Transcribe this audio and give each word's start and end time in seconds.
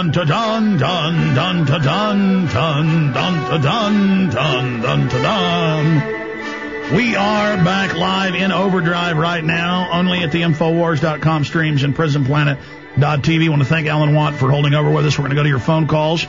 dun 0.00 0.12
dun 0.12 0.78
dun 0.78 1.34
dun 1.34 1.66
dun 1.66 2.46
dun 2.46 3.12
dun 3.12 3.60
dun 3.60 4.30
dun 4.30 4.80
dun 4.80 5.08
dun. 5.08 6.94
We 6.94 7.14
are 7.16 7.56
back 7.62 7.94
live 7.94 8.34
in 8.34 8.50
overdrive 8.50 9.18
right 9.18 9.44
now, 9.44 9.90
only 9.92 10.22
at 10.22 10.32
the 10.32 10.40
Infowars.com 10.40 11.44
streams 11.44 11.82
and 11.82 11.94
PrisonPlanet.tv. 11.94 13.50
Want 13.50 13.60
to 13.60 13.68
thank 13.68 13.88
Alan 13.88 14.14
Watt 14.14 14.34
for 14.34 14.50
holding 14.50 14.72
over 14.72 14.90
with 14.90 15.04
us. 15.04 15.18
We're 15.18 15.24
going 15.24 15.30
to 15.30 15.36
go 15.36 15.42
to 15.42 15.48
your 15.50 15.58
phone 15.58 15.86
calls 15.86 16.26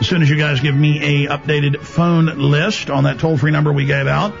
as 0.00 0.08
soon 0.08 0.22
as 0.22 0.30
you 0.30 0.38
guys 0.38 0.60
give 0.60 0.74
me 0.74 1.26
a 1.26 1.28
updated 1.28 1.82
phone 1.82 2.50
list 2.50 2.88
on 2.88 3.04
that 3.04 3.18
toll 3.18 3.36
free 3.36 3.52
number 3.52 3.72
we 3.74 3.84
gave 3.84 4.06
out 4.06 4.34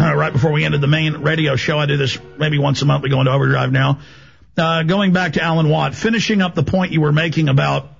uh, 0.00 0.14
right 0.14 0.32
before 0.32 0.52
we 0.52 0.64
ended 0.64 0.80
the 0.80 0.86
main 0.86 1.18
radio 1.18 1.56
show. 1.56 1.78
I 1.78 1.84
do 1.84 1.98
this 1.98 2.18
maybe 2.38 2.58
once 2.58 2.80
a 2.80 2.86
month. 2.86 3.02
We 3.02 3.10
go 3.10 3.20
into 3.20 3.32
overdrive 3.32 3.70
now. 3.70 4.00
Uh, 4.56 4.82
going 4.82 5.12
back 5.12 5.34
to 5.34 5.42
Alan 5.42 5.68
Watt, 5.68 5.94
finishing 5.94 6.40
up 6.40 6.54
the 6.54 6.64
point 6.64 6.90
you 6.92 7.02
were 7.02 7.12
making 7.12 7.50
about 7.50 7.90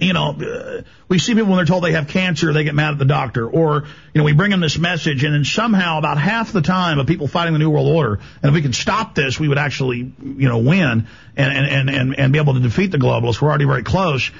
you 0.00 0.12
know, 0.12 0.32
uh, 0.32 0.82
we 1.08 1.18
see 1.18 1.34
people 1.34 1.48
when 1.48 1.56
they're 1.56 1.64
told 1.64 1.82
they 1.84 1.92
have 1.92 2.08
cancer, 2.08 2.52
they 2.52 2.64
get 2.64 2.74
mad 2.74 2.92
at 2.92 2.98
the 2.98 3.06
doctor, 3.06 3.48
or 3.48 3.84
you 4.12 4.18
know, 4.18 4.24
we 4.24 4.32
bring 4.32 4.50
them 4.50 4.60
this 4.60 4.78
message, 4.78 5.24
and 5.24 5.34
then 5.34 5.44
somehow 5.44 5.98
about 5.98 6.18
half 6.18 6.52
the 6.52 6.60
time 6.60 6.98
of 6.98 7.06
people 7.06 7.26
fighting 7.26 7.54
the 7.54 7.58
New 7.58 7.70
World 7.70 7.88
Order, 7.88 8.20
and 8.42 8.50
if 8.50 8.54
we 8.54 8.60
could 8.60 8.74
stop 8.74 9.14
this, 9.14 9.40
we 9.40 9.48
would 9.48 9.58
actually, 9.58 9.98
you 9.98 10.48
know, 10.48 10.58
win 10.58 11.06
and 11.36 11.68
and 11.68 11.90
and 11.90 12.18
and 12.18 12.32
be 12.32 12.38
able 12.38 12.54
to 12.54 12.60
defeat 12.60 12.90
the 12.90 12.98
globalists. 12.98 13.40
We're 13.40 13.48
already 13.48 13.64
very 13.64 13.82
close. 13.82 14.30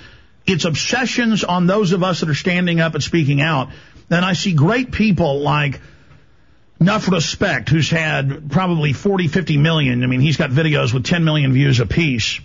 It's 0.46 0.64
obsessions 0.64 1.44
on 1.44 1.66
those 1.66 1.92
of 1.92 2.02
us 2.02 2.20
that 2.20 2.28
are 2.28 2.34
standing 2.34 2.80
up 2.80 2.94
and 2.94 3.02
speaking 3.02 3.40
out. 3.40 3.70
Then 4.08 4.24
I 4.24 4.34
see 4.34 4.52
great 4.52 4.92
people 4.92 5.40
like 5.40 5.80
enough 6.80 7.08
respect, 7.10 7.68
who's 7.68 7.90
had 7.90 8.50
probably 8.50 8.92
40, 8.92 9.28
50 9.28 9.56
million. 9.58 10.02
I 10.02 10.06
mean, 10.06 10.20
he's 10.20 10.36
got 10.36 10.50
videos 10.50 10.92
with 10.92 11.04
10 11.04 11.24
million 11.24 11.52
views 11.52 11.78
apiece. 11.80 12.40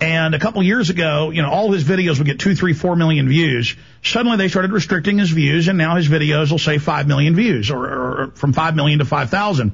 And 0.00 0.34
a 0.34 0.38
couple 0.38 0.62
years 0.62 0.90
ago, 0.90 1.30
you 1.30 1.42
know, 1.42 1.50
all 1.50 1.72
his 1.72 1.82
videos 1.82 2.18
would 2.18 2.26
get 2.26 2.38
two, 2.38 2.54
three, 2.54 2.72
four 2.72 2.94
million 2.94 3.28
views. 3.28 3.74
Suddenly 4.02 4.36
they 4.36 4.48
started 4.48 4.70
restricting 4.70 5.18
his 5.18 5.30
views, 5.30 5.66
and 5.66 5.76
now 5.76 5.96
his 5.96 6.08
videos 6.08 6.52
will 6.52 6.60
say 6.60 6.78
five 6.78 7.08
million 7.08 7.34
views, 7.34 7.70
or, 7.70 7.84
or 7.84 8.32
from 8.36 8.52
five 8.52 8.76
million 8.76 9.00
to 9.00 9.04
five 9.04 9.28
thousand. 9.30 9.72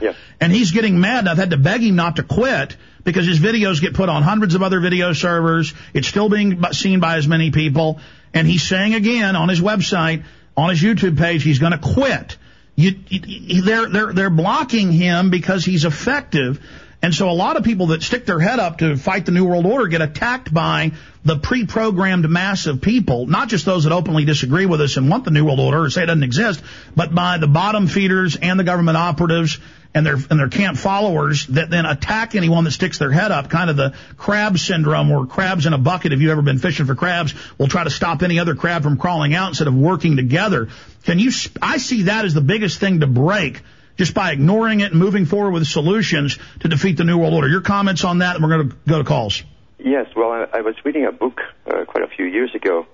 Yeah. 0.00 0.14
And 0.40 0.50
he's 0.50 0.72
getting 0.72 1.00
mad. 1.00 1.28
I've 1.28 1.36
had 1.36 1.50
to 1.50 1.58
beg 1.58 1.82
him 1.82 1.96
not 1.96 2.16
to 2.16 2.22
quit 2.22 2.76
because 3.04 3.26
his 3.26 3.38
videos 3.38 3.80
get 3.80 3.92
put 3.92 4.08
on 4.08 4.22
hundreds 4.22 4.54
of 4.54 4.62
other 4.62 4.80
video 4.80 5.12
servers. 5.12 5.74
It's 5.92 6.08
still 6.08 6.30
being 6.30 6.62
seen 6.72 7.00
by 7.00 7.18
as 7.18 7.28
many 7.28 7.50
people. 7.50 8.00
And 8.32 8.46
he's 8.46 8.62
saying 8.62 8.94
again 8.94 9.36
on 9.36 9.50
his 9.50 9.60
website, 9.60 10.24
on 10.56 10.70
his 10.70 10.80
YouTube 10.82 11.18
page, 11.18 11.42
he's 11.42 11.58
going 11.58 11.72
to 11.72 11.78
quit. 11.78 12.38
You, 12.74 12.94
you, 13.08 13.62
they're, 13.62 13.88
they're, 13.88 14.12
they're 14.14 14.30
blocking 14.30 14.92
him 14.92 15.28
because 15.28 15.62
he's 15.62 15.84
effective. 15.84 16.58
And 17.02 17.12
so 17.12 17.28
a 17.28 17.32
lot 17.32 17.56
of 17.56 17.64
people 17.64 17.88
that 17.88 18.04
stick 18.04 18.26
their 18.26 18.38
head 18.38 18.60
up 18.60 18.78
to 18.78 18.96
fight 18.96 19.26
the 19.26 19.32
New 19.32 19.44
World 19.44 19.66
Order 19.66 19.88
get 19.88 20.02
attacked 20.02 20.54
by 20.54 20.92
the 21.24 21.36
pre-programmed 21.36 22.28
mass 22.30 22.66
of 22.66 22.80
people, 22.80 23.26
not 23.26 23.48
just 23.48 23.66
those 23.66 23.84
that 23.84 23.92
openly 23.92 24.24
disagree 24.24 24.66
with 24.66 24.80
us 24.80 24.96
and 24.96 25.10
want 25.10 25.24
the 25.24 25.32
New 25.32 25.44
World 25.44 25.58
Order 25.58 25.82
or 25.82 25.90
say 25.90 26.04
it 26.04 26.06
doesn't 26.06 26.22
exist, 26.22 26.62
but 26.94 27.12
by 27.12 27.38
the 27.38 27.48
bottom 27.48 27.88
feeders 27.88 28.36
and 28.36 28.58
the 28.58 28.64
government 28.64 28.96
operatives 28.96 29.58
and 29.94 30.06
their 30.06 30.14
and 30.14 30.38
their 30.38 30.48
camp 30.48 30.78
followers 30.78 31.46
that 31.48 31.70
then 31.70 31.86
attack 31.86 32.34
anyone 32.34 32.64
that 32.64 32.70
sticks 32.70 32.98
their 32.98 33.10
head 33.10 33.30
up, 33.30 33.50
kind 33.50 33.68
of 33.68 33.76
the 33.76 33.94
crab 34.16 34.56
syndrome 34.58 35.10
or 35.10 35.26
crabs 35.26 35.66
in 35.66 35.72
a 35.72 35.78
bucket. 35.78 36.12
If 36.12 36.20
you've 36.20 36.30
ever 36.30 36.40
been 36.40 36.58
fishing 36.58 36.86
for 36.86 36.94
crabs, 36.94 37.34
will 37.58 37.68
try 37.68 37.84
to 37.84 37.90
stop 37.90 38.22
any 38.22 38.38
other 38.38 38.54
crab 38.54 38.84
from 38.84 38.96
crawling 38.96 39.34
out 39.34 39.48
instead 39.48 39.66
of 39.66 39.74
working 39.74 40.16
together. 40.16 40.68
Can 41.02 41.18
you? 41.18 41.30
I 41.60 41.78
see 41.78 42.02
that 42.02 42.24
as 42.24 42.32
the 42.32 42.40
biggest 42.40 42.78
thing 42.78 43.00
to 43.00 43.06
break 43.06 43.60
just 43.96 44.14
by 44.14 44.32
ignoring 44.32 44.80
it 44.80 44.92
and 44.92 45.00
moving 45.00 45.26
forward 45.26 45.52
with 45.52 45.66
solutions 45.66 46.38
to 46.60 46.68
defeat 46.68 46.96
the 46.96 47.04
New 47.04 47.18
World 47.18 47.34
Order. 47.34 47.48
Your 47.48 47.60
comments 47.60 48.04
on 48.04 48.18
that, 48.18 48.36
and 48.36 48.44
we're 48.44 48.56
going 48.56 48.70
to 48.70 48.76
go 48.88 48.98
to 48.98 49.04
calls. 49.04 49.42
Yes, 49.78 50.06
well, 50.14 50.30
I, 50.30 50.58
I 50.58 50.60
was 50.60 50.76
reading 50.84 51.06
a 51.06 51.12
book 51.12 51.40
uh, 51.66 51.84
quite 51.86 52.04
a 52.04 52.08
few 52.08 52.24
years 52.24 52.54
ago 52.54 52.86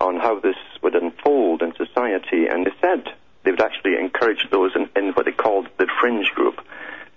on 0.00 0.16
how 0.16 0.40
this 0.40 0.56
would 0.82 0.94
unfold 0.94 1.62
in 1.62 1.72
society, 1.74 2.46
and 2.50 2.66
they 2.66 2.72
said 2.80 3.12
they 3.44 3.50
would 3.50 3.60
actually 3.60 3.96
encourage 4.00 4.46
those 4.50 4.72
in, 4.74 4.88
in 4.96 5.12
what 5.12 5.26
they 5.26 5.32
called 5.32 5.68
the 5.78 5.88
fringe 6.00 6.28
group. 6.34 6.60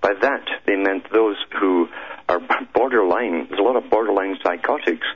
By 0.01 0.13
that, 0.21 0.45
they 0.65 0.75
meant 0.75 1.11
those 1.11 1.35
who 1.59 1.87
are 2.29 2.39
borderline, 2.73 3.47
there's 3.47 3.59
a 3.59 3.63
lot 3.63 3.75
of 3.75 3.89
borderline 3.89 4.37
psychotics, 4.43 5.07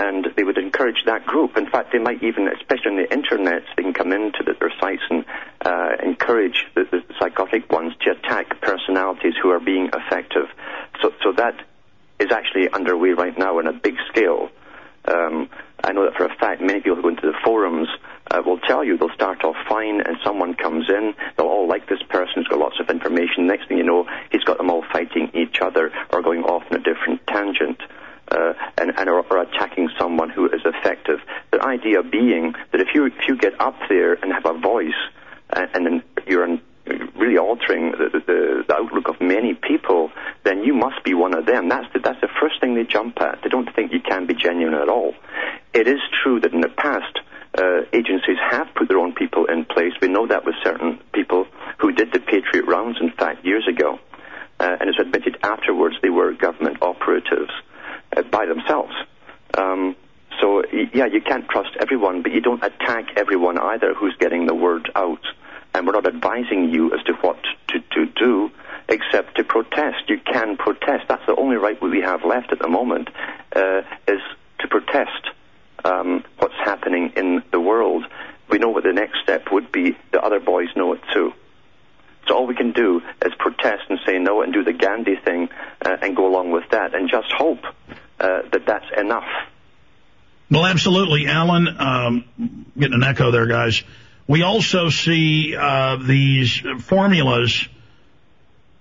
and 0.00 0.28
they 0.34 0.42
would 0.42 0.56
encourage 0.56 1.04
that 1.04 1.26
group. 1.26 1.58
In 1.58 1.68
fact, 1.68 1.92
they 1.92 1.98
might 1.98 2.22
even, 2.22 2.48
especially 2.48 2.92
on 2.92 2.96
the 2.96 3.12
internet, 3.12 3.62
they 3.76 3.82
can 3.82 3.92
come 3.92 4.12
into 4.12 4.42
the, 4.42 4.54
their 4.58 4.72
sites 4.80 5.02
and 5.10 5.26
uh, 5.60 5.90
encourage 6.02 6.64
the, 6.74 6.84
the, 6.90 7.00
psychotic 7.18 7.70
ones 7.70 7.92
to 8.00 8.12
attack 8.12 8.62
personalities 8.62 9.34
who 9.42 9.50
are 9.50 9.60
being 9.60 9.90
effective. 9.92 10.46
So, 11.02 11.12
so 11.22 11.32
that 11.36 11.54
is 12.18 12.32
actually 12.32 12.70
underway 12.72 13.10
right 13.10 13.36
now 13.36 13.58
on 13.58 13.66
a 13.66 13.74
big 13.74 13.96
scale. 14.08 14.48
Um, 15.04 15.50
I 15.84 15.92
know 15.92 16.04
that 16.06 16.16
for 16.16 16.24
a 16.24 16.34
fact 16.34 16.62
many 16.62 16.80
people 16.80 16.96
who 16.96 17.02
go 17.02 17.08
into 17.08 17.26
the 17.26 17.36
forums 17.44 17.88
uh, 18.30 18.40
will 18.44 18.58
tell 18.58 18.82
you 18.82 18.96
they'll 18.96 19.14
start 19.14 19.44
off 19.44 19.56
fine 19.68 20.00
and 20.00 20.16
someone 20.24 20.54
comes 20.54 20.88
in, 20.88 21.12
they'll 21.36 21.46
all 21.46 21.68
like 21.68 21.88
this 21.88 22.02
person 22.08 22.34
who's 22.36 22.48
got 22.48 22.58
lots 22.58 22.80
of 22.80 22.88
information. 22.88 23.46
Next 23.46 23.68
thing 23.68 23.76
you 23.76 23.84
know, 23.84 24.06
he's 24.32 24.44
got 24.44 24.56
them 24.56 24.70
all 24.70 24.84
fighting 24.92 25.30
each 25.34 25.60
other 25.60 25.92
or 26.10 26.22
going 26.22 26.44
off 26.44 26.62
in 26.70 26.76
a 26.76 26.82
different 26.82 27.26
tangent. 27.26 27.80
Uh, 28.30 28.52
and, 28.78 28.92
and 28.96 29.08
or, 29.08 29.26
or, 29.28 29.42
attacking 29.42 29.88
someone 29.98 30.30
who 30.30 30.46
is 30.46 30.60
effective. 30.64 31.18
The 31.50 31.60
idea 31.60 32.04
being 32.04 32.54
that 32.70 32.80
if 32.80 32.88
you 32.94 33.06
if 33.06 33.26
you 33.26 33.36
get 33.36 33.60
up 33.60 33.74
there 33.88 34.12
and 34.12 34.32
have 34.32 34.46
a 34.46 34.56
voice, 34.56 35.00
uh, 35.52 35.66
and 35.74 35.84
then 35.84 36.02
you're 36.28 36.60
really 37.16 37.38
altering 37.38 37.92
the, 37.92 38.20
the, 38.26 38.64
the, 38.66 38.74
outlook 38.74 39.08
of 39.08 39.20
many 39.20 39.54
people, 39.54 40.10
then 40.44 40.64
you 40.64 40.74
must 40.74 41.02
be 41.04 41.14
one 41.14 41.34
of 41.34 41.46
them. 41.46 41.68
That's 41.68 41.92
the, 41.92 42.00
that's 42.00 42.20
the 42.20 42.30
first 42.40 42.60
thing 42.60 42.74
they 42.74 42.84
jump 42.84 43.20
at. 43.20 43.40
They 43.42 43.48
don't 43.48 43.68
think 43.74 43.92
you 43.92 44.00
can 44.00 44.26
be 44.26 44.34
genuine 44.34 44.74
at 44.74 44.88
all. 44.88 45.14
It 45.74 45.86
is 45.86 46.00
true 46.22 46.40
that 46.40 46.52
in 46.52 46.60
the 46.60 46.68
past, 46.68 47.18
uh, 47.56 47.82
agencies 47.92 48.38
have 48.50 48.68
put 48.74 48.88
their 48.88 48.98
own 48.98 49.12
people 49.14 49.46
in 49.46 49.64
place. 49.64 49.92
We 50.00 50.08
know 50.08 50.26
that 50.28 50.44
with 50.44 50.54
certain 50.64 51.00
people 51.12 51.46
who 51.78 51.92
did 51.92 52.12
the 52.12 52.20
Patriot 52.20 52.66
rounds, 52.66 52.98
in 53.00 53.10
fact, 53.10 53.44
years 53.44 53.66
ago. 53.68 53.98
Uh, 54.58 54.76
and 54.78 54.90
it's 54.90 54.98
admitted 54.98 55.38
afterwards 55.42 55.96
they 56.02 56.10
were 56.10 56.32
government 56.32 56.78
operatives 56.82 57.50
by 58.30 58.46
themselves. 58.46 58.94
Um, 59.54 59.96
so, 60.40 60.62
yeah, 60.94 61.06
you 61.06 61.20
can't 61.20 61.48
trust 61.48 61.70
everyone, 61.78 62.22
but 62.22 62.32
you 62.32 62.40
don't 62.40 62.62
attack 62.62 63.16
everyone 63.16 63.58
either 63.58 63.94
who's 63.94 64.16
getting 64.18 64.46
the 64.46 64.54
word 64.54 64.90
out. 64.94 65.22
And 65.74 65.86
we're 65.86 65.92
not 65.92 66.06
advising 66.06 66.70
you 66.70 66.92
as 66.94 67.02
to 67.04 67.12
what 67.14 67.38
to, 67.68 67.80
to 67.80 68.06
do, 68.06 68.50
except 68.88 69.36
to 69.36 69.44
protest. 69.44 70.08
You 70.08 70.18
can 70.18 70.56
protest. 70.56 71.04
That's 71.08 71.24
the 71.26 71.36
only 71.36 71.56
right 71.56 71.80
we 71.80 72.00
have 72.00 72.24
left 72.24 72.52
at 72.52 72.58
the 72.58 72.68
moment, 72.68 73.08
uh, 73.54 73.82
is 74.08 74.20
to 74.60 74.68
protest 74.68 75.30
um, 75.84 76.24
what's 76.38 76.54
happening 76.64 77.12
in 77.16 77.42
the 77.52 77.60
world. 77.60 78.04
We 78.48 78.58
know 78.58 78.70
what 78.70 78.82
the 78.82 78.92
next 78.92 79.20
step 79.22 79.52
would 79.52 79.70
be. 79.70 79.96
The 80.12 80.20
other 80.20 80.40
boys 80.40 80.68
know 80.74 80.92
it 80.94 81.00
too. 81.12 81.32
So 82.30 82.36
all 82.36 82.46
we 82.46 82.54
can 82.54 82.70
do 82.70 83.02
is 83.24 83.32
protest 83.38 83.82
and 83.88 83.98
say 84.06 84.18
no 84.18 84.42
and 84.42 84.52
do 84.52 84.62
the 84.62 84.72
Gandhi 84.72 85.16
thing 85.16 85.48
uh, 85.84 85.96
and 86.00 86.14
go 86.14 86.28
along 86.28 86.52
with 86.52 86.62
that 86.70 86.94
and 86.94 87.10
just 87.10 87.26
hope 87.36 87.64
uh, 88.20 88.42
that 88.52 88.66
that's 88.66 88.86
enough. 88.96 89.26
Well, 90.48 90.64
absolutely, 90.64 91.26
Alan. 91.26 91.66
Um, 91.76 92.66
getting 92.78 92.94
an 92.94 93.02
echo 93.02 93.32
there, 93.32 93.46
guys. 93.46 93.82
We 94.28 94.42
also 94.42 94.90
see 94.90 95.56
uh, 95.56 95.96
these 95.96 96.62
formulas 96.82 97.68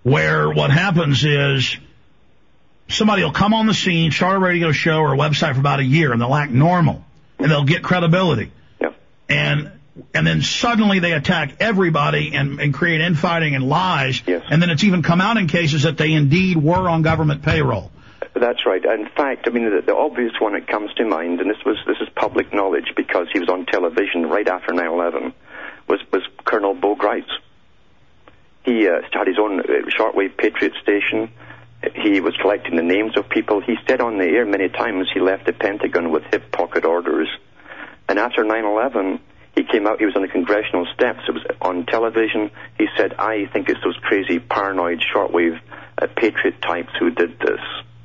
where 0.04 0.48
what 0.52 0.70
happens 0.70 1.26
is 1.26 1.76
somebody 2.88 3.24
will 3.24 3.32
come 3.32 3.56
on 3.56 3.66
the 3.66 3.74
scene, 3.74 4.12
start 4.12 4.36
a 4.36 4.40
radio 4.40 4.72
show 4.72 5.00
or 5.00 5.16
a 5.16 5.18
website 5.18 5.56
for 5.56 5.60
about 5.60 5.80
a 5.80 5.84
year, 5.84 6.12
and 6.12 6.22
they'll 6.22 6.36
act 6.36 6.52
normal, 6.52 7.04
and 7.40 7.50
they'll 7.50 7.66
get 7.66 7.82
credibility. 7.82 8.52
Yep. 8.80 8.96
And 9.28 9.72
and 10.14 10.26
then 10.26 10.42
suddenly 10.42 11.00
they 11.00 11.14
attack 11.14 11.56
everybody 11.60 12.36
and, 12.36 12.60
and 12.60 12.74
create 12.74 13.02
infighting 13.02 13.56
and 13.56 13.68
lies. 13.68 14.22
Yes. 14.26 14.44
And 14.50 14.62
then 14.62 14.70
it's 14.70 14.84
even 14.84 15.04
come 15.04 15.22
out 15.22 15.38
in 15.38 15.48
cases 15.48 15.84
that 15.84 15.98
they 15.98 16.12
indeed 16.14 16.58
were 16.58 16.90
on 16.90 17.02
government 17.02 17.44
payroll. 17.44 17.92
That's 18.34 18.66
right. 18.66 18.84
In 18.84 19.10
fact, 19.10 19.48
I 19.48 19.52
mean, 19.52 19.66
the, 19.66 19.82
the, 19.82 19.96
obvious 19.96 20.34
one 20.40 20.54
that 20.54 20.68
comes 20.68 20.94
to 20.96 21.06
mind, 21.06 21.42
and 21.42 21.50
this 21.50 21.64
was 21.66 21.78
this 21.86 21.98
is 22.00 22.08
public 22.16 22.54
knowledge 22.54 22.94
because 22.96 23.28
he 23.34 23.40
was 23.40 23.50
on 23.50 23.66
television 23.66 24.28
right 24.28 24.48
after 24.48 24.72
9/11, 24.72 25.34
was 25.88 26.00
was 26.12 26.24
Colonel 26.46 26.74
Bo 26.74 26.96
Gritz. 26.96 27.28
He 28.64 28.88
uh, 28.88 29.08
started 29.08 29.36
his 29.36 29.40
own 29.40 29.60
uh, 29.60 29.64
shortwave 29.98 30.38
Patriot 30.38 30.74
station. 30.82 31.32
He 31.96 32.20
was 32.20 32.36
collecting 32.38 32.76
the 32.76 32.84
names 32.84 33.18
of 33.18 33.30
people. 33.30 33.62
He 33.62 33.78
said 33.88 34.02
on 34.02 34.18
the 34.18 34.26
air 34.26 34.46
many 34.46 34.70
times 34.70 35.08
he 35.14 35.20
left 35.20 35.46
the 35.46 35.54
Pentagon 35.54 36.12
with 36.12 36.24
hip 36.26 36.52
pocket 36.52 36.86
orders. 36.86 37.30
And 38.08 38.20
after 38.20 38.44
9/11, 38.44 39.20
he 39.60 39.66
came 39.66 39.86
out. 39.86 40.00
He 40.00 40.06
was 40.06 40.16
on 40.16 40.22
the 40.22 40.28
congressional 40.30 40.88
steps. 40.94 41.20
It 41.28 41.34
was 41.34 41.44
on 41.62 41.86
television. 41.86 42.50
He 42.78 42.88
said, 42.96 43.14
"I 43.20 43.46
think 43.52 43.70
it's 43.70 43.84
those 43.84 43.98
crazy, 43.98 44.40
paranoid, 44.40 45.02
shortwave 45.14 45.60
uh, 46.02 46.08
patriot 46.16 46.62
types 46.62 46.92
who 46.98 47.10
did 47.10 47.38
this." 47.40 47.60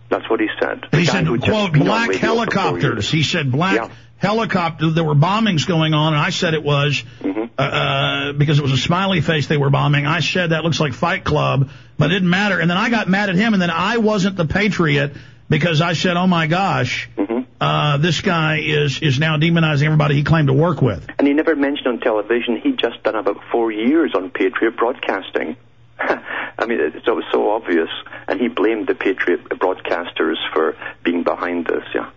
That's 0.09 0.29
what 0.29 0.41
he 0.41 0.49
said. 0.61 0.87
he 0.93 1.07
said, 1.07 1.27
quote, 1.27 1.73
black 1.73 2.15
helicopters. 2.15 3.11
He 3.11 3.23
said 3.23 3.51
black 3.51 3.77
yeah. 3.77 3.91
helicopters. 4.19 4.95
There 4.95 5.05
were 5.05 5.15
bombings 5.15 5.67
going 5.67 5.95
on, 5.95 6.13
and 6.13 6.23
I 6.23 6.31
said 6.31 6.55
it 6.55 6.63
was 6.63 7.03
mm-hmm. 7.21 7.45
uh, 7.59 7.63
uh, 7.63 8.33
because 8.33 8.59
it 8.59 8.63
was 8.63 8.73
a 8.73 8.77
smiley 8.77 9.21
face 9.21 9.47
they 9.47 9.57
were 9.57 9.71
bombing. 9.71 10.07
I 10.07 10.21
said 10.21 10.51
that 10.51 10.63
looks 10.63 10.79
like 10.79 10.93
Fight 10.93 11.25
Club, 11.25 11.71
but 11.99 12.11
it 12.11 12.15
didn't 12.15 12.31
matter. 12.31 12.61
And 12.61 12.69
then 12.69 12.77
I 12.77 12.91
got 12.91 13.09
mad 13.09 13.29
at 13.29 13.37
him, 13.37 13.55
and 13.55 13.63
then 13.63 13.71
I 13.71 13.99
wasn't 13.99 14.37
the 14.37 14.47
patriot 14.47 15.15
because 15.49 15.81
I 15.81 15.93
said, 15.93 16.17
oh, 16.17 16.27
my 16.27 16.47
gosh. 16.47 17.09
Mm-hmm. 17.17 17.41
uh, 17.61 17.97
this 17.99 18.21
guy 18.21 18.59
is 18.59 19.01
is 19.01 19.19
now 19.19 19.37
demonizing 19.37 19.85
everybody 19.85 20.17
he 20.17 20.25
claimed 20.25 20.49
to 20.49 20.55
work 20.55 20.83
with. 20.83 21.07
And 21.19 21.27
he 21.27 21.35
never 21.35 21.55
mentioned 21.55 21.87
on 21.87 22.01
television 22.01 22.61
he'd 22.61 22.79
just 22.79 23.03
done 23.03 23.15
about 23.15 23.39
four 23.51 23.71
years 23.71 24.13
on 24.15 24.31
Patriot 24.31 24.77
Broadcasting. 24.77 25.57
I 25.99 26.67
mean, 26.67 26.81
it, 26.81 26.97
it 26.97 27.07
was 27.07 27.25
so 27.33 27.51
obvious, 27.51 27.89
and 28.29 28.41
he 28.41 28.49
blamed 28.49 28.87
the 28.87 28.95
Patriot 28.95 29.49
broadcasters 29.49 30.37
for 30.53 30.77
being 31.03 31.23
behind 31.23 31.67
this. 31.67 31.85
Yeah, 31.95 32.11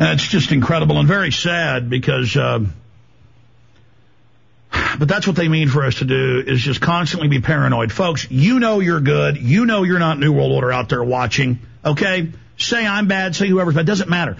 it's 0.00 0.26
just 0.26 0.52
incredible 0.52 0.98
and 0.98 1.08
very 1.08 1.32
sad 1.32 1.90
because. 1.90 2.36
Uh, 2.36 2.60
but 4.98 5.08
that's 5.08 5.26
what 5.26 5.36
they 5.36 5.48
mean 5.48 5.68
for 5.68 5.84
us 5.84 5.96
to 5.96 6.04
do 6.04 6.42
is 6.46 6.60
just 6.60 6.80
constantly 6.80 7.28
be 7.28 7.40
paranoid. 7.40 7.90
Folks, 7.90 8.30
you 8.30 8.60
know 8.60 8.80
you're 8.80 9.00
good. 9.00 9.36
You 9.36 9.66
know 9.66 9.82
you're 9.82 9.98
not 9.98 10.18
New 10.18 10.32
World 10.32 10.52
Order 10.52 10.72
out 10.72 10.88
there 10.88 11.02
watching. 11.02 11.58
Okay? 11.84 12.30
Say 12.58 12.86
I'm 12.86 13.08
bad, 13.08 13.34
say 13.34 13.48
whoever's 13.48 13.74
bad. 13.74 13.86
Doesn't 13.86 14.10
matter. 14.10 14.36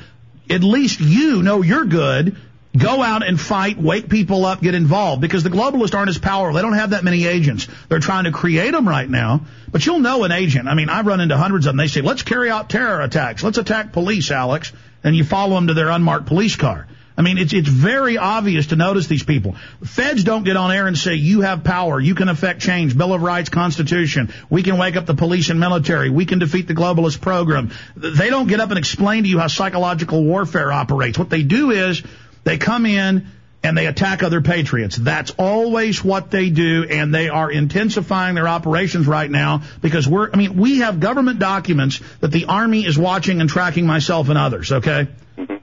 At 0.49 0.63
least 0.63 1.01
you 1.01 1.43
know 1.43 1.63
you're 1.63 1.85
good. 1.85 2.37
Go 2.77 3.03
out 3.03 3.27
and 3.27 3.41
fight, 3.41 3.79
wake 3.79 4.09
people 4.09 4.47
up, 4.47 4.61
get 4.61 4.77
involved 4.77 5.21
because 5.21 5.43
the 5.43 5.51
globalists 5.51 5.95
aren't 5.95 6.09
as 6.09 6.19
powerful. 6.19 6.55
They 6.55 6.63
don't 6.63 6.75
have 6.75 6.91
that 6.91 7.03
many 7.03 7.27
agents. 7.27 7.67
They're 7.89 7.99
trying 7.99 8.25
to 8.25 8.33
create 8.33 8.71
them 8.71 8.89
right 8.89 9.11
now. 9.11 9.41
But 9.73 9.85
you'll 9.85 9.99
know 9.99 10.23
an 10.23 10.31
agent. 10.31 10.69
I 10.69 10.75
mean, 10.75 10.89
I've 10.89 11.07
run 11.07 11.21
into 11.21 11.37
hundreds 11.37 11.67
of 11.67 11.71
them. 11.71 11.79
They 11.79 11.89
say, 11.89 12.01
let's 12.01 12.23
carry 12.23 12.49
out 12.49 12.71
terror 12.71 13.01
attacks. 13.01 13.43
Let's 13.43 13.59
attack 13.59 13.93
police, 13.93 14.31
Alex. 14.31 14.73
And 15.03 15.17
you 15.17 15.25
follow 15.25 15.57
them 15.57 15.67
to 15.67 15.75
their 15.75 15.89
unmarked 15.89 16.27
police 16.27 16.55
car. 16.55 16.87
I 17.21 17.23
mean, 17.23 17.37
it's 17.37 17.53
it's 17.53 17.69
very 17.69 18.17
obvious 18.17 18.69
to 18.69 18.77
notice 18.77 19.07
these 19.07 19.23
people. 19.23 19.55
Feds 19.85 20.25
don't 20.25 20.43
get 20.43 20.57
on 20.57 20.73
air 20.73 20.87
and 20.87 20.97
say 20.97 21.17
you 21.17 21.43
have 21.43 21.65
power, 21.65 22.01
you 22.01 22.15
can 22.15 22.31
affect 22.31 22.63
change, 22.63 22.97
Bill 22.97 23.13
of 23.13 23.21
Rights, 23.21 23.51
Constitution. 23.51 24.33
We 24.49 24.63
can 24.63 24.79
wake 24.79 24.97
up 24.97 25.05
the 25.05 25.15
police 25.15 25.51
and 25.51 25.61
military. 25.61 26.09
We 26.09 26.25
can 26.25 26.39
defeat 26.39 26.67
the 26.67 26.73
globalist 26.73 27.21
program. 27.21 27.73
They 27.95 28.31
don't 28.31 28.47
get 28.47 28.61
up 28.61 28.71
and 28.71 28.79
explain 28.79 29.25
to 29.25 29.29
you 29.29 29.39
how 29.39 29.49
psychological 29.49 30.25
warfare 30.25 30.73
operates. 30.73 31.19
What 31.19 31.29
they 31.29 31.43
do 31.43 31.73
is 31.73 32.03
they 32.45 32.57
come 32.57 32.87
in 32.87 33.27
and 33.63 33.77
they 33.77 33.85
attack 33.85 34.23
other 34.23 34.41
patriots. 34.41 34.97
That's 34.97 35.31
always 35.33 36.03
what 36.03 36.31
they 36.31 36.49
do, 36.49 36.87
and 36.89 37.15
they 37.15 37.29
are 37.29 37.51
intensifying 37.51 38.35
their 38.35 38.49
operations 38.49 39.07
right 39.07 39.31
now 39.31 39.65
because 39.83 40.09
we're, 40.09 40.31
I 40.33 40.37
mean, 40.39 40.57
we 40.57 40.79
have 40.79 41.01
government 41.01 41.39
documents 41.39 42.01
that 42.21 42.31
the 42.31 42.47
Army 42.47 42.87
is 42.87 42.97
watching 42.97 43.43
and 43.43 43.51
tracking 43.51 43.87
myself 43.87 44.31
and 44.31 44.39
others, 44.39 44.73
okay? 44.73 45.09
Mm-hmm. 45.37 45.57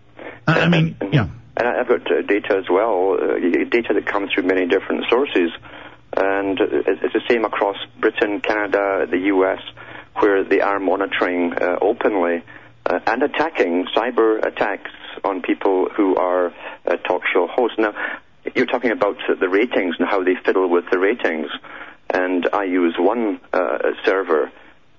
I 0.48 0.70
mean, 0.70 0.96
yeah. 1.12 1.30
And 1.58 1.68
I've 1.68 1.88
got 1.88 2.06
uh, 2.12 2.22
data 2.22 2.56
as 2.58 2.70
well, 2.70 3.18
uh, 3.20 3.40
data 3.40 3.94
that 3.96 4.06
comes 4.06 4.32
through 4.32 4.44
many 4.44 4.68
different 4.68 5.06
sources. 5.10 5.50
And 6.16 6.60
it's 6.60 7.14
the 7.14 7.22
same 7.28 7.46
across 7.46 7.78
Britain, 8.00 8.42
Canada, 8.42 9.08
the 9.10 9.18
US, 9.34 9.60
where 10.20 10.44
they 10.44 10.62
are 10.62 10.80
monitoring 10.80 11.54
uh, 11.54 11.78
openly 11.82 12.44
uh, 12.86 13.00
and 13.08 13.24
attacking 13.24 13.88
cyber 13.96 14.46
attacks 14.46 14.92
on 15.24 15.42
people 15.42 15.90
who 15.96 16.16
are 16.16 16.54
uh, 16.86 16.96
talk 17.08 17.24
show 17.34 17.48
hosts. 17.48 17.78
Now, 17.80 17.94
you're 18.56 18.68
talking 18.68 18.92
about 18.92 19.18
the 19.28 19.50
ratings 19.50 19.96
and 20.00 20.08
how 20.08 20.24
they 20.24 20.36
fiddle 20.46 20.70
with 20.70 20.86
the 20.92 21.00
ratings. 21.00 21.50
And 22.10 22.48
I 22.54 22.64
use 22.64 22.96
one 22.98 23.42
uh, 23.52 23.80
server 24.06 24.52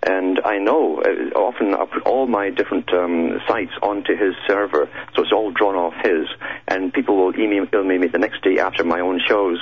and 0.03 0.41
I 0.45 0.59
know 0.59 1.03
uh, 1.03 1.37
often 1.37 1.75
I 1.75 1.85
put 1.87 2.05
all 2.05 2.27
my 2.27 2.51
different 2.51 2.93
um, 2.93 3.41
sites 3.49 3.73
onto 3.83 4.17
his 4.17 4.35
server, 4.47 4.89
so 5.15 5.23
it's 5.23 5.33
all 5.33 5.51
drawn 5.51 5.75
off 5.75 5.95
his. 6.05 6.29
And 6.69 6.93
people 6.93 7.17
will 7.17 7.39
email 7.39 7.67
me 7.83 8.07
the 8.07 8.19
next 8.19 8.43
day 8.43 8.59
after 8.61 8.85
my 8.85 9.01
own 9.01 9.21
shows, 9.27 9.59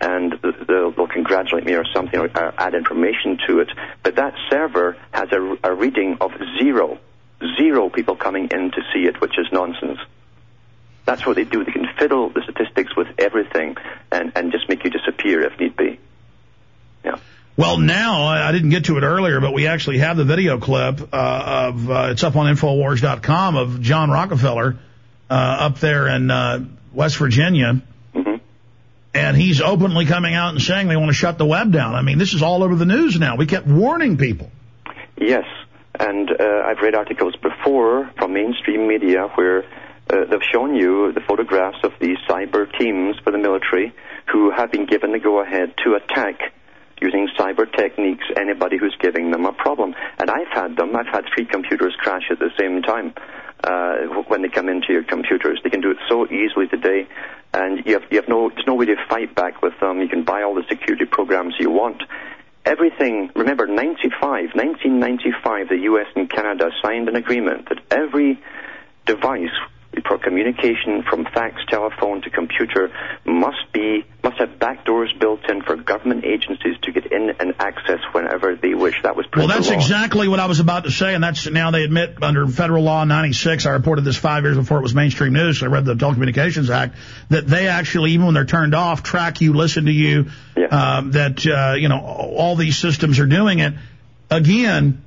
and 0.00 0.34
they'll, 0.66 0.90
they'll 0.92 1.06
congratulate 1.06 1.64
me 1.64 1.74
or 1.74 1.84
something, 1.92 2.18
or 2.18 2.30
add 2.34 2.74
information 2.74 3.38
to 3.46 3.60
it. 3.60 3.68
But 4.02 4.16
that 4.16 4.34
server 4.50 4.96
has 5.12 5.30
a, 5.32 5.56
a 5.62 5.74
reading 5.74 6.16
of 6.20 6.32
zero, 6.58 6.98
zero 7.58 7.90
people 7.90 8.16
coming 8.16 8.48
in 8.50 8.70
to 8.70 8.80
see 8.92 9.00
it, 9.00 9.20
which 9.20 9.38
is 9.38 9.46
nonsense. 9.52 9.98
That's 11.04 11.26
what 11.26 11.36
they 11.36 11.44
do. 11.44 11.62
They 11.62 11.72
can 11.72 11.88
fiddle 11.98 12.30
the 12.30 12.40
statistics 12.42 12.96
with 12.96 13.08
everything 13.18 13.76
and, 14.10 14.32
and 14.34 14.50
just 14.50 14.66
make 14.70 14.82
you 14.84 14.90
disappear 14.90 15.42
if 15.42 15.60
need 15.60 15.76
be. 15.76 16.00
Yeah. 17.04 17.18
Well, 17.56 17.78
now 17.78 18.24
I 18.24 18.50
didn't 18.50 18.70
get 18.70 18.86
to 18.86 18.98
it 18.98 19.04
earlier, 19.04 19.40
but 19.40 19.54
we 19.54 19.68
actually 19.68 19.98
have 19.98 20.16
the 20.16 20.24
video 20.24 20.58
clip 20.58 21.00
uh, 21.12 21.70
of 21.70 21.88
uh, 21.88 22.08
it's 22.10 22.24
up 22.24 22.34
on 22.34 22.52
Infowars.com 22.52 23.56
of 23.56 23.80
John 23.80 24.10
Rockefeller 24.10 24.76
uh, 25.30 25.32
up 25.34 25.78
there 25.78 26.08
in 26.08 26.32
uh, 26.32 26.64
West 26.92 27.16
Virginia, 27.16 27.80
mm-hmm. 28.12 28.36
and 29.14 29.36
he's 29.36 29.60
openly 29.60 30.04
coming 30.04 30.34
out 30.34 30.54
and 30.54 30.60
saying 30.60 30.88
they 30.88 30.96
want 30.96 31.10
to 31.10 31.14
shut 31.14 31.38
the 31.38 31.46
web 31.46 31.70
down. 31.70 31.94
I 31.94 32.02
mean, 32.02 32.18
this 32.18 32.34
is 32.34 32.42
all 32.42 32.64
over 32.64 32.74
the 32.74 32.86
news 32.86 33.20
now. 33.20 33.36
We 33.36 33.46
kept 33.46 33.68
warning 33.68 34.16
people. 34.16 34.50
Yes, 35.16 35.44
and 35.96 36.28
uh, 36.28 36.62
I've 36.66 36.78
read 36.78 36.96
articles 36.96 37.36
before 37.36 38.10
from 38.18 38.32
mainstream 38.32 38.88
media 38.88 39.28
where 39.36 39.62
uh, 40.10 40.24
they've 40.28 40.42
shown 40.52 40.74
you 40.74 41.12
the 41.12 41.20
photographs 41.20 41.78
of 41.84 41.92
these 42.00 42.18
cyber 42.28 42.66
teams 42.80 43.16
for 43.22 43.30
the 43.30 43.38
military 43.38 43.94
who 44.32 44.50
have 44.50 44.72
been 44.72 44.86
given 44.86 45.12
the 45.12 45.20
go-ahead 45.20 45.74
to 45.84 45.94
attack 45.94 46.52
using 47.04 47.28
cyber 47.38 47.70
techniques 47.76 48.24
anybody 48.40 48.78
who's 48.78 48.96
giving 49.00 49.30
them 49.30 49.44
a 49.44 49.52
problem. 49.52 49.94
And 50.18 50.30
I've 50.30 50.48
had 50.52 50.76
them. 50.76 50.96
I've 50.96 51.12
had 51.12 51.24
three 51.34 51.44
computers 51.44 51.94
crash 51.98 52.24
at 52.30 52.38
the 52.38 52.50
same 52.58 52.80
time 52.82 53.12
uh, 53.62 54.22
when 54.28 54.42
they 54.42 54.48
come 54.48 54.68
into 54.68 54.92
your 54.92 55.04
computers. 55.04 55.60
They 55.62 55.70
can 55.70 55.80
do 55.80 55.90
it 55.90 55.98
so 56.08 56.26
easily 56.26 56.66
today, 56.68 57.06
and 57.52 57.84
you 57.84 57.94
have, 57.94 58.04
you 58.10 58.16
have 58.20 58.28
no 58.28 58.48
there's 58.48 58.66
no 58.66 58.74
way 58.74 58.86
to 58.86 58.96
fight 59.08 59.34
back 59.34 59.62
with 59.62 59.74
them. 59.80 60.00
You 60.00 60.08
can 60.08 60.24
buy 60.24 60.42
all 60.42 60.54
the 60.54 60.64
security 60.68 61.04
programs 61.04 61.54
you 61.58 61.70
want. 61.70 62.02
Everything, 62.64 63.30
remember, 63.34 63.66
95, 63.66 64.54
1995, 64.54 65.68
the 65.68 65.80
US 65.92 66.06
and 66.16 66.30
Canada 66.30 66.70
signed 66.82 67.10
an 67.10 67.16
agreement 67.16 67.68
that 67.68 67.78
every 67.90 68.40
device 69.04 69.52
for 70.06 70.18
communication 70.18 71.02
from 71.08 71.24
fax, 71.24 71.60
telephone 71.68 72.22
to 72.22 72.30
computer 72.30 72.90
must 73.24 73.72
be 73.72 74.04
must 74.22 74.38
have 74.38 74.58
backdoors 74.58 75.18
built 75.18 75.40
in 75.50 75.62
for 75.62 75.76
government 75.76 76.24
agencies 76.24 76.76
to 76.82 76.92
get 76.92 77.12
in 77.12 77.30
and 77.38 77.54
access 77.58 78.00
whenever 78.12 78.56
they 78.56 78.74
wish. 78.74 78.94
That 79.02 79.16
was 79.16 79.26
well. 79.36 79.48
That's 79.48 79.70
exactly 79.70 80.28
what 80.28 80.40
I 80.40 80.46
was 80.46 80.60
about 80.60 80.84
to 80.84 80.90
say, 80.90 81.14
and 81.14 81.22
that's 81.22 81.48
now 81.48 81.70
they 81.70 81.84
admit 81.84 82.22
under 82.22 82.46
federal 82.46 82.84
law 82.84 83.04
96. 83.04 83.66
I 83.66 83.70
reported 83.70 84.04
this 84.04 84.16
five 84.16 84.44
years 84.44 84.56
before 84.56 84.78
it 84.78 84.82
was 84.82 84.94
mainstream 84.94 85.34
news. 85.34 85.60
So 85.60 85.66
I 85.66 85.68
read 85.68 85.84
the 85.84 85.94
Telecommunications 85.94 86.70
Act 86.70 86.96
that 87.28 87.46
they 87.46 87.68
actually, 87.68 88.12
even 88.12 88.26
when 88.26 88.34
they're 88.34 88.44
turned 88.44 88.74
off, 88.74 89.02
track 89.02 89.40
you, 89.40 89.52
listen 89.52 89.84
to 89.86 89.92
you. 89.92 90.30
Yeah. 90.56 90.66
Um, 90.66 91.10
that 91.12 91.46
uh, 91.46 91.74
you 91.74 91.88
know 91.88 92.00
all 92.00 92.56
these 92.56 92.78
systems 92.78 93.18
are 93.20 93.26
doing 93.26 93.58
it. 93.58 93.74
Again, 94.30 95.04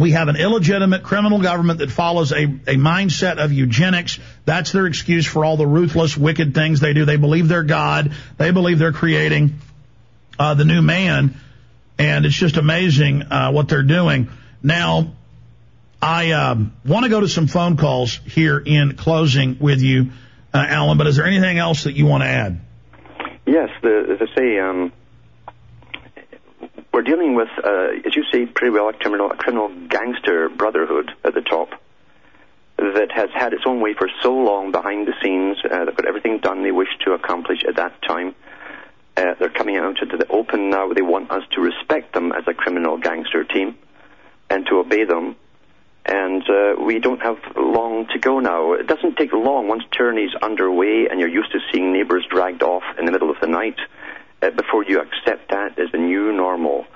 we 0.00 0.12
have 0.12 0.28
an 0.28 0.36
illegitimate 0.36 1.02
criminal 1.02 1.42
government 1.42 1.80
that 1.80 1.90
follows 1.90 2.32
a, 2.32 2.44
a 2.44 2.76
mindset 2.76 3.36
of 3.36 3.52
eugenics. 3.52 4.18
That's 4.46 4.72
their 4.72 4.86
excuse 4.86 5.26
for 5.26 5.44
all 5.44 5.58
the 5.58 5.66
ruthless, 5.66 6.16
wicked 6.16 6.54
things 6.54 6.80
they 6.80 6.94
do. 6.94 7.04
They 7.04 7.18
believe 7.18 7.48
they're 7.48 7.62
God. 7.62 8.12
They 8.38 8.50
believe 8.50 8.78
they're 8.78 8.92
creating 8.92 9.56
uh, 10.38 10.54
the 10.54 10.64
new 10.64 10.80
man. 10.80 11.34
And 11.98 12.24
it's 12.24 12.34
just 12.34 12.56
amazing 12.56 13.24
uh, 13.24 13.52
what 13.52 13.68
they're 13.68 13.82
doing. 13.82 14.30
Now, 14.62 15.12
I 16.00 16.32
um, 16.32 16.72
want 16.86 17.04
to 17.04 17.10
go 17.10 17.20
to 17.20 17.28
some 17.28 17.46
phone 17.46 17.76
calls 17.76 18.16
here 18.24 18.58
in 18.58 18.96
closing 18.96 19.58
with 19.60 19.82
you, 19.82 20.12
uh, 20.54 20.64
Alan, 20.66 20.96
but 20.96 21.08
is 21.08 21.16
there 21.16 21.26
anything 21.26 21.58
else 21.58 21.84
that 21.84 21.92
you 21.92 22.06
want 22.06 22.22
to 22.22 22.28
add? 22.28 22.58
Yes, 23.44 23.68
the, 23.82 24.16
I 24.18 24.34
say, 24.34 24.58
um, 24.60 24.92
we're 26.92 27.02
dealing 27.02 27.34
with, 27.34 27.48
uh, 27.62 27.88
as 28.04 28.16
you 28.16 28.24
say, 28.32 28.46
pretty 28.46 28.72
well 28.72 28.88
a 28.88 28.92
criminal, 28.92 29.30
a 29.30 29.36
criminal 29.36 29.68
gangster 29.88 30.48
brotherhood 30.48 31.12
at 31.24 31.34
the 31.34 31.40
top 31.40 31.70
that 32.78 33.12
has 33.12 33.28
had 33.34 33.52
its 33.52 33.62
own 33.66 33.80
way 33.80 33.94
for 33.94 34.08
so 34.22 34.32
long 34.34 34.72
behind 34.72 35.06
the 35.06 35.12
scenes. 35.22 35.58
Uh, 35.64 35.84
they've 35.84 35.94
got 35.94 36.06
everything 36.06 36.38
done 36.38 36.62
they 36.62 36.72
wish 36.72 36.88
to 37.04 37.12
accomplish 37.12 37.62
at 37.68 37.76
that 37.76 38.00
time. 38.02 38.34
Uh, 39.16 39.34
they're 39.38 39.50
coming 39.50 39.76
out 39.76 40.00
into 40.02 40.16
the 40.16 40.26
open 40.28 40.70
now. 40.70 40.92
They 40.92 41.02
want 41.02 41.30
us 41.30 41.42
to 41.52 41.60
respect 41.60 42.14
them 42.14 42.32
as 42.32 42.44
a 42.46 42.54
criminal 42.54 42.96
gangster 42.96 43.44
team 43.44 43.76
and 44.48 44.66
to 44.66 44.78
obey 44.78 45.04
them. 45.04 45.36
And 46.06 46.42
uh, 46.48 46.74
we 46.82 46.98
don't 46.98 47.20
have 47.20 47.38
long 47.54 48.06
to 48.08 48.18
go 48.18 48.40
now. 48.40 48.72
It 48.72 48.86
doesn't 48.86 49.16
take 49.16 49.32
long 49.32 49.68
once 49.68 49.84
tyranny's 49.92 50.34
underway 50.42 51.06
and 51.08 51.20
you're 51.20 51.28
used 51.28 51.52
to 51.52 51.58
seeing 51.70 51.92
neighbors 51.92 52.26
dragged 52.30 52.62
off 52.62 52.82
in 52.98 53.04
the 53.04 53.12
middle 53.12 53.30
of 53.30 53.36
the 53.40 53.46
night 53.46 53.76
before 54.40 54.84
you 54.84 55.00
accept 55.00 55.50
that 55.50 55.78
as 55.78 55.92
the 55.92 55.98
new 55.98 56.32
normal, 56.32 56.86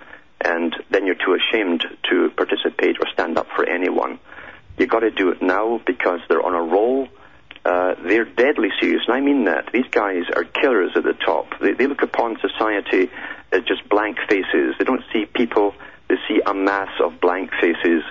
and 0.40 0.74
then 0.90 1.06
you're 1.06 1.14
too 1.14 1.34
ashamed 1.34 1.84
to 2.10 2.30
participate 2.30 2.96
or 3.00 3.06
stand 3.12 3.38
up 3.38 3.46
for 3.54 3.68
anyone. 3.68 4.18
You've 4.78 4.90
got 4.90 5.00
to 5.00 5.10
do 5.10 5.30
it 5.30 5.40
now 5.42 5.80
because 5.86 6.20
they're 6.28 6.44
on 6.44 6.54
a 6.54 6.62
roll. 6.62 7.08
Uh, 7.64 7.94
they're 8.04 8.24
deadly 8.24 8.68
serious, 8.80 9.02
and 9.06 9.16
I 9.16 9.20
mean 9.20 9.44
that. 9.44 9.70
These 9.72 9.88
guys 9.90 10.24
are 10.34 10.44
killers 10.44 10.92
at 10.96 11.04
the 11.04 11.14
top. 11.14 11.46
They, 11.60 11.72
they 11.72 11.86
look 11.86 12.02
upon 12.02 12.38
society 12.40 13.10
as 13.52 13.62
just 13.64 13.88
blank 13.88 14.18
faces. 14.28 14.74
They 14.78 14.84
don't 14.84 15.04
see 15.12 15.24
people, 15.24 15.74
they 16.08 16.16
see 16.28 16.40
a 16.44 16.52
mass 16.52 16.90
of 17.00 17.20
blank 17.20 17.50
faces 17.60 18.02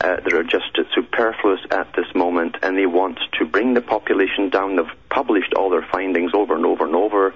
uh, 0.00 0.16
that 0.16 0.32
are 0.32 0.42
just 0.42 0.78
superfluous 0.94 1.60
at 1.70 1.92
this 1.94 2.06
moment, 2.14 2.56
and 2.62 2.78
they 2.78 2.86
want 2.86 3.18
to 3.38 3.44
bring 3.44 3.74
the 3.74 3.82
population 3.82 4.48
down. 4.48 4.76
They've 4.76 4.86
published 5.10 5.52
all 5.54 5.68
their 5.70 5.86
findings 5.92 6.32
over 6.34 6.54
and 6.56 6.64
over 6.64 6.86
and 6.86 6.94
over, 6.94 7.34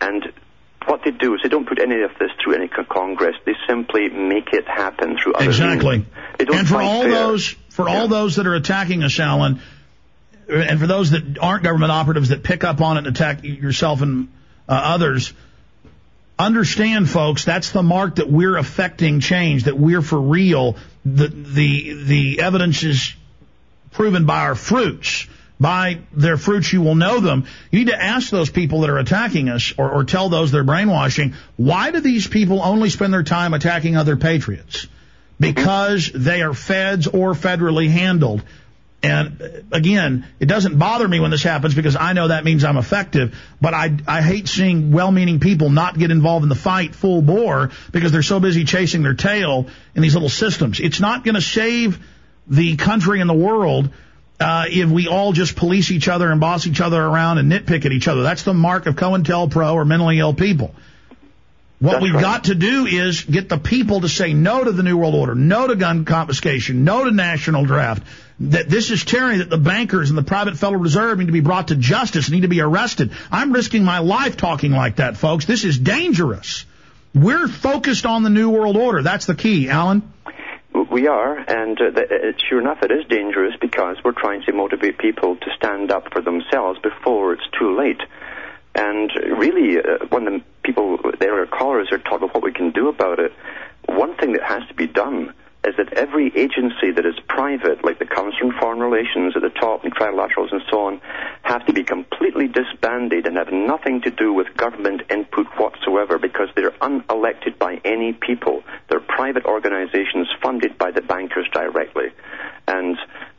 and 0.00 0.32
what 0.86 1.02
they 1.04 1.10
do 1.10 1.34
is 1.34 1.40
they 1.42 1.48
don't 1.48 1.66
put 1.66 1.80
any 1.80 2.02
of 2.02 2.10
this 2.18 2.30
through 2.42 2.54
any 2.54 2.68
Congress. 2.68 3.36
They 3.44 3.54
simply 3.68 4.08
make 4.08 4.52
it 4.52 4.66
happen 4.66 5.16
through 5.22 5.34
other 5.34 5.46
exactly. 5.46 6.06
And 6.38 6.68
for 6.68 6.80
all 6.80 7.02
fair. 7.02 7.10
those 7.10 7.48
for 7.70 7.88
yeah. 7.88 8.00
all 8.00 8.08
those 8.08 8.36
that 8.36 8.46
are 8.46 8.54
attacking 8.54 9.02
us, 9.02 9.18
Alan, 9.18 9.60
and 10.48 10.80
for 10.80 10.86
those 10.86 11.10
that 11.10 11.38
aren't 11.40 11.64
government 11.64 11.92
operatives 11.92 12.28
that 12.30 12.42
pick 12.42 12.64
up 12.64 12.80
on 12.80 12.96
it 12.96 13.06
and 13.06 13.06
attack 13.08 13.44
yourself 13.44 14.02
and 14.02 14.28
uh, 14.68 14.72
others, 14.72 15.32
understand, 16.38 17.08
folks, 17.08 17.44
that's 17.44 17.70
the 17.70 17.82
mark 17.82 18.16
that 18.16 18.30
we're 18.30 18.56
affecting 18.56 19.20
change, 19.20 19.64
that 19.64 19.78
we're 19.78 20.02
for 20.02 20.20
real. 20.20 20.76
The 21.04 21.28
the 21.28 22.04
the 22.04 22.40
evidence 22.40 22.82
is 22.82 23.14
proven 23.92 24.26
by 24.26 24.40
our 24.40 24.54
fruits. 24.54 25.26
By 25.62 26.00
their 26.12 26.36
fruits 26.36 26.72
you 26.72 26.82
will 26.82 26.96
know 26.96 27.20
them. 27.20 27.46
You 27.70 27.78
need 27.78 27.92
to 27.92 28.02
ask 28.02 28.30
those 28.30 28.50
people 28.50 28.80
that 28.80 28.90
are 28.90 28.98
attacking 28.98 29.48
us 29.48 29.72
or, 29.78 29.88
or 29.88 30.02
tell 30.02 30.28
those 30.28 30.50
they're 30.50 30.64
brainwashing, 30.64 31.34
why 31.56 31.92
do 31.92 32.00
these 32.00 32.26
people 32.26 32.60
only 32.60 32.90
spend 32.90 33.14
their 33.14 33.22
time 33.22 33.54
attacking 33.54 33.96
other 33.96 34.16
patriots? 34.16 34.88
Because 35.38 36.10
they 36.12 36.42
are 36.42 36.52
feds 36.52 37.06
or 37.06 37.34
federally 37.34 37.88
handled. 37.88 38.42
And 39.04 39.40
uh, 39.40 39.48
again, 39.70 40.26
it 40.40 40.46
doesn't 40.46 40.78
bother 40.80 41.06
me 41.06 41.20
when 41.20 41.30
this 41.30 41.44
happens 41.44 41.76
because 41.76 41.94
I 41.94 42.12
know 42.12 42.26
that 42.28 42.44
means 42.44 42.64
I'm 42.64 42.76
effective. 42.76 43.38
But 43.60 43.72
I, 43.72 43.96
I 44.08 44.20
hate 44.20 44.48
seeing 44.48 44.90
well-meaning 44.90 45.38
people 45.38 45.70
not 45.70 45.96
get 45.96 46.10
involved 46.10 46.42
in 46.42 46.48
the 46.48 46.56
fight 46.56 46.96
full 46.96 47.22
bore 47.22 47.70
because 47.92 48.10
they're 48.10 48.22
so 48.22 48.40
busy 48.40 48.64
chasing 48.64 49.04
their 49.04 49.14
tail 49.14 49.68
in 49.94 50.02
these 50.02 50.14
little 50.14 50.28
systems. 50.28 50.80
It's 50.80 50.98
not 50.98 51.24
going 51.24 51.36
to 51.36 51.40
save 51.40 52.04
the 52.48 52.74
country 52.76 53.20
and 53.20 53.30
the 53.30 53.34
world 53.34 53.90
uh, 54.42 54.64
if 54.68 54.90
we 54.90 55.08
all 55.08 55.32
just 55.32 55.56
police 55.56 55.90
each 55.90 56.08
other 56.08 56.30
and 56.30 56.40
boss 56.40 56.66
each 56.66 56.80
other 56.80 57.00
around 57.00 57.38
and 57.38 57.50
nitpick 57.50 57.86
at 57.86 57.92
each 57.92 58.08
other. 58.08 58.22
That's 58.22 58.42
the 58.42 58.54
mark 58.54 58.86
of 58.86 58.96
COINTELPRO 58.96 59.74
or 59.74 59.84
mentally 59.84 60.18
ill 60.18 60.34
people. 60.34 60.74
What 61.78 61.92
That's 61.92 62.02
we've 62.04 62.14
right. 62.14 62.22
got 62.22 62.44
to 62.44 62.54
do 62.54 62.86
is 62.86 63.22
get 63.22 63.48
the 63.48 63.58
people 63.58 64.02
to 64.02 64.08
say 64.08 64.34
no 64.34 64.62
to 64.62 64.70
the 64.70 64.84
New 64.84 64.96
World 64.96 65.16
Order, 65.16 65.34
no 65.34 65.66
to 65.66 65.74
gun 65.74 66.04
confiscation, 66.04 66.84
no 66.84 67.04
to 67.04 67.10
national 67.10 67.64
draft, 67.64 68.04
that 68.38 68.68
this 68.68 68.92
is 68.92 69.04
tyranny, 69.04 69.38
that 69.38 69.50
the 69.50 69.58
bankers 69.58 70.08
and 70.08 70.16
the 70.16 70.22
private 70.22 70.56
Federal 70.56 70.80
Reserve 70.80 71.18
need 71.18 71.26
to 71.26 71.32
be 71.32 71.40
brought 71.40 71.68
to 71.68 71.74
justice, 71.74 72.30
need 72.30 72.42
to 72.42 72.48
be 72.48 72.60
arrested. 72.60 73.10
I'm 73.32 73.52
risking 73.52 73.82
my 73.82 73.98
life 73.98 74.36
talking 74.36 74.70
like 74.70 74.96
that, 74.96 75.16
folks. 75.16 75.44
This 75.44 75.64
is 75.64 75.76
dangerous. 75.76 76.66
We're 77.16 77.48
focused 77.48 78.06
on 78.06 78.22
the 78.22 78.30
New 78.30 78.50
World 78.50 78.76
Order. 78.76 79.02
That's 79.02 79.26
the 79.26 79.34
key, 79.34 79.68
Alan. 79.68 80.02
We 80.74 81.06
are, 81.06 81.36
and 81.36 81.80
uh, 81.80 81.90
th- 81.90 82.10
uh, 82.10 82.38
sure 82.48 82.60
enough, 82.60 82.82
it 82.82 82.90
is 82.90 83.04
dangerous 83.08 83.54
because 83.60 83.96
we're 84.04 84.12
trying 84.12 84.42
to 84.42 84.52
motivate 84.52 84.98
people 84.98 85.36
to 85.36 85.46
stand 85.56 85.92
up 85.92 86.12
for 86.12 86.22
themselves 86.22 86.78
before 86.82 87.34
it's 87.34 87.46
too 87.58 87.76
late. 87.76 88.00
And 88.74 89.10
really, 89.38 89.78
uh, 89.78 90.06
when 90.08 90.24
the 90.24 90.42
people, 90.62 90.98
their 91.18 91.44
callers, 91.46 91.88
are 91.92 91.98
talking 91.98 92.24
about 92.24 92.34
what 92.34 92.42
we 92.42 92.52
can 92.52 92.70
do 92.70 92.88
about 92.88 93.18
it, 93.18 93.32
one 93.86 94.16
thing 94.16 94.32
that 94.32 94.42
has 94.42 94.66
to 94.68 94.74
be 94.74 94.86
done 94.86 95.34
is 95.64 95.76
that 95.76 95.92
every 95.92 96.26
agency 96.36 96.90
that 96.90 97.06
is 97.06 97.14
private, 97.28 97.84
like 97.84 97.98
the 97.98 98.06
Council 98.06 98.48
on 98.48 98.52
Foreign 98.58 98.80
Relations 98.80 99.34
at 99.36 99.42
the 99.42 99.50
top 99.50 99.84
and 99.84 99.94
trilaterals 99.94 100.50
and 100.50 100.62
so 100.68 100.86
on, 100.86 101.00
have 101.42 101.64
to 101.66 101.72
be 101.72 101.84
completely 101.84 102.48
disbanded 102.48 103.26
and 103.26 103.36
have 103.36 103.52
nothing 103.52 104.00
to 104.02 104.10
do 104.10 104.32
with 104.32 104.56
government 104.56 105.02
input 105.08 105.46
whatsoever 105.58 106.18
because 106.18 106.48
they're 106.56 106.72
unelected 106.82 107.58
by 107.58 107.80
any 107.84 108.12
people. 108.12 108.64
They're 108.88 109.00
private 109.00 109.44
organizations 109.44 110.28
funded 110.42 110.78
by 110.78 110.90
the 110.90 111.02
bankers 111.02 111.46
directly. 111.52 112.08
And 112.66 112.96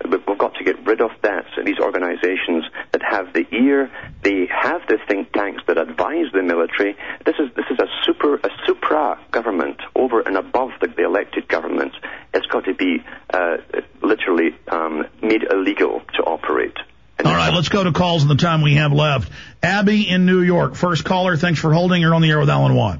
we've 0.09 0.37
got 0.37 0.55
to 0.55 0.63
get 0.63 0.85
rid 0.85 1.01
of 1.01 1.11
that. 1.21 1.45
So 1.55 1.63
these 1.63 1.79
organizations 1.79 2.65
that 2.91 3.01
have 3.01 3.33
the 3.33 3.45
ear, 3.51 3.91
they 4.23 4.47
have 4.47 4.81
the 4.87 4.97
think 5.07 5.31
tanks 5.31 5.63
that 5.67 5.77
advise 5.77 6.31
the 6.33 6.43
military. 6.43 6.95
This 7.25 7.35
is 7.39 7.53
this 7.55 7.65
is 7.69 7.79
a 7.79 7.87
super 8.03 8.35
a 8.35 8.49
supra 8.65 9.19
government 9.31 9.81
over 9.95 10.21
and 10.21 10.37
above 10.37 10.71
the, 10.81 10.87
the 10.87 11.03
elected 11.03 11.47
government. 11.47 11.93
It's 12.33 12.45
got 12.47 12.65
to 12.65 12.73
be 12.73 13.03
uh, 13.33 13.57
literally 14.01 14.55
um, 14.67 15.05
made 15.21 15.43
illegal 15.43 16.01
to 16.15 16.23
operate. 16.23 16.77
And 17.17 17.27
All 17.27 17.35
right, 17.35 17.53
let's 17.53 17.69
go 17.69 17.83
to 17.83 17.91
calls 17.91 18.23
in 18.23 18.27
the 18.27 18.35
time 18.35 18.61
we 18.61 18.75
have 18.75 18.91
left. 18.91 19.31
Abby 19.61 20.09
in 20.09 20.25
New 20.25 20.41
York, 20.41 20.75
first 20.75 21.05
caller. 21.05 21.37
Thanks 21.37 21.59
for 21.59 21.71
holding. 21.71 22.01
You're 22.01 22.15
on 22.15 22.21
the 22.21 22.29
air 22.29 22.39
with 22.39 22.49
Alan 22.49 22.73
Watt. 22.73 22.99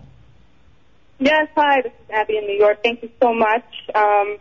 Yes, 1.20 1.48
hi, 1.56 1.82
this 1.82 1.94
is 1.94 2.10
Abby 2.12 2.38
in 2.38 2.46
New 2.46 2.58
York. 2.58 2.84
Thank 2.84 3.02
you 3.02 3.10
so 3.22 3.34
much. 3.34 3.66
Um, 3.96 4.38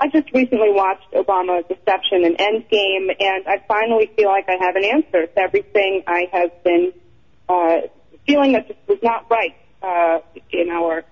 I 0.00 0.08
just 0.08 0.32
recently 0.32 0.70
watched 0.72 1.12
Obama's 1.12 1.66
Deception 1.68 2.24
and 2.24 2.36
Endgame, 2.36 3.14
and 3.20 3.46
I 3.46 3.62
finally 3.66 4.10
feel 4.16 4.28
like 4.28 4.48
I 4.48 4.56
have 4.64 4.76
an 4.76 4.84
answer 4.84 5.26
to 5.26 5.38
everything 5.38 6.02
I 6.06 6.28
have 6.32 6.64
been 6.64 6.92
uh, 7.48 7.76
feeling 8.26 8.52
that 8.52 8.66
just 8.68 8.80
was 8.88 8.98
not 9.02 9.30
right 9.30 9.54
uh, 9.82 10.18
in 10.50 10.70
our 10.70 11.04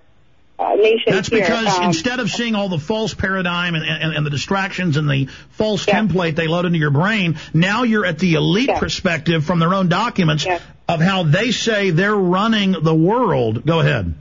uh, 0.59 0.75
nation 0.75 1.13
That's 1.13 1.29
here. 1.29 1.41
because 1.41 1.79
Um, 1.79 1.85
instead 1.85 2.21
of 2.21 2.31
seeing 2.31 2.55
all 2.55 2.69
the 2.69 2.79
false 2.79 3.15
paradigm 3.15 3.75
and, 3.75 3.85
and, 3.85 4.15
and 4.17 4.27
the 4.27 4.31
distractions 4.31 4.97
and 4.97 5.09
the 5.09 5.27
false 5.51 5.87
Yeah. 5.87 6.01
template 6.01 6.37
they 6.37 6.47
load 6.47 6.67
into 6.67 6.79
your 6.79 6.91
brain, 6.91 7.39
now 7.55 7.85
you're 7.85 8.05
at 8.07 8.19
the 8.19 8.35
elite 8.35 8.69
Yeah. 8.69 8.79
perspective 8.79 9.45
from 9.45 9.59
their 9.61 9.75
own 9.75 9.89
documents 9.89 10.45
Yeah. 10.45 10.59
of 10.89 11.01
how 11.01 11.23
they 11.23 11.53
say 11.53 11.91
they're 11.91 12.15
running 12.15 12.73
the 12.83 12.95
world. 12.95 13.65
Go 13.65 13.81
ahead. 13.81 14.15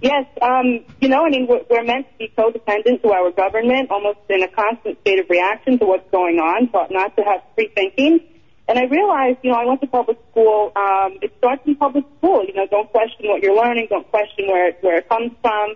Yes, 0.00 0.26
um, 0.40 0.84
you 1.00 1.08
know, 1.08 1.24
I 1.24 1.30
mean, 1.30 1.46
we're, 1.46 1.60
we're 1.68 1.84
meant 1.84 2.06
to 2.12 2.18
be 2.18 2.32
codependent 2.36 3.02
to 3.02 3.12
our 3.12 3.30
government, 3.30 3.90
almost 3.90 4.18
in 4.28 4.42
a 4.42 4.48
constant 4.48 5.00
state 5.00 5.20
of 5.20 5.28
reaction 5.28 5.78
to 5.78 5.84
what's 5.84 6.10
going 6.10 6.38
on, 6.38 6.68
taught 6.70 6.90
not 6.90 7.16
to 7.16 7.22
have 7.22 7.42
free 7.54 7.70
thinking. 7.74 8.20
And 8.66 8.78
I 8.78 8.84
realized, 8.84 9.38
you 9.42 9.50
know, 9.52 9.58
I 9.58 9.66
went 9.66 9.82
to 9.82 9.86
public 9.86 10.18
school. 10.30 10.72
Um, 10.74 11.18
it 11.20 11.34
starts 11.36 11.62
in 11.66 11.76
public 11.76 12.04
school. 12.18 12.44
You 12.46 12.54
know, 12.54 12.66
don't 12.66 12.90
question 12.90 13.28
what 13.28 13.42
you're 13.42 13.54
learning. 13.54 13.88
Don't 13.90 14.08
question 14.10 14.48
where 14.48 14.68
it, 14.68 14.78
where 14.80 14.98
it 14.98 15.08
comes 15.08 15.32
from. 15.42 15.74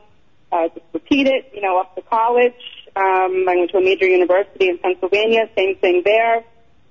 Uh, 0.50 0.68
just 0.72 0.86
repeat 0.94 1.26
it. 1.26 1.52
You 1.52 1.60
know, 1.60 1.78
up 1.80 1.94
to 1.96 2.02
college. 2.02 2.56
Um, 2.96 3.44
I 3.46 3.56
went 3.56 3.70
to 3.72 3.78
a 3.78 3.84
major 3.84 4.06
university 4.06 4.70
in 4.70 4.78
Pennsylvania. 4.78 5.50
Same 5.54 5.76
thing 5.76 6.00
there. 6.02 6.44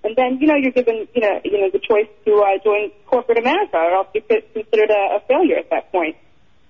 And 0.04 0.16
then, 0.16 0.38
you 0.40 0.46
know, 0.46 0.56
you're 0.56 0.72
given, 0.72 1.08
you 1.16 1.22
know, 1.22 1.42
you 1.44 1.60
know, 1.62 1.70
the 1.74 1.80
choice 1.80 2.08
to 2.26 2.32
uh, 2.46 2.64
join 2.64 2.92
corporate 3.08 3.40
America, 3.40 3.78
or 3.78 3.92
else 3.94 4.08
you're 4.14 4.24
considered 4.24 4.92
a, 4.92 5.18
a 5.18 5.20
failure 5.28 5.58
at 5.58 5.72
that 5.72 5.92
point. 5.92 6.16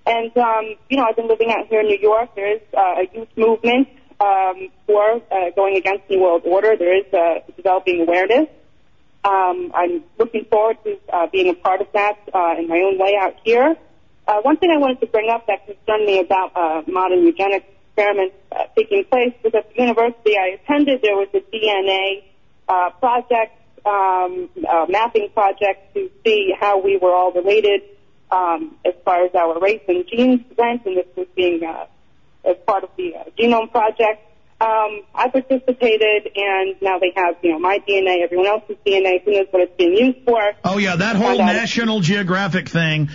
And, 0.08 0.32
um, 0.38 0.76
you 0.90 0.96
know, 0.96 1.04
I've 1.04 1.18
been 1.18 1.28
living 1.28 1.52
out 1.52 1.68
here 1.68 1.82
in 1.82 1.88
New 1.88 2.00
York. 2.00 2.34
There 2.34 2.56
is 2.56 2.62
uh, 2.74 3.04
a 3.04 3.10
youth 3.14 3.28
movement 3.36 3.90
um, 4.22 4.70
for 4.86 5.22
uh, 5.30 5.50
going 5.54 5.76
against 5.76 6.10
New 6.10 6.22
World 6.22 6.44
Order. 6.46 6.78
There 6.78 6.98
is 6.98 7.14
uh, 7.14 7.42
developing 7.58 8.02
awareness. 8.08 8.48
Um, 9.26 9.74
I'm 9.76 10.06
looking 10.18 10.46
forward 10.50 10.78
to 10.86 10.98
uh, 11.12 11.28
being 11.28 11.50
a 11.50 11.54
part 11.56 11.82
of 11.82 11.88
that 11.94 12.20
uh, 12.34 12.56
in 12.58 12.70
my 12.70 12.78
own 12.78 12.98
way 12.98 13.18
out 13.20 13.36
here. 13.44 13.76
Uh, 14.26 14.42
one 14.44 14.56
thing 14.56 14.72
I 14.72 14.78
wanted 14.78 15.02
to 15.02 15.08
bring 15.08 15.30
up 15.30 15.46
that 15.48 15.66
concerned 15.66 16.06
me 16.06 16.20
about 16.22 16.56
uh, 16.56 16.84
modern 16.88 17.26
eugenics 17.26 17.66
experiments 17.98 18.36
uh, 18.52 18.64
taking 18.78 19.04
place 19.06 19.34
was 19.44 19.54
at 19.56 19.68
the 19.74 19.82
university 19.82 20.38
I 20.38 20.60
attended, 20.62 21.02
there 21.02 21.16
was 21.16 21.28
a 21.34 21.40
DNA 21.40 22.24
uh, 22.70 22.92
project, 23.00 23.60
um, 23.86 24.50
uh, 24.68 24.86
mapping 24.88 25.30
project 25.34 25.94
to 25.96 26.10
see 26.24 26.54
how 26.58 26.80
we 26.80 26.96
were 26.96 27.14
all 27.14 27.34
related 27.34 27.82
as 28.32 28.94
far 29.06 29.26
as 29.26 29.34
our 29.36 29.60
race 29.60 29.82
and 29.88 30.06
genes 30.08 30.42
went, 30.58 30.86
and 30.86 30.98
this 30.98 31.08
was 31.16 31.28
being 31.36 31.64
uh, 31.64 31.86
as 32.46 32.56
part 32.66 32.84
of 32.84 32.90
the 32.98 33.16
uh, 33.16 33.24
genome 33.38 33.72
project. 33.72 34.24
Um, 34.60 35.04
I 35.14 35.30
participated, 35.30 36.32
and 36.36 36.76
now 36.82 36.98
they 36.98 37.12
have, 37.16 37.36
you 37.44 37.52
know, 37.52 37.60
my 37.60 37.80
DNA, 37.88 38.24
everyone 38.24 38.48
else's 38.48 38.76
DNA. 38.86 39.24
Who 39.24 39.32
knows 39.32 39.46
what 39.52 39.62
it's 39.62 39.78
being 39.78 39.94
used 39.94 40.26
for? 40.26 40.54
Oh 40.64 40.78
yeah, 40.80 40.96
that 40.96 41.16
whole 41.16 41.28
Found 41.38 41.42
out- 41.42 41.54
National 41.54 42.00
Geographic 42.00 42.68
thing 42.70 43.10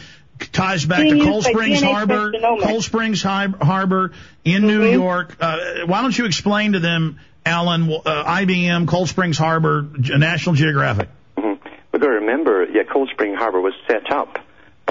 ties 0.52 0.84
back 0.84 1.00
to 1.08 1.20
Cold 1.24 1.44
Springs 1.44 1.82
Harbor, 1.82 2.30
genomics. 2.32 2.62
Cold 2.62 2.84
Springs 2.84 3.22
Hi- 3.22 3.48
Harbor 3.60 4.12
in 4.44 4.66
New 4.66 4.82
Mhm. 4.82 4.92
York. 4.92 5.36
Uh, 5.40 5.58
why 5.86 6.02
don't 6.02 6.16
you 6.16 6.26
explain 6.26 6.72
to 6.72 6.80
them, 6.80 7.18
Alan, 7.44 7.90
uh, 7.92 8.24
IBM, 8.24 8.86
Cold 8.86 9.08
Springs 9.08 9.36
Harbor, 9.38 9.84
G- 10.00 10.16
National 10.16 10.54
Geographic? 10.54 11.08
We've 11.36 11.58
got 11.92 12.00
to 12.00 12.08
remember, 12.08 12.64
yeah, 12.72 12.82
Cold 12.84 13.10
Spring 13.12 13.34
Harbor 13.34 13.60
was 13.60 13.74
set 13.88 14.10
up 14.12 14.38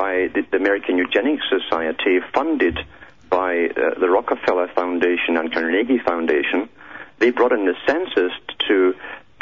by 0.02 0.30
the, 0.34 0.42
the 0.50 0.58
American 0.58 0.98
Eugenics 0.98 1.44
Society, 1.48 2.20
funded 2.34 2.80
by 3.30 3.68
uh, 3.68 4.00
the 4.00 4.10
Rockefeller 4.10 4.68
Foundation 4.70 5.38
and 5.38 5.54
Carnegie 5.54 6.00
Foundation. 6.00 6.68
They 7.20 7.30
brought 7.30 7.52
in 7.52 7.66
the 7.66 7.76
census 7.86 8.32
to, 8.68 8.96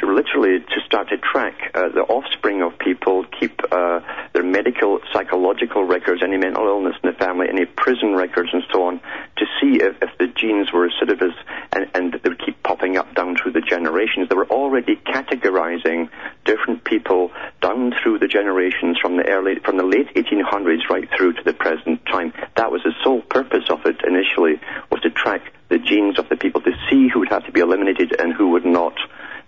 literally 0.08 0.60
to 0.60 0.80
start 0.86 1.10
to 1.10 1.18
track 1.18 1.72
uh, 1.74 1.90
the 1.90 2.02
offspring 2.02 2.62
of 2.62 2.78
people, 2.80 3.26
keep 3.40 3.60
uh, 3.72 4.00
their 4.34 4.44
medical, 4.44 5.00
psychological 5.12 5.84
records, 5.84 6.22
any 6.24 6.38
mental 6.38 6.66
illness 6.66 6.96
in 7.04 7.12
the 7.12 7.18
family, 7.18 7.48
any 7.50 7.66
prison 7.66 8.16
records, 8.16 8.50
and 8.54 8.64
so 8.72 8.84
on, 8.84 9.00
to 9.38 9.46
see 9.60 9.82
if, 9.82 9.96
if 10.02 10.10
the 10.18 10.28
genes 10.28 10.72
were 10.72 10.88
recidivist, 10.88 11.36
and, 11.74 11.90
and 11.94 12.14
they 12.14 12.30
would 12.30 12.44
keep 12.44 12.62
popping 12.64 12.98
up 12.98 13.14
down 13.16 13.36
through 13.36 13.52
the 13.52 13.62
generations. 13.62 14.30
They 14.30 14.36
were 14.36 14.50
already 14.50 14.96
categorizing 14.96 16.10
different 16.46 16.84
people 16.84 17.32
down 17.62 17.94
through 18.02 18.20
the 18.20 18.28
generations 18.28 18.98
from 19.02 19.18
the 19.18 19.28
early, 19.28 19.60
from 19.64 19.78
the 19.78 19.84
late 19.84 20.14
1800s 20.16 20.90
right 20.90 21.08
through 21.16 21.34
to 21.34 21.44
the 21.44 21.54
present 21.54 22.06
time. 22.06 22.34
That 22.56 22.72
was 22.72 22.82
the 22.84 22.94
sole 23.04 23.22
purpose 23.22 23.66
of 23.70 23.86
it 23.86 23.98
initially, 24.06 24.60
was 24.92 25.02
to 25.02 25.10
track 25.10 25.42
the 25.70 25.78
genes 25.78 26.18
of 26.18 26.28
the 26.30 26.36
people 26.36 26.62
to 26.62 26.72
see 26.90 27.10
who 27.14 27.20
would 27.20 27.30
have 27.30 27.46
to 27.46 27.52
be 27.52 27.60
eliminated 27.60 28.20
and 28.20 28.34
who 28.34 28.50
would 28.50 28.66
not. 28.66 28.94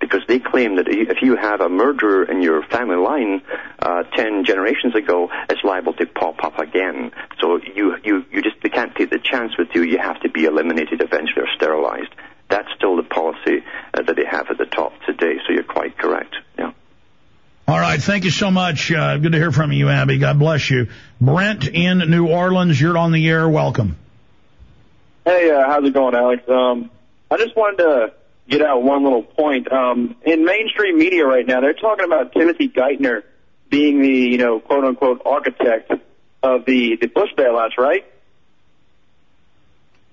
Because 0.02 0.22
they 0.28 0.40
claim 0.40 0.76
that 0.78 0.88
if 0.90 1.22
you 1.22 1.38
have 1.38 1.62
a 1.62 1.70
murderer 1.70 2.24
in 2.24 2.42
your 2.42 2.64
family 2.64 2.98
line 2.98 3.42
uh, 3.80 4.04
ten 4.04 4.44
generations 4.44 4.96
ago, 4.96 5.30
it's 5.48 5.64
liable 5.64 5.94
to 5.94 6.06
pop 6.08 6.44
up 6.44 6.60
again. 6.60 7.12
So 7.40 7.58
you, 7.58 7.96
you, 8.04 8.26
you 8.32 8.42
just 8.42 8.56
they 8.62 8.70
can't 8.70 8.94
take 8.96 9.12
the 9.12 9.20
chance 9.20 9.58
with 9.58 9.70
you. 9.74 9.84
You 9.84 10.00
have 10.00 10.20
to 10.22 10.30
be 10.30 10.46
eliminated 10.46 11.02
eventually 11.02 11.44
or 11.44 11.48
sterilized. 11.56 12.14
That's 12.50 12.68
still 12.76 12.98
the 12.98 13.04
policy 13.04 13.64
uh, 13.94 14.02
that 14.02 14.16
they 14.16 14.26
have 14.26 14.50
at 14.50 14.58
the 14.58 14.66
top 14.66 14.92
today. 15.06 15.36
So 15.48 15.54
you're 15.54 15.64
quite 15.64 15.98
correct. 15.98 16.36
Yeah. 16.58 16.74
All 17.68 17.80
right. 17.80 18.02
Thank 18.02 18.26
you 18.26 18.32
so 18.32 18.52
much. 18.52 18.92
Uh, 18.92 19.18
good 19.18 19.32
to 19.32 19.38
hear 19.38 19.52
from 19.52 19.72
you, 19.72 19.88
Abby. 19.88 20.18
God 20.18 20.38
bless 20.40 20.70
you. 20.70 20.90
Brent 21.22 21.68
in 21.68 22.00
New 22.00 22.28
Orleans, 22.28 22.82
you're 22.82 22.98
on 22.98 23.14
the 23.14 23.30
air. 23.30 23.48
Welcome. 23.48 23.96
Hey, 25.24 25.52
uh, 25.52 25.64
how's 25.68 25.86
it 25.86 25.94
going, 25.94 26.16
Alex? 26.16 26.44
Um, 26.50 26.90
I 27.30 27.38
just 27.38 27.56
wanted 27.56 27.78
to 27.78 28.14
get 28.52 28.62
out 28.62 28.84
one 28.84 29.04
little 29.04 29.24
point. 29.24 29.72
Um, 29.72 30.16
in 30.24 30.46
mainstream 30.46 30.98
media 31.00 31.26
right 31.26 31.48
now, 31.48 31.62
they're 31.62 31.74
talking 31.74 32.06
about 32.06 32.34
Timothy 32.34 32.70
Geithner 32.70 33.24
being 33.70 34.02
the, 34.02 34.10
you 34.10 34.38
know, 34.38 34.60
quote 34.60 34.84
unquote 34.84 35.22
architect 35.26 35.92
of 36.44 36.66
the, 36.66 36.98
the 37.00 37.08
Bush 37.08 37.30
bailouts, 37.38 37.78
right? 37.78 38.06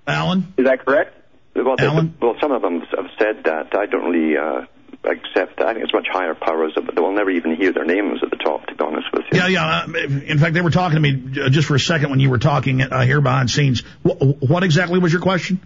Alan? 0.06 0.54
Is 0.56 0.64
that 0.64 0.84
correct? 0.84 1.14
Well, 1.54 1.74
Alan? 1.78 2.14
well, 2.20 2.36
some 2.40 2.52
of 2.52 2.62
them 2.62 2.80
have 2.96 3.10
said 3.18 3.44
that. 3.44 3.74
I 3.76 3.86
don't 3.86 4.10
really 4.12 4.36
uh, 4.36 4.64
accept 5.04 5.58
that. 5.58 5.66
I 5.66 5.72
think 5.74 5.84
it's 5.84 5.92
much 5.92 6.06
higher 6.10 6.34
powers, 6.34 6.72
but 6.76 6.94
they 6.94 7.00
will 7.00 7.12
never 7.14 7.30
even 7.30 7.56
hear 7.56 7.72
their 7.72 7.84
names 7.84 8.20
at 8.22 8.30
the 8.30 8.36
top, 8.36 8.66
to 8.68 8.74
be 8.74 8.84
honest 8.84 9.08
with 9.12 9.24
you. 9.32 9.38
Yeah, 9.38 9.48
yeah. 9.48 9.84
uh, 9.86 9.98
In 10.26 10.38
fact, 10.38 10.54
they 10.54 10.60
were 10.60 10.70
talking 10.70 10.94
to 10.94 11.00
me 11.00 11.42
uh, 11.42 11.48
just 11.50 11.66
for 11.66 11.74
a 11.74 11.80
second 11.80 12.10
when 12.10 12.20
you 12.20 12.30
were 12.30 12.38
talking 12.38 12.80
uh, 12.80 13.02
here 13.02 13.20
behind 13.20 13.50
scenes. 13.50 13.82
Wh- 14.04 14.40
what 14.42 14.62
exactly 14.62 14.98
was 15.00 15.12
your 15.12 15.20
question? 15.22 15.60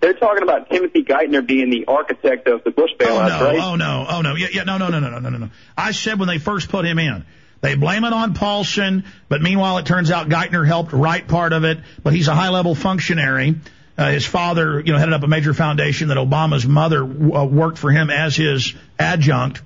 They're 0.00 0.14
talking 0.14 0.42
about 0.42 0.70
Timothy 0.70 1.02
Geithner 1.02 1.44
being 1.44 1.70
the 1.70 1.86
architect 1.86 2.46
of 2.46 2.62
the 2.62 2.70
Bush 2.70 2.90
oh, 3.00 3.04
bailout, 3.04 3.24
oh, 3.24 3.38
no, 3.38 3.44
right? 3.44 3.58
Oh, 3.60 3.76
no, 3.76 4.06
oh, 4.08 4.20
no. 4.22 4.36
Yeah, 4.36 4.48
yeah, 4.52 4.62
no, 4.62 4.78
no, 4.78 4.88
no, 4.88 5.00
no, 5.00 5.18
no, 5.18 5.28
no, 5.28 5.38
no. 5.38 5.50
I 5.76 5.92
said 5.92 6.18
when 6.18 6.28
they 6.28 6.38
first 6.38 6.68
put 6.68 6.84
him 6.84 6.98
in, 6.98 7.24
they 7.60 7.74
blame 7.74 8.04
it 8.04 8.12
on 8.12 8.34
Paulson, 8.34 9.04
but 9.28 9.42
meanwhile 9.42 9.78
it 9.78 9.86
turns 9.86 10.10
out 10.12 10.28
Geithner 10.28 10.64
helped 10.64 10.92
write 10.92 11.26
part 11.26 11.52
of 11.52 11.64
it, 11.64 11.78
but 12.04 12.12
he's 12.12 12.28
a 12.28 12.34
high-level 12.34 12.76
functionary. 12.76 13.56
Uh, 13.96 14.10
his 14.12 14.24
father, 14.24 14.78
you 14.78 14.92
know, 14.92 14.98
headed 14.98 15.14
up 15.14 15.24
a 15.24 15.26
major 15.26 15.52
foundation 15.52 16.08
that 16.08 16.16
Obama's 16.16 16.64
mother 16.64 17.02
uh, 17.02 17.44
worked 17.44 17.78
for 17.78 17.90
him 17.90 18.10
as 18.10 18.36
his 18.36 18.74
adjunct, 18.96 19.60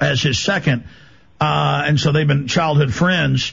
as 0.00 0.20
his 0.20 0.40
second, 0.40 0.82
uh, 1.40 1.84
and 1.86 2.00
so 2.00 2.10
they've 2.10 2.26
been 2.26 2.48
childhood 2.48 2.92
friends. 2.92 3.52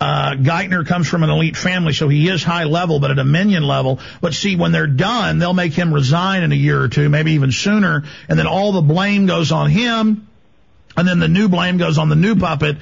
Uh, 0.00 0.34
Geithner 0.34 0.86
comes 0.86 1.08
from 1.08 1.22
an 1.22 1.30
elite 1.30 1.56
family, 1.56 1.92
so 1.92 2.08
he 2.08 2.28
is 2.28 2.42
high 2.42 2.64
level, 2.64 3.00
but 3.00 3.10
at 3.10 3.18
a 3.18 3.24
minion 3.24 3.62
level. 3.62 4.00
But 4.20 4.34
see, 4.34 4.56
when 4.56 4.72
they're 4.72 4.86
done, 4.86 5.38
they'll 5.38 5.54
make 5.54 5.72
him 5.72 5.94
resign 5.94 6.42
in 6.42 6.52
a 6.52 6.56
year 6.56 6.80
or 6.80 6.88
two, 6.88 7.08
maybe 7.08 7.32
even 7.32 7.52
sooner, 7.52 8.04
and 8.28 8.38
then 8.38 8.46
all 8.46 8.72
the 8.72 8.82
blame 8.82 9.26
goes 9.26 9.52
on 9.52 9.70
him. 9.70 10.26
And 10.96 11.08
then 11.08 11.18
the 11.18 11.28
new 11.28 11.48
blame 11.48 11.76
goes 11.76 11.98
on 11.98 12.08
the 12.08 12.16
new 12.16 12.36
puppet. 12.36 12.76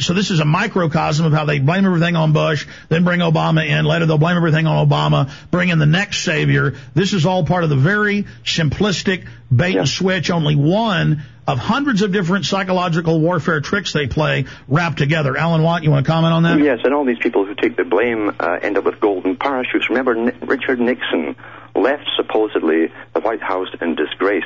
So 0.00 0.12
this 0.12 0.30
is 0.30 0.40
a 0.40 0.44
microcosm 0.44 1.24
of 1.24 1.32
how 1.32 1.44
they 1.44 1.60
blame 1.60 1.86
everything 1.86 2.16
on 2.16 2.32
Bush, 2.32 2.66
then 2.88 3.04
bring 3.04 3.20
Obama 3.20 3.66
in. 3.66 3.84
Later 3.84 4.06
they'll 4.06 4.18
blame 4.18 4.36
everything 4.36 4.66
on 4.66 4.88
Obama, 4.88 5.30
bring 5.50 5.68
in 5.68 5.78
the 5.78 5.86
next 5.86 6.24
savior. 6.24 6.74
This 6.94 7.12
is 7.12 7.26
all 7.26 7.44
part 7.44 7.62
of 7.62 7.70
the 7.70 7.76
very 7.76 8.26
simplistic 8.44 9.28
bait 9.54 9.76
and 9.76 9.88
switch, 9.88 10.30
only 10.30 10.56
one 10.56 11.22
of 11.46 11.58
hundreds 11.58 12.02
of 12.02 12.12
different 12.12 12.46
psychological 12.46 13.20
warfare 13.20 13.60
tricks 13.60 13.92
they 13.92 14.06
play 14.06 14.46
wrapped 14.66 14.98
together. 14.98 15.36
Alan 15.36 15.62
Watt, 15.62 15.84
you 15.84 15.90
want 15.90 16.06
to 16.06 16.10
comment 16.10 16.32
on 16.32 16.42
that? 16.44 16.58
Yes, 16.58 16.80
and 16.84 16.94
all 16.94 17.04
these 17.04 17.18
people 17.18 17.44
who 17.44 17.54
take 17.54 17.76
the 17.76 17.84
blame 17.84 18.34
uh, 18.40 18.58
end 18.62 18.78
up 18.78 18.84
with 18.84 18.98
golden 18.98 19.36
parachutes. 19.36 19.88
Remember, 19.90 20.14
Ni- 20.14 20.32
Richard 20.42 20.80
Nixon 20.80 21.36
left 21.74 22.08
supposedly 22.16 22.92
the 23.12 23.20
White 23.20 23.42
House 23.42 23.68
in 23.80 23.94
disgrace. 23.94 24.42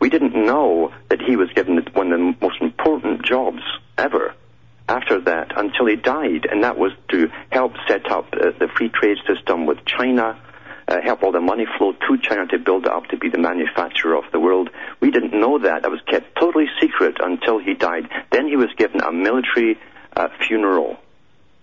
We 0.00 0.10
didn't 0.10 0.34
know 0.34 0.92
that 1.08 1.20
he 1.20 1.36
was 1.36 1.50
given 1.54 1.76
one 1.92 2.12
of 2.12 2.18
the 2.18 2.36
most 2.40 2.60
important 2.60 3.24
jobs 3.24 3.62
ever 3.96 4.34
after 4.88 5.20
that 5.20 5.52
until 5.56 5.86
he 5.86 5.96
died, 5.96 6.46
and 6.50 6.62
that 6.62 6.78
was 6.78 6.92
to 7.10 7.28
help 7.50 7.72
set 7.88 8.10
up 8.10 8.26
uh, 8.32 8.50
the 8.58 8.68
free 8.76 8.88
trade 8.88 9.18
system 9.26 9.66
with 9.66 9.84
China. 9.84 10.38
Uh, 10.88 11.00
help 11.02 11.24
all 11.24 11.32
the 11.32 11.40
money 11.40 11.66
flow 11.76 11.92
to 11.92 12.16
China 12.22 12.46
to 12.46 12.60
build 12.60 12.86
it 12.86 12.92
up 12.92 13.06
to 13.06 13.16
be 13.16 13.28
the 13.28 13.38
manufacturer 13.38 14.14
of 14.14 14.22
the 14.30 14.38
world. 14.38 14.70
We 15.00 15.10
didn't 15.10 15.32
know 15.32 15.58
that. 15.58 15.82
That 15.82 15.90
was 15.90 16.00
kept 16.06 16.36
totally 16.38 16.66
secret 16.80 17.16
until 17.18 17.58
he 17.58 17.74
died. 17.74 18.08
Then 18.30 18.46
he 18.46 18.54
was 18.54 18.68
given 18.76 19.00
a 19.00 19.10
military 19.10 19.80
uh, 20.16 20.28
funeral 20.46 20.96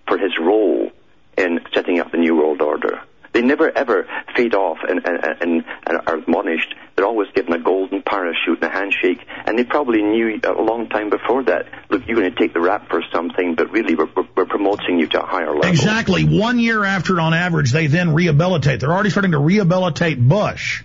for 0.10 0.18
his 0.18 0.34
role 0.38 0.92
in 1.38 1.62
setting 1.74 2.00
up 2.00 2.12
the 2.12 2.18
New 2.18 2.36
World 2.36 2.62
Order. 2.62 3.02
They 3.32 3.42
never 3.42 3.72
ever 3.76 4.08
fade 4.36 4.54
off 4.56 4.80
and, 4.88 5.00
and, 5.06 5.42
and, 5.42 5.66
and 5.88 6.02
are 6.06 6.18
admonished. 6.18 6.76
They're 6.96 7.06
always 7.06 7.30
given 7.34 7.54
a 7.54 7.60
golden 7.60 8.04
parachute 8.04 8.62
and 8.62 8.64
a 8.64 8.70
handshake. 8.70 9.20
And 9.46 9.58
they 9.58 9.64
probably 9.64 10.04
knew 10.04 10.40
a 10.44 10.62
long 10.62 10.90
time 10.90 11.10
before 11.10 11.44
that, 11.44 11.66
look, 11.90 12.04
you're 12.08 12.18
going 12.18 12.32
to 12.32 12.40
take 12.40 12.54
the 12.54 12.60
rap 12.60 12.90
for 12.90 13.04
something, 13.12 13.56
but 13.56 13.72
really 13.72 13.96
we're, 13.96 14.10
we're, 14.36 14.46
promoting 14.46 15.00
you 15.00 15.08
to 15.08 15.24
a 15.24 15.26
higher 15.26 15.52
level. 15.54 15.70
Exactly. 15.70 16.24
One 16.24 16.60
year 16.60 16.84
after, 16.84 17.20
on 17.20 17.34
average, 17.34 17.72
they 17.72 17.88
then 17.88 18.14
rehabilitate. 18.14 18.80
They're 18.80 18.94
already 18.94 19.10
starting 19.10 19.32
to 19.32 19.40
rehabilitate 19.40 20.20
Bush. 20.20 20.84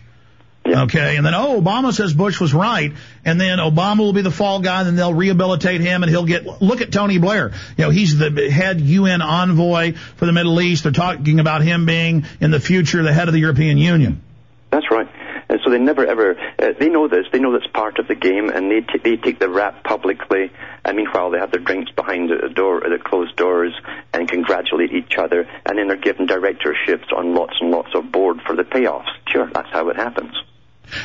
Okay, 0.66 1.16
and 1.16 1.24
then 1.24 1.34
oh, 1.34 1.60
Obama 1.60 1.94
says 1.94 2.12
Bush 2.12 2.40
was 2.40 2.52
right, 2.52 2.92
and 3.24 3.40
then 3.40 3.58
Obama 3.58 4.00
will 4.00 4.12
be 4.12 4.20
the 4.20 4.30
fall 4.30 4.60
guy, 4.60 4.80
and 4.80 4.88
then 4.88 4.96
they'll 4.96 5.14
rehabilitate 5.14 5.80
him, 5.80 6.02
and 6.02 6.10
he'll 6.10 6.26
get. 6.26 6.60
Look 6.60 6.82
at 6.82 6.92
Tony 6.92 7.16
Blair. 7.16 7.52
You 7.78 7.84
know, 7.84 7.90
he's 7.90 8.18
the 8.18 8.50
head 8.50 8.80
UN 8.80 9.22
envoy 9.22 9.94
for 9.94 10.26
the 10.26 10.32
Middle 10.32 10.60
East. 10.60 10.82
They're 10.82 10.92
talking 10.92 11.40
about 11.40 11.62
him 11.62 11.86
being 11.86 12.26
in 12.40 12.50
the 12.50 12.60
future 12.60 13.02
the 13.02 13.12
head 13.12 13.28
of 13.28 13.34
the 13.34 13.40
European 13.40 13.78
Union. 13.78 14.22
That's 14.70 14.90
right. 14.90 15.08
And 15.48 15.60
so 15.64 15.70
they 15.70 15.78
never 15.78 16.06
ever, 16.06 16.38
uh, 16.58 16.72
they 16.78 16.88
know 16.88 17.08
this, 17.08 17.26
they 17.32 17.38
know 17.38 17.52
that's 17.52 17.70
part 17.72 17.98
of 17.98 18.06
the 18.06 18.14
game, 18.14 18.50
and 18.50 18.70
they, 18.70 18.80
t- 18.80 18.98
they 19.02 19.16
take 19.16 19.38
the 19.38 19.48
rap 19.48 19.82
publicly, 19.82 20.52
and 20.84 20.96
meanwhile 20.96 21.30
they 21.30 21.38
have 21.38 21.50
their 21.50 21.60
drinks 21.60 21.90
behind 21.92 22.30
the 22.30 22.48
door, 22.48 22.80
the 22.80 22.98
closed 23.02 23.36
doors, 23.36 23.72
and 24.12 24.28
congratulate 24.28 24.92
each 24.92 25.16
other, 25.16 25.48
and 25.64 25.78
then 25.78 25.88
they're 25.88 25.96
given 25.96 26.26
directorships 26.26 27.08
on 27.16 27.34
lots 27.34 27.60
and 27.60 27.70
lots 27.70 27.94
of 27.94 28.12
board 28.12 28.40
for 28.46 28.54
the 28.54 28.64
payoffs. 28.64 29.08
Sure, 29.28 29.50
that's 29.52 29.70
how 29.70 29.88
it 29.88 29.96
happens. 29.96 30.34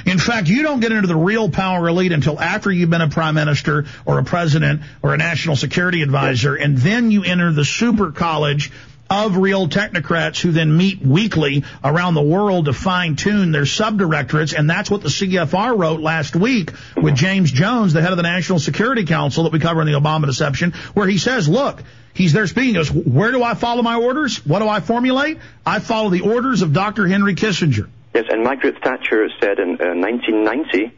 In 0.06 0.18
fact, 0.18 0.48
you 0.48 0.64
don't 0.64 0.80
get 0.80 0.92
into 0.92 1.08
the 1.08 1.16
real 1.16 1.50
power 1.50 1.88
elite 1.88 2.12
until 2.12 2.40
after 2.40 2.72
you've 2.72 2.90
been 2.90 3.02
a 3.02 3.10
prime 3.10 3.36
minister 3.36 3.86
or 4.06 4.20
a 4.20 4.24
president 4.24 4.82
or 5.02 5.14
a 5.14 5.18
national 5.18 5.56
security 5.56 6.02
advisor, 6.02 6.56
and 6.56 6.78
then 6.78 7.12
you 7.12 7.24
enter 7.24 7.52
the 7.52 7.66
super 7.66 8.12
college 8.12 8.72
of 9.14 9.38
real 9.38 9.68
technocrats 9.68 10.42
who 10.42 10.52
then 10.52 10.76
meet 10.76 11.00
weekly 11.00 11.64
around 11.84 12.16
the 12.16 12.22
world 12.22 12.66
to 12.66 12.74
fine 12.74 13.16
tune 13.16 13.52
their 13.52 13.62
subdirectorates. 13.62 14.58
And 14.58 14.68
that's 14.68 14.90
what 14.90 15.02
the 15.02 15.10
CFR 15.10 15.78
wrote 15.78 16.02
last 16.02 16.36
week 16.36 16.72
with 16.98 17.16
James 17.16 17.52
Jones, 17.52 17.94
the 17.94 18.02
head 18.02 18.12
of 18.12 18.18
the 18.18 18.24
National 18.24 18.58
Security 18.58 19.06
Council 19.06 19.44
that 19.44 19.54
we 19.54 19.60
cover 19.60 19.82
in 19.82 19.88
the 19.88 19.94
Obama 19.94 20.26
deception, 20.26 20.72
where 20.96 21.08
he 21.08 21.20
says, 21.20 21.48
look, 21.48 21.84
he's 22.16 22.34
there 22.34 22.48
speaking, 22.48 22.70
he 22.70 22.74
goes, 22.74 22.92
where 22.92 23.32
do 23.32 23.44
I 23.44 23.54
follow 23.54 23.84
my 23.84 23.96
orders? 23.96 24.44
What 24.46 24.60
do 24.60 24.68
I 24.68 24.80
formulate? 24.80 25.38
I 25.64 25.78
follow 25.78 26.10
the 26.10 26.22
orders 26.22 26.64
of 26.64 26.74
Dr. 26.74 27.08
Henry 27.08 27.36
Kissinger. 27.36 27.88
Yes, 28.16 28.26
and 28.30 28.44
Margaret 28.44 28.82
Thatcher 28.84 29.30
said 29.40 29.60
in 29.60 29.80
uh, 29.80 29.94
1990 29.94 30.92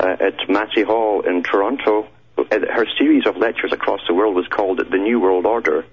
uh, 0.00 0.06
at 0.06 0.48
Massey 0.48 0.82
Hall 0.82 1.20
in 1.20 1.42
Toronto, 1.42 2.08
uh, 2.38 2.44
her 2.50 2.86
series 2.98 3.26
of 3.26 3.36
lectures 3.36 3.74
across 3.74 4.00
the 4.08 4.14
world 4.14 4.34
was 4.34 4.46
called 4.48 4.78
The 4.78 4.96
New 4.96 5.20
World 5.20 5.44
Order 5.44 5.84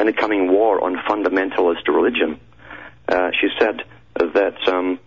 and 0.00 0.08
the 0.08 0.14
Coming 0.14 0.50
War 0.50 0.82
on 0.82 0.96
Fundamentalist 0.96 1.86
Religion. 1.86 2.40
Uh, 3.06 3.32
she 3.38 3.48
said 3.58 3.82
that 4.14 4.56
um, 4.66 4.98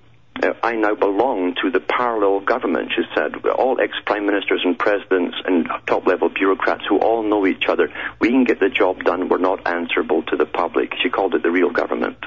uh, 0.41 0.53
I 0.61 0.73
now 0.75 0.93
belong 0.93 1.55
to 1.63 1.71
the 1.71 1.79
parallel 1.79 2.41
government, 2.41 2.91
she 2.95 3.01
said. 3.15 3.43
All 3.43 3.81
ex-prime 3.81 4.27
ministers 4.27 4.61
and 4.63 4.77
presidents 4.77 5.35
and 5.45 5.67
top-level 5.87 6.29
bureaucrats 6.29 6.83
who 6.87 6.99
all 6.99 7.23
know 7.23 7.47
each 7.47 7.65
other. 7.67 7.91
We 8.21 8.29
can 8.29 8.43
get 8.43 8.59
the 8.59 8.69
job 8.69 9.03
done. 9.03 9.29
We're 9.29 9.39
not 9.39 9.65
answerable 9.67 10.21
to 10.27 10.37
the 10.37 10.45
public. 10.45 10.93
She 11.01 11.09
called 11.09 11.33
it 11.33 11.41
the 11.41 11.51
real 11.51 11.71
government. 11.71 12.17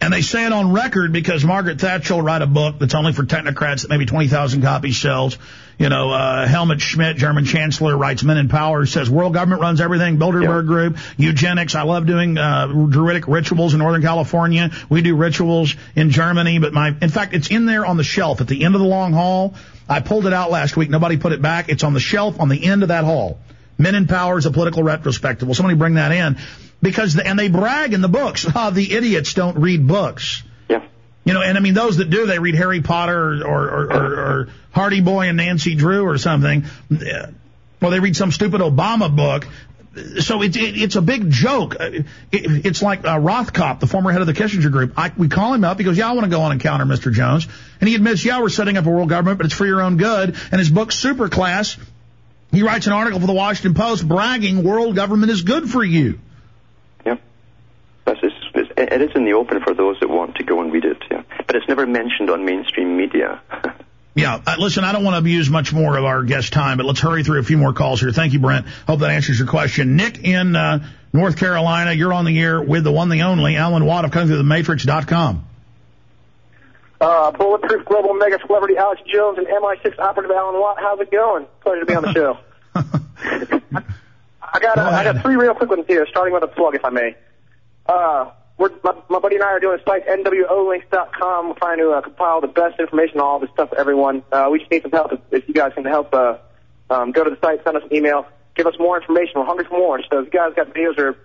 And 0.00 0.12
they 0.12 0.22
say 0.22 0.46
it 0.46 0.52
on 0.52 0.72
record 0.72 1.12
because 1.12 1.44
Margaret 1.44 1.80
Thatcher 1.80 2.14
will 2.14 2.22
write 2.22 2.40
a 2.40 2.46
book 2.46 2.76
that's 2.78 2.94
only 2.94 3.12
for 3.12 3.24
technocrats 3.24 3.82
that 3.82 3.88
maybe 3.88 4.06
20,000 4.06 4.62
copies 4.62 4.96
sells. 4.96 5.36
You 5.76 5.88
know, 5.88 6.10
uh, 6.10 6.46
Helmut 6.46 6.80
Schmidt, 6.80 7.16
German 7.16 7.44
chancellor, 7.44 7.96
writes 7.96 8.22
Men 8.22 8.36
in 8.36 8.48
Power, 8.48 8.86
says 8.86 9.10
world 9.10 9.34
government 9.34 9.60
runs 9.60 9.80
everything, 9.80 10.16
Bilderberg 10.18 10.62
Yeah. 10.62 10.66
Group, 10.66 10.98
eugenics. 11.16 11.74
I 11.74 11.82
love 11.82 12.06
doing, 12.06 12.38
uh, 12.38 12.66
druidic 12.66 13.26
rituals 13.26 13.74
in 13.74 13.80
Northern 13.80 14.02
California. 14.02 14.70
We 14.88 15.02
do 15.02 15.16
rituals 15.16 15.74
in 15.96 16.10
Germany, 16.10 16.58
but 16.58 16.72
my, 16.72 16.94
in 17.00 17.08
fact, 17.10 17.34
it's 17.34 17.48
in 17.48 17.66
there 17.66 17.84
on 17.84 17.96
the 17.96 18.04
shelf 18.04 18.40
at 18.40 18.46
the 18.46 18.64
end 18.64 18.74
of 18.76 18.80
the 18.80 18.86
long 18.86 19.12
hall. 19.12 19.54
I 19.88 20.00
pulled 20.00 20.26
it 20.26 20.32
out 20.32 20.50
last 20.50 20.76
week. 20.76 20.90
Nobody 20.90 21.16
put 21.16 21.32
it 21.32 21.42
back. 21.42 21.68
It's 21.68 21.82
on 21.82 21.92
the 21.94 22.00
shelf 22.00 22.40
on 22.40 22.48
the 22.48 22.64
end 22.64 22.82
of 22.82 22.88
that 22.88 23.04
hall. 23.04 23.38
Men 23.78 23.94
in 23.94 24.06
Power 24.06 24.38
is 24.38 24.46
a 24.46 24.50
political 24.50 24.82
retrospective. 24.82 25.46
Will 25.46 25.54
somebody 25.54 25.76
bring 25.76 25.94
that 25.94 26.12
in? 26.12 26.36
Because, 26.80 27.14
the, 27.14 27.26
and 27.26 27.38
they 27.38 27.48
brag 27.48 27.92
in 27.92 28.00
the 28.00 28.08
books, 28.08 28.46
ah, 28.54 28.70
the 28.70 28.92
idiots 28.92 29.34
don't 29.34 29.58
read 29.58 29.86
books. 29.86 30.42
Yeah. 30.68 30.84
You 31.24 31.34
know, 31.34 31.42
and 31.42 31.58
I 31.58 31.60
mean, 31.60 31.74
those 31.74 31.98
that 31.98 32.10
do, 32.10 32.26
they 32.26 32.38
read 32.38 32.54
Harry 32.54 32.80
Potter 32.80 33.44
or, 33.44 33.68
or, 33.68 33.92
or, 33.92 34.14
or, 34.14 34.48
Hardy 34.70 35.00
Boy 35.00 35.28
and 35.28 35.36
Nancy 35.36 35.74
Drew 35.74 36.06
or 36.06 36.18
something. 36.18 36.64
Well, 37.80 37.90
they 37.90 38.00
read 38.00 38.16
some 38.16 38.30
stupid 38.30 38.60
Obama 38.60 39.14
book. 39.14 39.46
So 40.20 40.42
it, 40.42 40.54
it, 40.56 40.80
it's 40.80 40.94
a 40.94 41.02
big 41.02 41.30
joke. 41.30 41.74
It, 41.80 42.06
it's 42.30 42.82
like 42.82 43.00
uh, 43.00 43.18
Rothkopf, 43.18 43.80
the 43.80 43.88
former 43.88 44.12
head 44.12 44.20
of 44.20 44.28
the 44.28 44.34
Kissinger 44.34 44.70
Group. 44.70 44.92
I, 44.96 45.12
we 45.16 45.28
call 45.28 45.54
him 45.54 45.64
up. 45.64 45.78
He 45.78 45.84
goes, 45.84 45.98
"Yeah, 45.98 46.08
I 46.08 46.12
want 46.12 46.24
to 46.24 46.30
go 46.30 46.42
on 46.42 46.52
and 46.52 46.60
counter 46.60 46.84
Mr. 46.84 47.12
Jones." 47.12 47.48
And 47.80 47.88
he 47.88 47.96
admits, 47.96 48.24
"Yeah, 48.24 48.40
we're 48.40 48.48
setting 48.48 48.76
up 48.76 48.86
a 48.86 48.90
world 48.90 49.08
government, 49.08 49.38
but 49.38 49.46
it's 49.46 49.54
for 49.54 49.66
your 49.66 49.82
own 49.82 49.96
good." 49.96 50.36
And 50.52 50.58
his 50.60 50.70
book, 50.70 50.90
Superclass, 50.90 51.78
he 52.52 52.62
writes 52.62 52.86
an 52.86 52.92
article 52.92 53.18
for 53.18 53.26
the 53.26 53.32
Washington 53.32 53.74
Post 53.74 54.06
bragging, 54.06 54.62
"World 54.62 54.94
government 54.94 55.32
is 55.32 55.42
good 55.42 55.68
for 55.68 55.82
you." 55.82 56.20
Yeah. 58.08 58.14
That's 58.14 58.24
it's, 58.24 58.46
it's 58.54 58.70
it, 58.76 58.92
it 58.92 59.02
is 59.02 59.16
in 59.16 59.24
the 59.24 59.34
open 59.34 59.60
for 59.60 59.74
those 59.74 59.98
that 60.00 60.08
want 60.08 60.36
to 60.36 60.44
go 60.44 60.60
and 60.60 60.72
read 60.72 60.84
it. 60.84 60.98
Yeah, 61.10 61.22
but 61.46 61.56
it's 61.56 61.68
never 61.68 61.86
mentioned 61.86 62.30
on 62.30 62.44
mainstream 62.44 62.96
media. 62.96 63.40
Yeah, 64.14 64.40
uh, 64.44 64.56
listen, 64.58 64.82
I 64.82 64.90
don't 64.90 65.04
want 65.04 65.14
to 65.14 65.18
abuse 65.18 65.48
much 65.48 65.72
more 65.72 65.96
of 65.96 66.04
our 66.04 66.24
guest 66.24 66.52
time, 66.52 66.78
but 66.78 66.86
let's 66.86 66.98
hurry 66.98 67.22
through 67.22 67.38
a 67.38 67.44
few 67.44 67.56
more 67.56 67.72
calls 67.72 68.00
here. 68.00 68.10
Thank 68.10 68.32
you, 68.32 68.40
Brent. 68.40 68.66
Hope 68.88 68.98
that 68.98 69.10
answers 69.10 69.38
your 69.38 69.46
question. 69.46 69.94
Nick 69.94 70.24
in 70.24 70.56
uh, 70.56 70.90
North 71.12 71.36
Carolina, 71.36 71.92
you're 71.92 72.12
on 72.12 72.24
the 72.24 72.36
air 72.36 72.60
with 72.60 72.82
the 72.82 72.90
one, 72.90 73.10
the 73.10 73.22
only, 73.22 73.54
Alan 73.54 73.84
Watt 73.84 74.04
of 74.04 74.10
CuttingThroughTheMatrix.com. 74.10 75.44
Uh, 77.00 77.30
Bulletproof 77.30 77.84
Global 77.84 78.14
Mega 78.14 78.40
Celebrity 78.44 78.76
Alex 78.76 79.02
Jones 79.06 79.38
and 79.38 79.46
MI6 79.46 79.96
Operative 80.00 80.32
Alan 80.32 80.60
Watt. 80.60 80.78
How's 80.80 80.98
it 80.98 81.12
going? 81.12 81.46
Pleasure 81.60 81.80
to 81.80 81.86
be 81.86 81.94
on 81.94 82.02
the 82.02 82.12
show. 82.14 82.38
I 82.74 84.58
got 84.60 84.78
uh, 84.78 84.82
I 84.82 85.04
got 85.04 85.22
three 85.22 85.36
real 85.36 85.54
quick 85.54 85.70
ones 85.70 85.84
here, 85.86 86.04
starting 86.10 86.34
with 86.34 86.42
a 86.42 86.48
plug, 86.48 86.74
if 86.74 86.84
I 86.84 86.90
may. 86.90 87.14
Uh, 87.88 88.30
we're, 88.58 88.70
my, 88.82 88.92
my 89.08 89.18
buddy 89.20 89.36
and 89.36 89.44
I 89.44 89.48
are 89.48 89.60
doing 89.60 89.78
a 89.80 89.84
site, 89.84 90.06
nwolinks.com. 90.06 91.48
We're 91.48 91.54
trying 91.54 91.78
to 91.78 91.90
uh, 91.90 92.00
compile 92.02 92.40
the 92.40 92.48
best 92.48 92.78
information 92.78 93.20
on 93.20 93.26
all 93.26 93.38
this 93.38 93.50
stuff 93.50 93.70
for 93.70 93.78
everyone. 93.78 94.24
Uh, 94.30 94.48
we 94.50 94.58
just 94.58 94.70
need 94.70 94.82
some 94.82 94.90
help. 94.90 95.12
If, 95.12 95.20
if 95.30 95.48
you 95.48 95.54
guys 95.54 95.72
can 95.74 95.84
help, 95.84 96.12
uh, 96.12 96.38
um, 96.90 97.12
go 97.12 97.24
to 97.24 97.30
the 97.30 97.38
site, 97.40 97.62
send 97.64 97.76
us 97.76 97.84
an 97.88 97.96
email, 97.96 98.26
give 98.56 98.66
us 98.66 98.74
more 98.78 99.00
information. 99.00 99.34
We're 99.36 99.46
hungry 99.46 99.64
for 99.66 99.78
more. 99.78 100.00
So 100.10 100.18
if 100.18 100.26
you 100.26 100.30
guys 100.32 100.52
got 100.54 100.74
videos 100.74 100.98
or, 100.98 101.16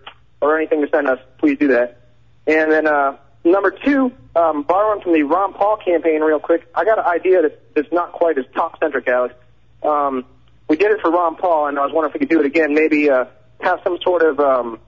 or 0.42 0.58
anything 0.58 0.82
to 0.82 0.90
send 0.90 1.08
us, 1.08 1.20
please 1.40 1.58
do 1.58 1.70
that. 1.70 2.00
And 2.46 2.72
then, 2.72 2.88
uh, 2.88 3.18
number 3.44 3.72
two, 3.72 4.12
um, 4.36 4.64
borrowing 4.64 5.02
from 5.02 5.14
the 5.14 5.24
Ron 5.24 5.54
Paul 5.54 5.78
campaign 5.78 6.22
real 6.22 6.40
quick, 6.40 6.68
I 6.76 6.86
got 6.86 7.00
an 7.00 7.06
idea 7.06 7.42
that, 7.42 7.74
that's 7.74 7.92
not 7.92 8.12
quite 8.12 8.38
as 8.38 8.46
top-centric, 8.54 9.08
Alex. 9.08 9.34
Um, 9.82 10.26
we 10.68 10.78
did 10.78 10.92
it 10.92 11.02
for 11.02 11.10
Ron 11.10 11.36
Paul, 11.36 11.68
and 11.68 11.80
I 11.80 11.84
was 11.84 11.92
wondering 11.94 12.12
if 12.12 12.14
we 12.14 12.20
could 12.20 12.30
do 12.30 12.40
it 12.42 12.46
again. 12.46 12.74
Maybe, 12.74 13.10
uh, 13.10 13.26
have 13.62 13.80
some 13.84 13.98
sort 14.04 14.22
of, 14.24 14.40
um, 14.40 14.80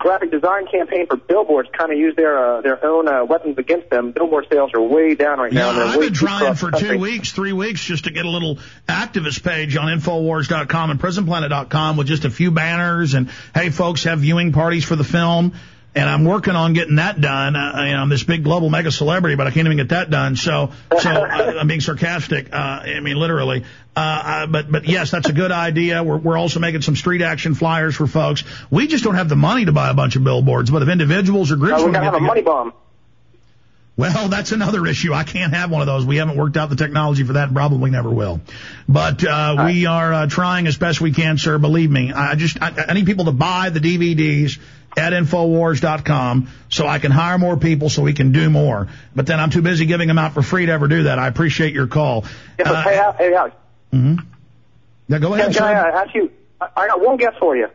graphic 0.00 0.30
design 0.30 0.66
campaign 0.66 1.06
for 1.06 1.16
billboards 1.16 1.68
kind 1.76 1.92
of 1.92 1.98
use 1.98 2.16
their 2.16 2.36
uh, 2.36 2.60
their 2.62 2.84
own 2.84 3.06
uh, 3.06 3.24
weapons 3.24 3.56
against 3.58 3.90
them. 3.90 4.10
Billboard 4.10 4.46
sales 4.50 4.72
are 4.74 4.80
way 4.80 5.14
down 5.14 5.38
right 5.38 5.52
now. 5.52 5.70
Yeah, 5.70 5.84
I've 5.84 6.00
been 6.00 6.14
trying 6.14 6.54
for 6.54 6.72
two 6.72 6.98
weeks, 6.98 7.30
three 7.30 7.52
weeks, 7.52 7.84
just 7.84 8.04
to 8.04 8.10
get 8.10 8.24
a 8.24 8.28
little 8.30 8.58
activist 8.88 9.44
page 9.44 9.76
on 9.76 9.86
Infowars.com 9.86 10.90
and 10.90 10.98
PrisonPlanet.com 10.98 11.96
with 11.96 12.08
just 12.08 12.24
a 12.24 12.30
few 12.30 12.50
banners 12.50 13.14
and, 13.14 13.30
hey, 13.54 13.70
folks, 13.70 14.04
have 14.04 14.20
viewing 14.20 14.52
parties 14.52 14.84
for 14.84 14.96
the 14.96 15.04
film. 15.04 15.52
And 15.92 16.08
I'm 16.08 16.24
working 16.24 16.54
on 16.54 16.72
getting 16.72 16.96
that 16.96 17.20
done. 17.20 17.56
Uh, 17.56 17.82
you 17.84 17.92
know, 17.92 17.98
I'm 17.98 18.08
this 18.08 18.22
big 18.22 18.44
global 18.44 18.70
mega 18.70 18.92
celebrity, 18.92 19.34
but 19.34 19.48
I 19.48 19.50
can't 19.50 19.66
even 19.66 19.76
get 19.76 19.88
that 19.88 20.08
done. 20.08 20.36
So, 20.36 20.70
so 20.96 21.10
uh, 21.10 21.54
I'm 21.58 21.66
being 21.66 21.80
sarcastic. 21.80 22.52
Uh, 22.52 22.56
I 22.56 23.00
mean, 23.00 23.16
literally. 23.16 23.64
Uh, 23.96 24.00
uh, 24.00 24.46
but, 24.46 24.70
but 24.70 24.84
yes, 24.86 25.10
that's 25.10 25.28
a 25.28 25.32
good 25.32 25.50
idea. 25.50 26.04
We're, 26.04 26.18
we're 26.18 26.38
also 26.38 26.60
making 26.60 26.82
some 26.82 26.94
street 26.94 27.22
action 27.22 27.56
flyers 27.56 27.96
for 27.96 28.06
folks. 28.06 28.44
We 28.70 28.86
just 28.86 29.02
don't 29.02 29.16
have 29.16 29.28
the 29.28 29.36
money 29.36 29.64
to 29.64 29.72
buy 29.72 29.90
a 29.90 29.94
bunch 29.94 30.14
of 30.14 30.22
billboards, 30.22 30.70
but 30.70 30.82
if 30.82 30.88
individuals 30.88 31.50
or 31.50 31.56
groups 31.56 31.78
we 31.78 31.84
want 31.84 31.94
to 31.94 32.00
have 32.04 32.14
a 32.14 32.20
money 32.20 32.42
bomb. 32.42 32.72
well, 33.96 34.28
that's 34.28 34.52
another 34.52 34.86
issue. 34.86 35.12
I 35.12 35.24
can't 35.24 35.52
have 35.52 35.72
one 35.72 35.80
of 35.80 35.88
those. 35.88 36.06
We 36.06 36.18
haven't 36.18 36.36
worked 36.36 36.56
out 36.56 36.70
the 36.70 36.76
technology 36.76 37.24
for 37.24 37.32
that 37.32 37.48
and 37.48 37.56
probably 37.56 37.90
never 37.90 38.10
will. 38.10 38.40
But, 38.88 39.24
uh, 39.24 39.64
we 39.66 39.86
are, 39.86 40.12
uh, 40.12 40.26
trying 40.28 40.68
as 40.68 40.78
best 40.78 41.00
we 41.00 41.10
can, 41.10 41.36
sir. 41.36 41.58
Believe 41.58 41.90
me. 41.90 42.12
I 42.12 42.36
just, 42.36 42.62
I, 42.62 42.72
I 42.88 42.92
need 42.92 43.06
people 43.06 43.24
to 43.24 43.32
buy 43.32 43.70
the 43.70 43.80
DVDs 43.80 44.60
at 44.96 45.12
Infowars.com 45.12 46.48
so 46.68 46.86
I 46.86 46.98
can 46.98 47.10
hire 47.10 47.38
more 47.38 47.56
people 47.56 47.88
so 47.90 48.02
we 48.02 48.12
can 48.12 48.32
do 48.32 48.50
more. 48.50 48.88
But 49.14 49.26
then 49.26 49.40
I'm 49.40 49.50
too 49.50 49.62
busy 49.62 49.86
giving 49.86 50.08
them 50.08 50.18
out 50.18 50.34
for 50.34 50.42
free 50.42 50.66
to 50.66 50.72
ever 50.72 50.88
do 50.88 51.04
that. 51.04 51.18
I 51.18 51.28
appreciate 51.28 51.72
your 51.72 51.86
call. 51.86 52.24
Yeah, 52.58 52.70
Uh, 52.70 52.82
hey, 52.82 52.98
Al- 52.98 53.12
hey, 53.12 53.34
Alex, 53.34 53.56
mhm. 53.92 54.18
Yeah, 55.08 55.18
go 55.18 55.34
ahead, 55.34 55.54
can 55.54 55.64
I 55.64 55.74
uh, 55.74 56.04
ask 56.04 56.14
you? 56.14 56.30
I, 56.60 56.86
got 56.88 57.00
one 57.00 57.16
guess 57.16 57.34
for 57.38 57.56
you. 57.56 57.68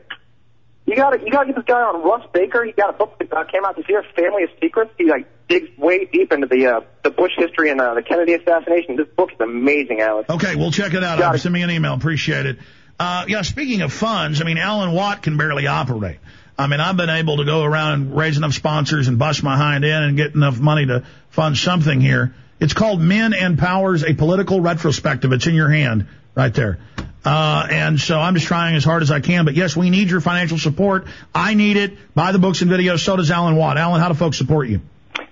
You 0.86 0.96
gotta 0.96 1.20
you 1.20 1.32
gotta 1.32 1.48
get 1.48 1.56
this 1.56 1.66
guy 1.66 1.82
on 1.82 2.04
Russ 2.04 2.26
Baker. 2.32 2.64
He 2.64 2.72
got 2.72 2.92
a 2.92 2.94
book 2.94 3.18
that 3.18 3.34
uh, 3.34 3.44
came 3.46 3.66
out 3.66 3.76
this 3.76 3.90
year, 3.90 4.04
Family 4.16 4.44
of 4.44 4.52
Secrets. 4.62 4.92
He 4.98 5.06
like 5.10 5.28
digs 5.48 5.76
way 5.78 6.06
deep 6.06 6.32
into 6.32 6.46
the 6.46 6.68
uh, 6.68 6.82
the 7.04 7.10
Bush 7.10 7.32
history 7.36 7.72
and 7.72 7.82
uh, 7.82 7.96
the 7.96 8.04
Kennedy 8.04 8.36
assassination. 8.36 8.96
This 8.96 9.08
book 9.08 9.32
is 9.34 9.40
amazing, 9.40 10.00
Alex. 10.02 10.30
Okay, 10.30 10.56
we'll 10.56 10.72
check 10.72 10.94
it 10.94 11.04
out. 11.04 11.18
Got. 11.18 11.40
Send 11.40 11.54
me 11.54 11.64
an 11.64 11.72
email. 11.72 11.94
Appreciate 11.96 12.46
it. 12.46 12.60
Uh, 13.00 13.26
yeah, 13.28 13.42
speaking 13.42 13.82
of 13.82 13.92
funds, 13.92 14.40
I 14.42 14.46
mean, 14.46 14.58
Alan 14.58 14.94
Watt 14.94 15.24
can 15.24 15.36
barely 15.38 15.68
operate. 15.68 16.20
I 16.58 16.68
mean, 16.68 16.80
I've 16.80 16.96
been 16.96 17.10
able 17.10 17.38
to 17.38 17.46
go 17.46 17.64
around 17.64 17.94
and 17.94 18.16
raise 18.16 18.38
enough 18.38 18.54
sponsors 18.54 19.08
and 19.08 19.20
bust 19.20 19.44
my 19.44 19.58
hind 19.58 19.84
end 19.84 20.06
and 20.06 20.18
get 20.18 20.36
enough 20.36 20.60
money 20.60 20.86
to 20.86 21.04
fund 21.30 21.58
something 21.58 22.00
here. 22.00 22.34
It's 22.60 22.74
called 22.74 23.02
Men 23.02 23.34
and 23.34 23.60
Powers, 23.60 24.04
a 24.04 24.14
political 24.14 24.62
retrospective. 24.62 25.34
It's 25.34 25.48
in 25.48 25.56
your 25.56 25.70
hand 25.70 26.08
right 26.34 26.54
there. 26.54 26.80
Uh, 27.26 27.68
and 27.70 28.00
so 28.00 28.20
I'm 28.20 28.36
just 28.36 28.48
trying 28.48 28.76
as 28.76 28.86
hard 28.86 29.02
as 29.02 29.12
I 29.12 29.20
can. 29.20 29.44
But 29.44 29.56
yes, 29.56 29.76
we 29.76 29.90
need 29.90 30.10
your 30.10 30.22
financial 30.22 30.58
support. 30.58 31.08
I 31.34 31.56
need 31.56 31.76
it. 31.76 31.98
Buy 32.14 32.32
the 32.32 32.40
books 32.40 32.62
and 32.62 32.72
videos. 32.72 33.00
So 33.00 33.18
does 33.18 33.32
Alan 33.32 33.56
Watt. 33.58 33.78
Alan, 33.78 34.00
how 34.00 34.08
do 34.08 34.14
folks 34.14 34.38
support 34.38 34.70
you? 34.70 34.80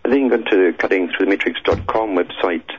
They 0.04 0.10
can 0.10 0.28
go 0.28 0.38
to 0.38 0.44
the 0.44 0.78
cuttingthroughthematrix.com 0.78 2.18
website 2.18 2.70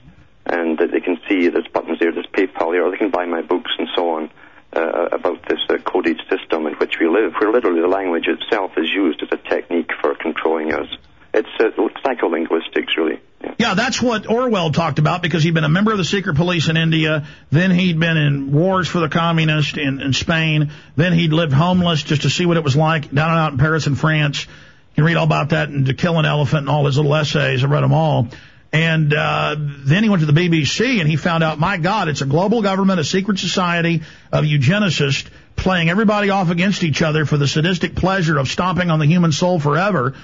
and 0.46 0.76
they 0.76 1.00
can 1.00 1.18
see 1.26 1.48
there's 1.48 1.68
buttons 1.68 1.98
there, 1.98 2.12
there's 2.12 2.26
PayPal 2.26 2.72
there, 2.72 2.85
or 2.85 2.90
they 2.90 2.98
can 2.98 3.11
buy 3.11 3.24
my 3.24 3.40
books 3.40 3.70
and 3.78 3.88
so 3.96 4.11
on 4.11 4.30
uh, 4.75 5.09
about 5.13 5.47
this 5.49 5.61
uh, 5.69 5.79
coded 5.79 6.21
system 6.31 6.67
in 6.67 6.75
which 6.75 6.99
we 7.01 7.09
live, 7.09 7.35
where 7.41 7.51
literally 7.53 7.81
the 7.81 7.89
language 7.89 8.27
itself 8.27 8.73
is 8.77 8.89
used 8.91 9.23
as 9.23 9.29
a 9.33 9.37
technique 9.49 9.91
for 10.01 10.15
controlling 10.15 10.73
us. 10.73 10.87
It's 11.33 11.49
uh, 11.59 11.71
psycholinguistics, 12.05 12.97
really. 12.97 13.21
Yeah. 13.43 13.55
Yeah, 13.59 13.75
that's 13.75 14.01
what 14.01 14.29
Orwell 14.29 14.71
talked 14.71 14.99
about 14.99 15.21
because 15.21 15.43
he'd 15.43 15.55
been 15.55 15.65
a 15.65 15.69
member 15.69 15.91
of 15.91 15.99
the 15.99 16.05
secret 16.05 16.37
police 16.37 16.69
in 16.69 16.77
India. 16.77 17.27
Then 17.51 17.73
he'd 17.73 17.99
been 17.99 18.17
in 18.17 18.53
wars 18.53 18.89
for 18.89 19.01
the 19.01 19.09
communists 19.09 19.77
in, 19.77 20.01
in 20.01 20.13
Spain. 20.13 20.71
Then 20.97 21.13
he'd 21.13 21.33
lived 21.33 21.53
homeless 21.53 22.03
just 22.03 22.23
to 22.23 22.31
see 22.31 22.47
what 22.47 22.57
it 22.57 22.65
was 22.65 22.77
like 22.77 23.13
down 23.13 23.31
and 23.31 23.39
out 23.39 23.53
in 23.53 23.59
Paris 23.59 23.87
and 23.87 23.99
France. 23.99 24.45
You 24.45 24.95
can 24.97 25.05
read 25.05 25.17
all 25.17 25.25
about 25.25 25.49
that 25.51 25.69
and 25.69 25.87
To 25.87 25.95
Kill 25.95 26.19
an 26.19 26.25
Elephant 26.25 26.61
and 26.61 26.71
all 26.71 26.87
his 26.87 26.97
little 26.97 27.15
essays. 27.15 27.65
I 27.65 27.67
read 27.67 27.83
them 27.83 27.93
all. 27.93 28.29
And 28.75 29.15
uh, 29.15 29.55
then 29.57 30.03
he 30.03 30.09
went 30.09 30.27
to 30.27 30.27
the 30.27 30.33
BBC 30.33 30.99
and 30.99 31.09
he 31.09 31.15
found 31.15 31.45
out, 31.45 31.61
my 31.61 31.77
God, 31.77 32.09
it's 32.09 32.23
a 32.23 32.27
global 32.27 32.61
government, 32.61 32.99
a 32.99 33.05
secret 33.05 33.39
society 33.39 34.03
of 34.33 34.45
eugenicists 34.45 35.29
playing 35.55 35.91
everybody 35.91 36.31
off 36.31 36.51
against 36.51 36.83
each 36.83 37.01
other 37.01 37.25
for 37.25 37.37
the 37.37 37.47
sadistic 37.47 37.95
pleasure 37.95 38.37
of 38.37 38.49
stomping 38.49 38.91
on 38.91 38.99
the 38.99 39.07
human 39.07 39.31
soul 39.31 39.61
forever. 39.61 40.15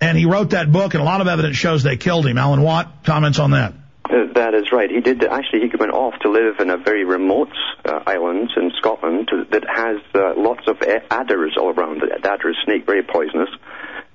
And 0.00 0.16
he 0.16 0.24
wrote 0.24 0.50
that 0.50 0.72
book, 0.72 0.94
and 0.94 1.02
a 1.02 1.04
lot 1.04 1.20
of 1.20 1.26
evidence 1.26 1.58
shows 1.58 1.82
they 1.82 1.98
killed 1.98 2.26
him. 2.26 2.38
Alan 2.38 2.62
Watt, 2.62 3.04
comments 3.04 3.38
on 3.38 3.50
that. 3.50 3.74
Uh, 4.06 4.32
that 4.32 4.54
is 4.54 4.72
right. 4.72 4.90
He 4.90 5.02
did 5.02 5.22
actually. 5.22 5.68
He 5.68 5.76
went 5.76 5.92
off 5.92 6.14
to 6.20 6.30
live 6.30 6.60
in 6.60 6.70
a 6.70 6.78
very 6.78 7.04
remote 7.04 7.52
uh, 7.84 8.00
island 8.06 8.50
in 8.56 8.72
Scotland 8.78 9.30
that 9.50 9.64
has 9.68 9.98
uh, 10.14 10.32
lots 10.34 10.66
of 10.66 10.80
adders 11.10 11.58
all 11.60 11.74
around. 11.74 12.00
The 12.00 12.26
adder 12.26 12.54
snake, 12.64 12.86
very 12.86 13.02
poisonous. 13.02 13.50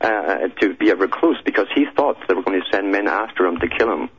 Uh, 0.04 0.50
to 0.60 0.74
be 0.74 0.90
a 0.90 0.96
recluse 0.98 1.38
because 1.46 1.68
he 1.74 1.86
thought 1.96 2.18
they 2.28 2.34
were 2.34 2.44
going 2.44 2.60
to 2.60 2.68
send 2.70 2.92
men 2.92 3.08
after 3.08 3.46
him 3.46 3.58
to 3.58 3.70
kill 3.70 3.90
him, 3.90 4.10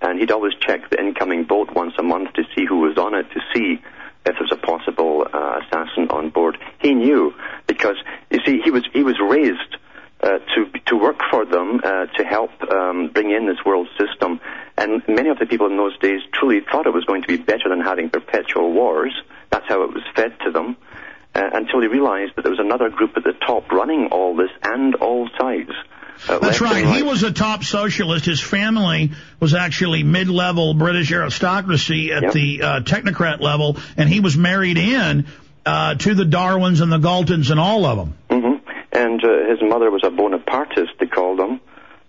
and 0.00 0.18
he'd 0.18 0.30
always 0.30 0.54
check 0.66 0.88
the 0.88 0.98
incoming 0.98 1.44
boat 1.44 1.68
once 1.74 1.92
a 1.98 2.02
month 2.02 2.32
to 2.32 2.42
see 2.54 2.64
who 2.64 2.78
was 2.78 2.96
on 2.96 3.14
it 3.14 3.26
to 3.34 3.40
see 3.52 3.78
if 4.24 4.34
there's 4.38 4.50
a 4.50 4.56
possible 4.56 5.26
uh, 5.30 5.60
assassin 5.60 6.08
on 6.08 6.30
board. 6.30 6.56
He 6.80 6.94
knew 6.94 7.34
because 7.66 7.96
you 8.30 8.40
see 8.46 8.62
he 8.64 8.70
was 8.70 8.84
he 8.94 9.02
was 9.02 9.16
raised 9.20 9.76
uh, 10.22 10.38
to 10.54 10.70
to 10.86 10.96
work 10.96 11.20
for 11.30 11.44
them 11.44 11.80
uh, 11.84 12.06
to 12.06 12.24
help 12.24 12.50
um, 12.70 13.10
bring 13.12 13.30
in 13.30 13.46
this 13.46 13.58
world 13.66 13.88
system. 13.98 14.40
And 14.78 15.02
many 15.06 15.28
of 15.28 15.38
the 15.38 15.44
people 15.44 15.66
in 15.66 15.76
those 15.76 15.98
days 15.98 16.22
truly 16.32 16.60
thought 16.60 16.86
it 16.86 16.94
was 16.94 17.04
going 17.04 17.20
to 17.20 17.28
be 17.28 17.36
better 17.36 17.68
than 17.68 17.80
having 17.80 18.08
perpetual 18.08 18.72
wars. 18.72 19.12
That's 19.50 19.66
how 19.68 19.82
it 19.82 19.92
was 19.92 20.02
fed 20.14 20.32
to 20.44 20.50
them. 20.50 20.78
Uh, 21.36 21.50
until 21.52 21.82
he 21.82 21.86
realized 21.86 22.32
that 22.34 22.42
there 22.42 22.50
was 22.50 22.60
another 22.60 22.88
group 22.88 23.14
at 23.18 23.22
the 23.22 23.34
top 23.46 23.70
running 23.70 24.08
all 24.10 24.34
this 24.34 24.48
and 24.62 24.94
all 24.94 25.28
sides. 25.38 25.70
Uh, 26.26 26.38
That's 26.38 26.62
right. 26.62 26.86
He 26.96 27.02
was 27.02 27.22
a 27.24 27.30
top 27.30 27.62
socialist. 27.62 28.24
His 28.24 28.40
family 28.40 29.10
was 29.38 29.52
actually 29.52 30.02
mid-level 30.02 30.72
British 30.72 31.12
aristocracy 31.12 32.10
at 32.10 32.22
Yep. 32.22 32.32
the 32.32 32.62
uh, 32.62 32.80
technocrat 32.80 33.40
level, 33.40 33.76
and 33.98 34.08
he 34.08 34.20
was 34.20 34.34
married 34.34 34.78
in 34.78 35.26
uh, 35.66 35.94
to 35.96 36.14
the 36.14 36.24
Darwins 36.24 36.80
and 36.80 36.90
the 36.90 36.98
Galtons 36.98 37.50
and 37.50 37.60
all 37.60 37.84
of 37.84 37.98
them. 37.98 38.14
hmm 38.30 38.56
And 38.92 39.22
uh, 39.22 39.50
his 39.50 39.60
mother 39.60 39.90
was 39.90 40.04
a 40.04 40.10
Bonapartist, 40.10 40.92
they 41.00 41.06
called 41.06 41.38
him. 41.38 41.60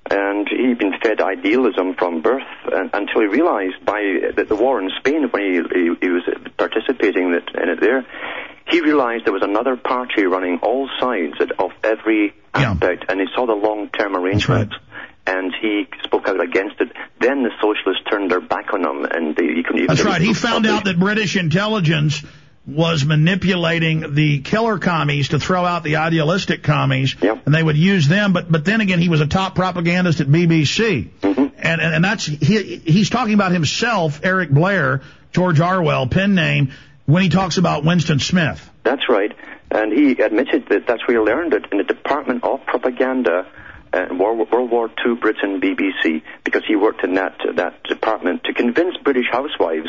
And 0.09 0.47
he'd 0.47 0.77
been 0.77 0.93
fed 1.03 1.19
idealism 1.19 1.95
from 1.95 2.21
birth 2.21 2.47
and, 2.71 2.91
until 2.93 3.19
he 3.23 3.27
realized 3.27 3.83
by 3.85 3.99
that 4.37 4.47
the 4.47 4.55
war 4.55 4.79
in 4.81 4.89
Spain, 4.99 5.27
when 5.31 5.41
he, 5.43 5.79
he, 5.79 5.95
he 5.99 6.09
was 6.09 6.23
participating 6.57 7.23
in 7.25 7.33
in 7.33 7.69
it 7.69 7.81
there, 7.81 8.05
he 8.69 8.81
realized 8.81 9.25
there 9.25 9.33
was 9.33 9.43
another 9.43 9.75
party 9.77 10.23
running 10.25 10.59
all 10.61 10.89
sides 10.99 11.35
of 11.59 11.71
every 11.83 12.33
Yeah. 12.55 12.71
aspect, 12.71 13.05
and 13.09 13.19
he 13.19 13.27
saw 13.35 13.45
the 13.45 13.53
long-term 13.55 14.15
arrangement. 14.15 14.73
And 15.25 15.53
he 15.61 15.87
spoke 16.05 16.27
out 16.29 16.39
against 16.41 16.79
it. 16.79 16.89
Then 17.19 17.43
the 17.43 17.51
socialists 17.61 18.03
turned 18.09 18.31
their 18.31 18.39
back 18.39 18.73
on 18.73 18.79
him, 18.85 19.03
and 19.05 19.35
they, 19.35 19.47
he 19.55 19.61
couldn't 19.63 19.83
even. 19.83 19.87
That's 19.87 20.05
right. 20.05 20.21
He 20.21 20.33
found 20.33 20.65
out 20.65 20.85
that 20.85 20.97
British 20.97 21.35
intelligence 21.35 22.23
was 22.65 23.03
manipulating 23.05 24.13
the 24.15 24.39
killer 24.39 24.77
commies 24.79 25.29
to 25.29 25.39
throw 25.39 25.63
out 25.65 25.83
the 25.83 25.97
idealistic 25.97 26.63
commies, 26.63 27.15
Yep. 27.21 27.43
and 27.45 27.53
they 27.53 27.61
would 27.63 27.77
use 27.77 28.07
them. 28.07 28.31
But 28.33 28.51
but 28.51 28.63
then 28.65 28.81
again, 28.81 28.99
he 28.99 29.09
was 29.09 29.21
a 29.21 29.27
top 29.27 29.53
propagandist 29.55 30.21
at 30.21 30.27
BBC, 30.27 31.09
Mm-hmm. 31.21 31.41
and, 31.59 31.81
and 31.81 31.95
and 31.95 32.03
that's 32.05 32.25
he 32.25 32.77
he's 32.77 33.09
talking 33.09 33.33
about 33.33 33.51
himself, 33.51 34.21
Eric 34.23 34.49
Blair, 34.49 35.01
George 35.33 35.59
Orwell, 35.59 36.07
pen 36.07 36.35
name, 36.35 36.71
when 37.07 37.23
he 37.23 37.29
talks 37.29 37.57
about 37.57 37.83
Winston 37.83 38.19
Smith. 38.19 38.69
That's 38.83 39.09
right. 39.09 39.31
And 39.71 39.91
he 39.91 40.11
admitted 40.21 40.67
that 40.69 40.85
that's 40.87 41.07
where 41.07 41.17
he 41.17 41.23
learned 41.23 41.53
it 41.53 41.65
in 41.71 41.79
the 41.79 41.83
Department 41.83 42.43
of 42.43 42.65
Propaganda 42.65 43.47
uh, 43.93 44.05
World, 44.11 44.51
World 44.51 44.69
War 44.69 44.89
II 45.05 45.15
Britain 45.15 45.61
BBC 45.61 46.21
because 46.43 46.63
he 46.67 46.75
worked 46.75 47.03
in 47.03 47.15
that 47.15 47.37
that 47.55 47.83
department 47.83 48.43
to 48.43 48.53
convince 48.53 48.97
British 49.03 49.27
housewives 49.31 49.87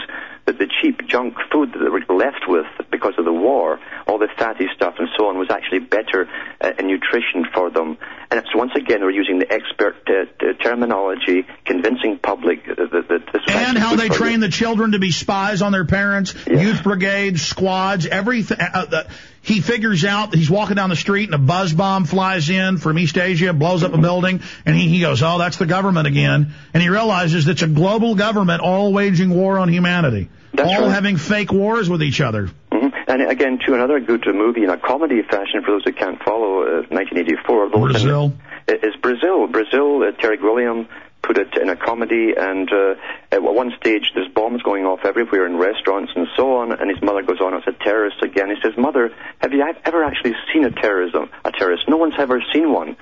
that 0.48 0.58
the 0.58 0.66
cheap 0.80 1.06
junk 1.06 1.34
food 1.52 1.72
that 1.74 1.78
they 1.78 1.90
were 1.90 2.00
left 2.08 2.48
with 2.48 2.64
because 2.90 3.12
of 3.18 3.26
the 3.26 3.32
war, 3.32 3.78
all 4.06 4.18
the 4.18 4.28
fatty 4.38 4.66
stuff 4.74 4.94
and 4.98 5.08
so 5.16 5.28
on, 5.28 5.38
was 5.38 5.48
actually 5.50 5.80
better 5.80 6.26
uh, 6.61 6.70
in 6.78 6.87
nutrition 6.87 7.44
for 7.52 7.70
them. 7.70 7.98
And 8.30 8.40
it's 8.40 8.54
once 8.54 8.72
again 8.74 9.02
we're 9.02 9.11
using 9.11 9.38
the 9.40 9.52
expert 9.52 9.96
uh, 10.08 10.52
terminology, 10.62 11.46
convincing 11.66 12.18
public 12.18 12.64
that, 12.66 12.76
that 12.76 13.08
this 13.08 13.22
was 13.32 13.42
and 13.48 13.76
how 13.76 13.94
they 13.96 14.08
train 14.08 14.34
you. 14.34 14.38
the 14.40 14.48
children 14.48 14.92
to 14.92 14.98
be 14.98 15.11
spies 15.11 15.61
on 15.61 15.72
their 15.72 15.84
parents, 15.84 16.34
Yeah. 16.46 16.61
youth 16.62 16.82
brigades, 16.82 17.42
squads, 17.42 18.06
everything. 18.06 18.58
Uh, 18.61 18.87
uh, 18.90 19.02
he 19.42 19.61
figures 19.61 20.04
out 20.04 20.30
that 20.30 20.37
he's 20.38 20.50
walking 20.50 20.76
down 20.76 20.90
the 20.90 20.96
street 20.96 21.24
and 21.26 21.34
a 21.34 21.38
buzz 21.38 21.72
bomb 21.72 22.04
flies 22.04 22.48
in 22.50 22.76
from 22.78 22.98
East 22.98 23.16
Asia, 23.16 23.52
blows 23.52 23.82
up 23.82 23.94
a 23.94 23.98
building, 23.98 24.40
and 24.66 24.76
he, 24.76 24.88
he 24.88 25.00
goes, 25.00 25.22
"Oh, 25.22 25.38
that's 25.38 25.56
the 25.56 25.64
government 25.66 26.06
again." 26.06 26.52
And 26.74 26.82
he 26.82 26.88
realizes 26.90 27.46
it's 27.48 27.62
a 27.62 27.66
global 27.68 28.14
government 28.14 28.61
all 28.61 28.92
waging 28.92 29.30
war 29.30 29.58
on 29.58 29.68
humanity, 29.70 30.28
That's 30.54 30.70
all 30.72 30.82
right. 30.87 30.92
having 30.94 31.16
fake 31.16 31.52
wars 31.52 31.88
with 31.90 32.02
each 32.02 32.20
other. 32.20 32.48
Mhm. 32.72 32.92
And 33.06 33.22
again, 33.22 33.58
to 33.66 33.74
another 33.74 34.00
good 34.00 34.26
movie 34.26 34.64
in 34.64 34.70
a 34.70 34.76
comedy 34.78 35.22
fashion 35.22 35.62
for 35.62 35.72
those 35.72 35.84
who 35.84 35.92
can't 35.92 36.22
follow, 36.22 36.62
uh, 36.62 36.82
1984. 36.90 37.68
those 37.68 37.74
in- 37.74 37.80
Brazil. 37.92 38.32
It 38.66 38.84
is 38.84 38.96
Brazil. 38.96 39.46
Brazil, 39.46 40.02
uh, 40.02 40.12
Terry 40.12 40.37
Gilliam 40.37 40.88
put 41.22 41.37
it 41.38 41.56
in 41.61 41.68
a 41.68 41.76
comedy, 41.76 42.34
and 42.37 42.70
uh, 42.72 42.94
at 43.32 43.42
one 43.42 43.72
stage 43.80 44.12
there's 44.14 44.28
bombs 44.28 44.62
going 44.62 44.84
off 44.87 45.00
everywhere 45.04 45.46
in 45.46 45.56
restaurants 45.58 46.12
and 46.16 46.26
so 46.37 46.56
on, 46.56 46.72
and 46.72 46.90
his 46.90 47.02
mother 47.02 47.22
goes 47.22 47.40
on, 47.40 47.52
it's 47.54 47.66
a 47.66 47.72
terrorist 47.72 48.16
again. 48.22 48.48
He 48.48 48.56
says, 48.62 48.76
Mother, 48.78 49.11
have 49.40 49.52
you 49.52 49.62
ever 49.84 50.04
actually 50.04 50.34
seen 50.52 50.64
a 50.64 50.70
terrorism, 50.70 51.28
a 51.44 51.52
terrorist? 51.52 51.88
No 51.88 51.96
one's 51.98 52.14
ever 52.18 52.42
seen 52.52 52.72
one. 52.72 52.96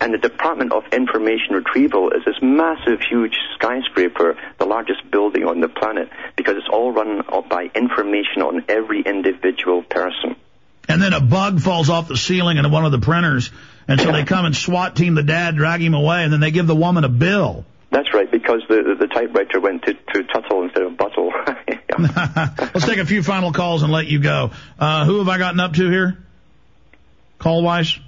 And 0.00 0.14
the 0.14 0.18
Department 0.18 0.72
of 0.72 0.84
Information 0.92 1.54
Retrieval 1.54 2.12
is 2.12 2.24
this 2.24 2.36
massive, 2.40 3.00
huge 3.02 3.36
skyscraper, 3.54 4.36
the 4.58 4.64
largest 4.64 5.10
building 5.10 5.44
on 5.44 5.60
the 5.60 5.68
planet, 5.68 6.08
because 6.36 6.56
it's 6.56 6.68
all 6.72 6.90
run 6.90 7.22
by 7.50 7.70
information 7.74 8.40
on 8.40 8.64
every 8.68 9.02
individual 9.02 9.82
person. 9.82 10.36
And 10.88 11.02
then 11.02 11.12
a 11.12 11.20
bug 11.20 11.60
falls 11.60 11.90
off 11.90 12.08
the 12.08 12.16
ceiling 12.16 12.56
into 12.56 12.70
one 12.70 12.86
of 12.86 12.92
the 12.92 12.98
printers, 12.98 13.50
and 13.86 14.00
so 14.00 14.10
they 14.10 14.24
come 14.24 14.46
and 14.46 14.56
SWAT 14.56 14.96
team 14.96 15.14
the 15.14 15.22
dad, 15.22 15.56
drag 15.56 15.82
him 15.82 15.94
away, 15.94 16.24
and 16.24 16.32
then 16.32 16.40
they 16.40 16.50
give 16.50 16.66
the 16.66 16.74
woman 16.74 17.04
a 17.04 17.08
bill. 17.08 17.66
That's 17.90 18.14
right, 18.14 18.30
because 18.30 18.62
the 18.68 18.96
the, 18.98 19.06
typewriter 19.06 19.60
went 19.60 19.82
to, 19.82 19.94
to 19.94 20.24
Tuttle 20.24 20.62
instead 20.62 20.84
of 20.84 20.96
Buttle. 20.96 21.32
Let's 21.98 22.86
take 22.86 22.98
a 22.98 23.04
few 23.04 23.22
final 23.22 23.52
calls 23.52 23.82
and 23.82 23.92
let 23.92 24.06
you 24.06 24.20
go. 24.20 24.52
Uh, 24.78 25.04
who 25.04 25.18
have 25.18 25.28
I 25.28 25.38
gotten 25.38 25.60
up 25.60 25.74
to 25.74 25.90
here? 25.90 26.16
Call 27.38 27.62
wise? 27.62 27.98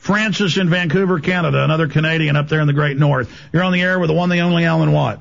Francis 0.00 0.56
in 0.56 0.70
Vancouver, 0.70 1.20
Canada, 1.20 1.62
another 1.62 1.86
Canadian 1.86 2.34
up 2.34 2.48
there 2.48 2.60
in 2.60 2.66
the 2.66 2.72
Great 2.72 2.96
North. 2.96 3.30
You're 3.52 3.62
on 3.62 3.72
the 3.72 3.82
air 3.82 3.98
with 4.00 4.08
the 4.08 4.14
one, 4.14 4.30
the 4.30 4.40
only 4.40 4.64
Alan 4.64 4.92
Watt. 4.92 5.20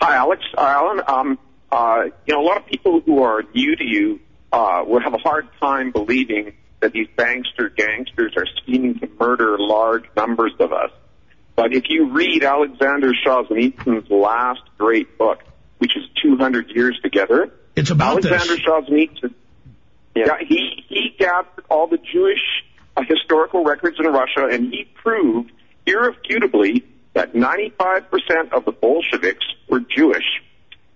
Hi, 0.00 0.16
Alex. 0.16 0.42
Uh, 0.56 0.60
Alan, 0.60 1.00
um, 1.06 1.38
uh, 1.70 2.02
you 2.26 2.34
know, 2.34 2.42
a 2.42 2.46
lot 2.46 2.56
of 2.56 2.66
people 2.66 3.00
who 3.00 3.22
are 3.22 3.42
new 3.54 3.76
to 3.76 3.84
you 3.84 4.20
uh, 4.52 4.82
would 4.86 5.04
have 5.04 5.14
a 5.14 5.18
hard 5.18 5.46
time 5.60 5.92
believing 5.92 6.54
that 6.80 6.92
these 6.92 7.06
bankster 7.16 7.74
gangsters 7.74 8.32
are 8.36 8.46
scheming 8.62 8.98
to 8.98 9.08
murder 9.18 9.56
large 9.60 10.04
numbers 10.16 10.52
of 10.58 10.72
us. 10.72 10.90
But 11.56 11.72
if 11.72 11.84
you 11.88 12.10
read 12.10 12.42
Alexander 12.42 13.12
Solzhenitsyn's 13.24 14.10
last 14.10 14.62
great 14.76 15.16
book, 15.16 15.38
which 15.78 15.96
is 15.96 16.02
200 16.20 16.70
Years 16.70 16.98
Together, 17.00 17.52
It's 17.76 17.90
about 17.90 18.24
Alexander 18.24 18.56
this. 18.56 18.64
Solzhenitsyn, 18.66 19.34
Yeah. 20.16 20.24
yeah, 20.26 20.38
he 20.46 20.84
he 20.88 21.14
gathered 21.16 21.64
all 21.70 21.86
the 21.86 21.98
Jewish 21.98 22.63
historical 23.02 23.64
records 23.64 23.98
in 23.98 24.06
Russia, 24.06 24.46
and 24.50 24.72
he 24.72 24.88
proved 24.94 25.50
irrefutably 25.86 26.84
that 27.14 27.32
95% 27.32 28.52
of 28.52 28.64
the 28.64 28.72
Bolsheviks 28.72 29.44
were 29.68 29.80
Jewish, 29.80 30.42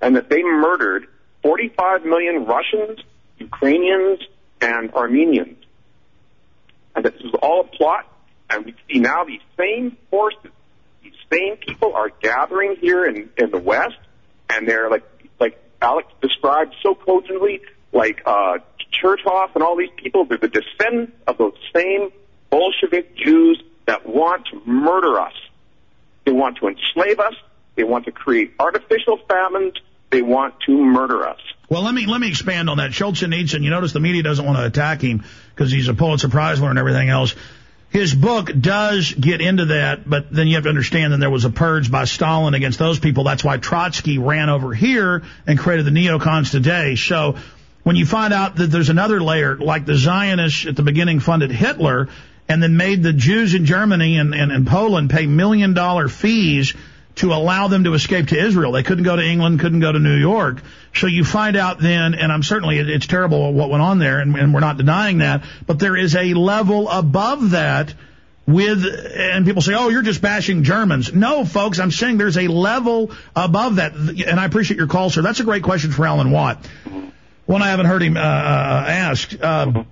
and 0.00 0.16
that 0.16 0.28
they 0.28 0.42
murdered 0.42 1.06
45 1.42 2.04
million 2.04 2.44
Russians, 2.44 3.00
Ukrainians, 3.38 4.20
and 4.60 4.92
Armenians, 4.92 5.64
and 6.94 7.04
that 7.04 7.14
this 7.14 7.22
was 7.22 7.34
all 7.42 7.60
a 7.60 7.76
plot. 7.76 8.06
And 8.50 8.64
we 8.64 8.74
see 8.90 8.98
now 8.98 9.24
these 9.24 9.42
same 9.56 9.96
forces, 10.10 10.50
these 11.02 11.12
same 11.30 11.56
people 11.56 11.94
are 11.94 12.10
gathering 12.20 12.76
here 12.80 13.04
in, 13.04 13.28
in 13.36 13.50
the 13.50 13.58
West, 13.58 13.98
and 14.48 14.66
they're 14.66 14.90
like, 14.90 15.04
like 15.38 15.62
Alex 15.82 16.08
described 16.22 16.74
so 16.82 16.94
cogently, 16.94 17.60
like 17.92 18.22
uh, 18.26 18.58
Chertoff 18.92 19.54
and 19.54 19.62
all 19.62 19.76
these 19.76 19.90
people, 19.96 20.24
they're 20.24 20.38
the 20.38 20.48
descendants 20.48 21.12
of 21.26 21.38
those 21.38 21.54
same 21.74 22.10
Bolshevik 22.50 23.16
Jews 23.16 23.62
that 23.86 24.06
want 24.06 24.46
to 24.46 24.60
murder 24.64 25.20
us. 25.20 25.34
They 26.24 26.32
want 26.32 26.58
to 26.58 26.68
enslave 26.68 27.20
us. 27.20 27.34
They 27.74 27.84
want 27.84 28.06
to 28.06 28.12
create 28.12 28.54
artificial 28.58 29.18
famines. 29.28 29.74
They 30.10 30.22
want 30.22 30.54
to 30.66 30.72
murder 30.72 31.26
us. 31.26 31.40
Well, 31.68 31.82
let 31.82 31.94
me 31.94 32.06
let 32.06 32.20
me 32.20 32.28
expand 32.28 32.70
on 32.70 32.78
that. 32.78 32.92
Solzhenitsyn, 32.92 33.62
you 33.62 33.70
notice 33.70 33.92
the 33.92 34.00
media 34.00 34.22
doesn't 34.22 34.44
want 34.44 34.58
to 34.58 34.64
attack 34.64 35.02
him 35.02 35.22
because 35.54 35.70
he's 35.70 35.88
a 35.88 35.94
Pulitzer 35.94 36.28
Prize 36.28 36.60
winner 36.60 36.70
and 36.70 36.78
everything 36.78 37.10
else. 37.10 37.34
His 37.90 38.14
book 38.14 38.50
does 38.58 39.12
get 39.12 39.40
into 39.40 39.66
that, 39.66 40.08
but 40.08 40.30
then 40.30 40.46
you 40.46 40.56
have 40.56 40.64
to 40.64 40.68
understand 40.68 41.12
that 41.12 41.20
there 41.20 41.30
was 41.30 41.46
a 41.46 41.50
purge 41.50 41.90
by 41.90 42.04
Stalin 42.04 42.52
against 42.52 42.78
those 42.78 42.98
people. 42.98 43.24
That's 43.24 43.42
why 43.42 43.56
Trotsky 43.56 44.18
ran 44.18 44.50
over 44.50 44.74
here 44.74 45.22
and 45.46 45.58
created 45.58 45.86
the 45.86 45.90
neocons 45.90 46.50
today. 46.50 46.96
So 46.96 47.36
when 47.82 47.96
you 47.96 48.06
find 48.06 48.32
out 48.32 48.56
that 48.56 48.66
there's 48.66 48.90
another 48.90 49.20
layer, 49.20 49.56
like 49.56 49.86
the 49.86 49.96
Zionists 49.96 50.66
at 50.66 50.76
the 50.76 50.82
beginning 50.82 51.20
funded 51.20 51.50
Hitler 51.50 52.08
and 52.48 52.62
then 52.62 52.76
made 52.76 53.02
the 53.02 53.12
Jews 53.12 53.54
in 53.54 53.66
Germany 53.66 54.18
and, 54.18 54.34
and, 54.34 54.50
and 54.50 54.66
Poland 54.66 55.10
pay 55.10 55.26
million 55.26 55.74
dollar 55.74 56.08
fees 56.08 56.74
to 57.16 57.32
allow 57.32 57.68
them 57.68 57.84
to 57.84 57.94
escape 57.94 58.28
to 58.28 58.38
Israel. 58.38 58.72
They 58.72 58.84
couldn't 58.84 59.04
go 59.04 59.16
to 59.16 59.22
England, 59.22 59.60
couldn't 59.60 59.80
go 59.80 59.90
to 59.90 59.98
New 59.98 60.16
York. 60.16 60.62
So 60.94 61.06
you 61.06 61.24
find 61.24 61.56
out 61.56 61.78
then, 61.80 62.14
and 62.14 62.32
I'm 62.32 62.42
certainly, 62.42 62.78
it's 62.78 63.06
terrible 63.06 63.52
what 63.52 63.70
went 63.70 63.82
on 63.82 63.98
there, 63.98 64.20
and, 64.20 64.36
and 64.36 64.54
we're 64.54 64.60
not 64.60 64.76
denying 64.76 65.18
that, 65.18 65.42
but 65.66 65.78
there 65.78 65.96
is 65.96 66.14
a 66.14 66.34
level 66.34 66.88
above 66.88 67.50
that 67.50 67.92
with, 68.46 68.84
and 68.84 69.44
people 69.44 69.62
say, 69.62 69.74
oh, 69.74 69.88
you're 69.88 70.02
just 70.02 70.22
bashing 70.22 70.62
Germans. 70.62 71.12
No, 71.12 71.44
folks, 71.44 71.80
I'm 71.80 71.90
saying 71.90 72.18
there's 72.18 72.38
a 72.38 72.46
level 72.46 73.10
above 73.34 73.76
that, 73.76 73.94
and 73.94 74.40
I 74.40 74.44
appreciate 74.44 74.78
your 74.78 74.86
call, 74.86 75.10
sir. 75.10 75.20
That's 75.20 75.40
a 75.40 75.44
great 75.44 75.64
question 75.64 75.90
for 75.90 76.06
Alan 76.06 76.30
Watt. 76.30 76.64
One 77.48 77.62
I 77.62 77.68
haven't 77.68 77.86
heard 77.86 78.02
him 78.02 78.14
uh, 78.18 78.20
uh, 78.20 78.84
ask. 78.86 79.32
Uh, 79.32 79.84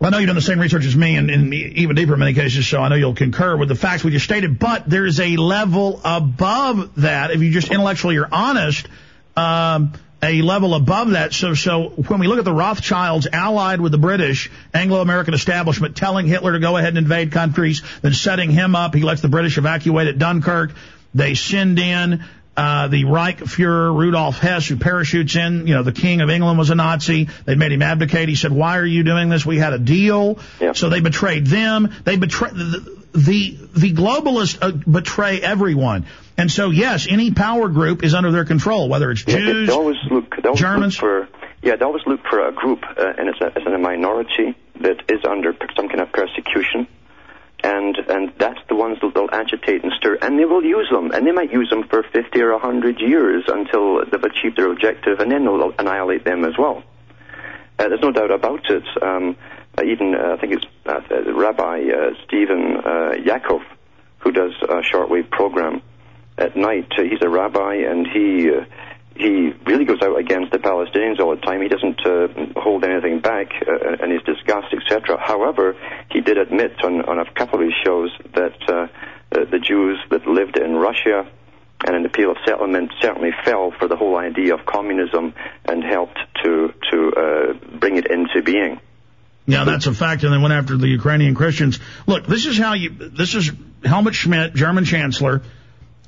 I 0.00 0.10
know 0.10 0.18
you've 0.18 0.26
done 0.26 0.34
the 0.34 0.42
same 0.42 0.58
research 0.58 0.84
as 0.84 0.96
me, 0.96 1.14
and, 1.14 1.30
and 1.30 1.54
even 1.54 1.94
deeper 1.94 2.14
in 2.14 2.18
many 2.18 2.34
cases, 2.34 2.66
so 2.66 2.82
I 2.82 2.88
know 2.88 2.96
you'll 2.96 3.14
concur 3.14 3.56
with 3.56 3.68
the 3.68 3.76
facts 3.76 4.02
we 4.02 4.10
just 4.10 4.24
stated. 4.24 4.58
But 4.58 4.90
there 4.90 5.06
is 5.06 5.20
a 5.20 5.36
level 5.36 6.00
above 6.04 6.96
that. 6.96 7.30
If 7.30 7.40
you 7.40 7.52
just 7.52 7.70
intellectually 7.70 8.16
are 8.16 8.28
honest, 8.32 8.88
um, 9.36 9.92
a 10.24 10.42
level 10.42 10.74
above 10.74 11.10
that. 11.10 11.32
So, 11.32 11.54
so 11.54 11.90
when 11.90 12.18
we 12.18 12.26
look 12.26 12.40
at 12.40 12.44
the 12.44 12.52
Rothschilds 12.52 13.28
allied 13.32 13.80
with 13.80 13.92
the 13.92 13.98
British 13.98 14.50
Anglo-American 14.74 15.34
establishment, 15.34 15.94
telling 15.94 16.26
Hitler 16.26 16.54
to 16.54 16.58
go 16.58 16.76
ahead 16.76 16.88
and 16.88 16.98
invade 16.98 17.30
countries, 17.30 17.82
then 18.02 18.12
setting 18.12 18.50
him 18.50 18.74
up, 18.74 18.92
he 18.92 19.02
lets 19.02 19.20
the 19.20 19.28
British 19.28 19.56
evacuate 19.56 20.08
at 20.08 20.18
Dunkirk. 20.18 20.72
They 21.14 21.36
send 21.36 21.78
in 21.78 22.24
uh, 22.56 22.88
the 22.88 23.04
Reich 23.04 23.38
Fuhrer 23.38 23.96
Rudolf 23.96 24.38
Hess, 24.38 24.66
who 24.68 24.76
parachutes 24.76 25.34
in. 25.36 25.66
You 25.66 25.74
know, 25.74 25.82
the 25.82 25.92
King 25.92 26.20
of 26.20 26.30
England 26.30 26.58
was 26.58 26.70
a 26.70 26.74
Nazi. 26.74 27.28
They 27.44 27.54
made 27.56 27.72
him 27.72 27.82
abdicate. 27.82 28.28
He 28.28 28.36
said, 28.36 28.52
"Why 28.52 28.78
are 28.78 28.86
you 28.86 29.02
doing 29.02 29.28
this? 29.28 29.44
We 29.44 29.58
had 29.58 29.72
a 29.72 29.78
deal." 29.78 30.38
So 30.74 30.88
they 30.88 31.00
betrayed 31.00 31.46
them. 31.46 31.92
They 32.04 32.16
betray 32.16 32.50
the 32.50 33.02
the, 33.12 33.56
the 33.74 33.92
globalists 33.92 34.58
uh, 34.60 34.72
betray 34.72 35.40
everyone. 35.40 36.06
And 36.36 36.50
so, 36.50 36.70
yes, 36.70 37.06
any 37.08 37.30
power 37.30 37.68
group 37.68 38.02
is 38.02 38.12
under 38.12 38.32
their 38.32 38.44
control, 38.44 38.88
whether 38.88 39.12
it's 39.12 39.24
Yeah, 39.24 39.38
Jews. 39.38 39.68
they 39.68 39.72
always 39.74 39.96
look. 40.10 40.34
They 40.36 40.48
always 40.48 40.60
Germans? 40.60 40.94
look 41.00 41.00
for. 41.00 41.28
Yeah, 41.62 41.76
they 41.76 41.84
always 41.84 42.02
look 42.06 42.20
for 42.28 42.46
a 42.46 42.52
group, 42.52 42.82
uh, 42.84 43.12
and 43.16 43.28
it's 43.28 43.40
a, 43.40 43.46
it's 43.56 43.66
a 43.66 43.78
minority 43.78 44.54
that 44.80 45.02
is 45.08 45.24
under 45.24 45.56
some 45.76 45.88
kind 45.88 46.00
of 46.00 46.12
persecution, 46.12 46.86
and 47.64 47.96
and 48.08 48.32
that's 48.38 48.60
the 48.68 48.74
ones 48.74 48.98
that 49.00 49.14
they'll 49.14 49.32
agitate 49.32 49.82
and 49.82 49.92
stir, 49.96 50.18
and 50.20 50.38
they 50.38 50.44
will 50.44 50.62
use 50.62 50.88
them, 50.90 51.10
and 51.12 51.26
they 51.26 51.32
might 51.32 51.50
use 51.50 51.70
them 51.70 51.88
for 51.88 52.02
fifty 52.12 52.42
or 52.42 52.58
hundred 52.58 53.00
years 53.00 53.44
until 53.48 54.04
they've 54.04 54.22
achieved 54.22 54.58
their 54.58 54.70
objective, 54.70 55.18
and 55.18 55.32
then 55.32 55.44
they'll 55.44 55.72
annihilate 55.78 56.24
them 56.24 56.44
as 56.44 56.52
well. 56.58 56.82
Uh, 57.78 57.88
there's 57.88 58.02
no 58.02 58.12
doubt 58.12 58.30
about 58.30 58.68
it. 58.70 58.84
Um, 59.02 59.36
uh, 59.76 59.82
even 59.82 60.14
uh, 60.14 60.36
I 60.36 60.40
think 60.40 60.52
it's 60.52 60.66
uh, 60.86 61.32
Rabbi 61.32 61.88
uh, 61.88 62.10
Stephen 62.26 62.76
uh, 62.76 63.12
Yaakov, 63.16 63.64
who 64.18 64.30
does 64.30 64.52
a 64.62 64.82
shortwave 64.82 65.30
program 65.30 65.80
at 66.36 66.56
night. 66.56 66.92
Uh, 66.98 67.02
he's 67.02 67.22
a 67.22 67.30
rabbi, 67.30 67.76
and 67.76 68.06
he 68.06 68.50
uh, 68.50 68.64
he 69.16 69.52
really 69.66 69.84
goes 69.84 70.02
out 70.02 70.18
against 70.18 70.52
the 70.52 70.58
Palestinians 70.58 71.20
all 71.20 71.34
the 71.34 71.42
time. 71.42 71.62
He 71.62 71.68
doesn't 71.68 72.00
uh, 72.04 72.60
hold 72.60 72.84
anything 72.84 73.20
back, 73.20 73.52
uh, 73.66 73.96
and 74.02 74.12
he's 74.12 74.22
disgust, 74.22 74.74
etc. 74.74 75.18
However, 75.20 75.76
he 76.10 76.20
did 76.20 76.38
admit 76.38 76.82
on 76.84 77.02
on 77.02 77.18
a 77.18 77.30
couple 77.32 77.60
of 77.60 77.64
his 77.64 77.74
shows 77.84 78.10
that 78.34 78.56
uh, 78.68 78.86
the, 79.30 79.46
the 79.50 79.58
Jews 79.58 79.98
that 80.10 80.26
lived 80.26 80.58
in 80.58 80.74
Russia 80.74 81.30
and 81.86 81.96
an 81.96 82.06
appeal 82.06 82.30
of 82.30 82.38
settlement 82.46 82.92
certainly 83.00 83.30
fell 83.44 83.72
for 83.78 83.88
the 83.88 83.96
whole 83.96 84.16
idea 84.16 84.54
of 84.54 84.64
communism 84.66 85.34
and 85.64 85.84
helped 85.84 86.18
to 86.42 86.72
to 86.90 87.12
uh, 87.16 87.78
bring 87.78 87.96
it 87.96 88.10
into 88.10 88.42
being. 88.42 88.80
Yeah, 89.46 89.64
that's 89.64 89.86
a 89.86 89.92
fact. 89.92 90.24
And 90.24 90.32
they 90.32 90.38
went 90.38 90.54
after 90.54 90.76
the 90.76 90.88
Ukrainian 90.88 91.34
Christians. 91.34 91.78
Look, 92.06 92.26
this 92.26 92.46
is 92.46 92.56
how 92.56 92.72
you, 92.72 92.90
this 92.90 93.34
is 93.34 93.52
Helmut 93.84 94.14
Schmidt, 94.14 94.54
German 94.54 94.86
Chancellor, 94.86 95.42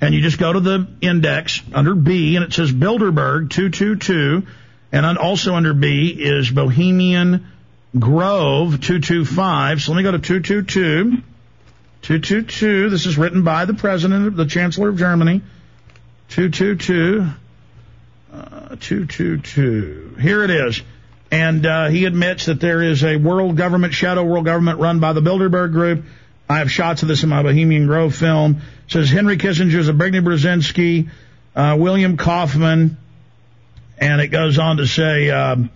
and 0.01 0.15
you 0.15 0.21
just 0.21 0.39
go 0.39 0.53
to 0.53 0.61
the 0.61 0.87
index 1.01 1.63
under 1.73 1.95
B 1.95 2.37
and 2.37 2.45
it 2.45 2.53
says 2.53 2.71
Bilderberg 2.73 3.51
222. 3.51 4.47
And 4.93 5.19
also 5.19 5.55
under 5.55 5.75
B 5.75 6.09
is 6.09 6.51
Bohemian 6.51 7.47
Grove 7.99 8.81
225. 8.81 9.83
So 9.83 9.93
let 9.93 9.97
me 9.97 10.03
go 10.03 10.13
to 10.13 10.19
222. 10.19 11.23
222. 12.03 12.91
This 12.91 13.07
is 13.07 13.19
written 13.19 13.43
by 13.43 13.65
the 13.65 13.75
president, 13.75 14.37
the 14.37 14.47
chancellor 14.47 14.91
of 14.91 14.99
Germany. 14.99 15.43
222. 16.29 17.27
Uh, 18.33 18.77
222. 18.77 20.17
Here 20.21 20.45
it 20.45 20.51
is. 20.51 20.83
And 21.31 21.67
uh, 21.67 21.89
he 21.89 22.05
admits 22.05 22.47
that 22.47 22.61
there 22.61 22.83
is 22.83 23.03
a 23.03 23.17
world 23.17 23.57
government, 23.57 23.95
shadow 23.95 24.25
world 24.25 24.45
government 24.45 24.79
run 24.79 25.01
by 25.01 25.13
the 25.13 25.21
Bilderberg 25.21 25.73
Group. 25.73 26.05
I 26.49 26.59
have 26.59 26.71
shots 26.71 27.03
of 27.03 27.09
this 27.09 27.25
in 27.25 27.29
my 27.29 27.43
Bohemian 27.43 27.87
Grove 27.87 28.15
film. 28.15 28.63
It 28.87 28.93
says 28.93 29.11
Henry 29.11 29.37
Kissinger, 29.37 29.83
Zbigniew 29.83 30.23
Brzezinski, 30.23 31.11
uh, 31.57 31.77
William 31.79 32.17
Kaufman, 32.17 32.97
and 33.99 34.21
it 34.21 34.29
goes 34.29 34.59
on 34.59 34.77
to 34.77 34.87
say 34.87 35.31
um, 35.31 35.71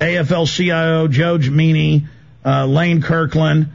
AFL-CIO 0.00 1.06
Joe 1.08 1.38
Meany, 1.38 2.06
uh, 2.44 2.66
Lane 2.66 3.02
Kirkland, 3.02 3.68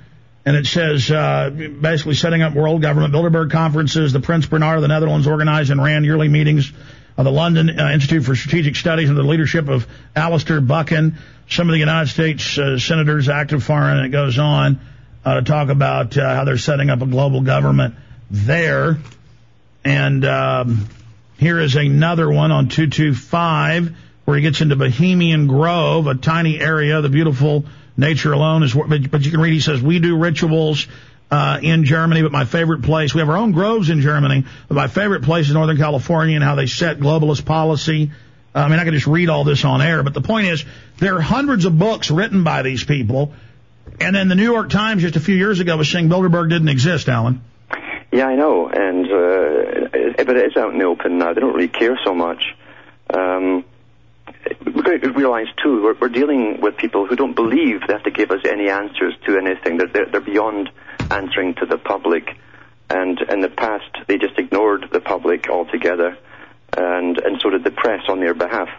and 0.45 0.57
it 0.57 0.65
says 0.65 1.09
uh, 1.09 1.49
basically 1.49 2.15
setting 2.15 2.41
up 2.41 2.53
world 2.53 2.81
government 2.81 3.13
Bilderberg 3.13 3.51
conferences. 3.51 4.11
The 4.11 4.19
Prince 4.19 4.45
Bernhard 4.45 4.77
of 4.77 4.81
the 4.81 4.89
Netherlands 4.89 5.25
organized 5.25 5.71
and 5.71 5.81
ran 5.81 6.03
yearly 6.03 6.27
meetings 6.27 6.71
of 7.15 7.23
the 7.23 7.31
London 7.31 7.79
uh, 7.79 7.91
Institute 7.91 8.25
for 8.25 8.35
Strategic 8.35 8.75
Studies 8.75 9.09
under 9.09 9.21
the 9.21 9.27
leadership 9.27 9.69
of 9.69 9.87
Alistair 10.17 10.59
Buchan. 10.59 11.17
Some 11.49 11.69
of 11.69 11.73
the 11.73 11.79
United 11.79 12.09
States 12.09 12.57
uh, 12.57 12.77
senators 12.77 13.29
active 13.29 13.63
foreign, 13.63 13.97
and 13.97 14.05
it 14.07 14.09
goes 14.09 14.37
on 14.37 14.81
uh, 15.27 15.33
to 15.35 15.41
talk 15.41 15.67
about 15.67 16.17
uh, 16.17 16.35
how 16.35 16.45
they're 16.45 16.57
setting 16.57 16.89
up 16.89 17.01
a 17.01 17.05
global 17.05 17.41
government 17.41 17.95
there. 18.31 18.97
And 19.83 20.23
um, 20.23 20.87
here 21.37 21.59
is 21.59 21.75
another 21.75 22.31
one 22.31 22.53
on 22.53 22.69
225 22.69 23.93
where 24.23 24.37
he 24.37 24.41
gets 24.41 24.61
into 24.61 24.77
Bohemian 24.77 25.47
Grove, 25.47 26.07
a 26.07 26.15
tiny 26.15 26.61
area. 26.61 27.01
The 27.01 27.09
beautiful 27.09 27.65
nature 27.97 28.31
alone 28.31 28.63
is, 28.63 28.73
but, 28.73 29.11
but 29.11 29.25
you 29.25 29.31
can 29.31 29.41
read, 29.41 29.51
he 29.51 29.59
says, 29.59 29.81
we 29.81 29.99
do 29.99 30.15
rituals, 30.17 30.87
uh, 31.29 31.59
in 31.61 31.83
Germany, 31.83 32.21
but 32.21 32.31
my 32.31 32.45
favorite 32.45 32.83
place, 32.83 33.13
we 33.13 33.19
have 33.19 33.27
our 33.27 33.35
own 33.35 33.51
groves 33.51 33.89
in 33.89 33.99
Germany, 33.99 34.45
but 34.69 34.75
my 34.75 34.87
favorite 34.87 35.23
place 35.23 35.49
is 35.49 35.53
Northern 35.53 35.75
California 35.75 36.35
and 36.35 36.43
how 36.43 36.55
they 36.55 36.67
set 36.67 36.99
globalist 36.99 37.43
policy. 37.43 38.11
I 38.55 38.69
mean, 38.69 38.79
I 38.79 38.85
could 38.85 38.93
just 38.93 39.07
read 39.07 39.27
all 39.27 39.43
this 39.43 39.65
on 39.65 39.81
air, 39.81 40.03
but 40.03 40.13
the 40.13 40.21
point 40.21 40.47
is, 40.47 40.63
there 40.99 41.17
are 41.17 41.21
hundreds 41.21 41.65
of 41.65 41.77
books 41.77 42.09
written 42.09 42.45
by 42.45 42.61
these 42.61 42.85
people, 42.85 43.33
and 43.99 44.15
then 44.15 44.27
the 44.27 44.35
New 44.35 44.51
York 44.51 44.69
Times 44.69 45.01
just 45.01 45.15
a 45.15 45.19
few 45.19 45.35
years 45.35 45.59
ago 45.59 45.77
was 45.77 45.89
saying 45.89 46.09
Bilderberg 46.09 46.49
didn't 46.49 46.69
exist, 46.69 47.09
Alan. 47.09 47.41
Yeah, 48.11 48.27
I 48.27 48.35
know, 48.35 48.67
and 48.67 49.05
uh, 49.05 50.23
but 50.23 50.37
it 50.37 50.51
is 50.51 50.57
out 50.57 50.73
in 50.73 50.79
the 50.79 50.85
open 50.85 51.17
now. 51.17 51.33
They 51.33 51.41
don't 51.41 51.53
really 51.53 51.67
care 51.67 51.99
so 52.05 52.13
much. 52.13 52.43
Um, 53.13 53.65
we've 54.65 54.83
got 54.83 55.01
to 55.01 55.11
realize 55.11 55.47
too, 55.61 55.83
we're, 55.83 55.95
we're, 55.99 56.09
dealing 56.09 56.59
with 56.61 56.77
people 56.77 57.05
who 57.05 57.15
don't 57.15 57.35
believe 57.35 57.81
they 57.85 57.93
have 57.93 58.03
to 58.03 58.11
give 58.11 58.31
us 58.31 58.41
any 58.45 58.69
answers 58.69 59.13
to 59.25 59.37
anything. 59.37 59.77
They're, 59.77 59.87
they're, 59.87 60.05
they're 60.11 60.21
beyond 60.21 60.69
answering 61.11 61.55
to 61.55 61.65
the 61.65 61.77
public, 61.77 62.37
and 62.89 63.19
in 63.29 63.41
the 63.41 63.49
past 63.49 63.91
they 64.07 64.17
just 64.17 64.37
ignored 64.37 64.87
the 64.91 64.99
public 64.99 65.49
altogether, 65.49 66.17
and 66.77 67.17
and 67.17 67.41
so 67.41 67.49
did 67.49 67.63
the 67.63 67.71
press 67.71 68.03
on 68.09 68.19
their 68.19 68.33
behalf. 68.33 68.69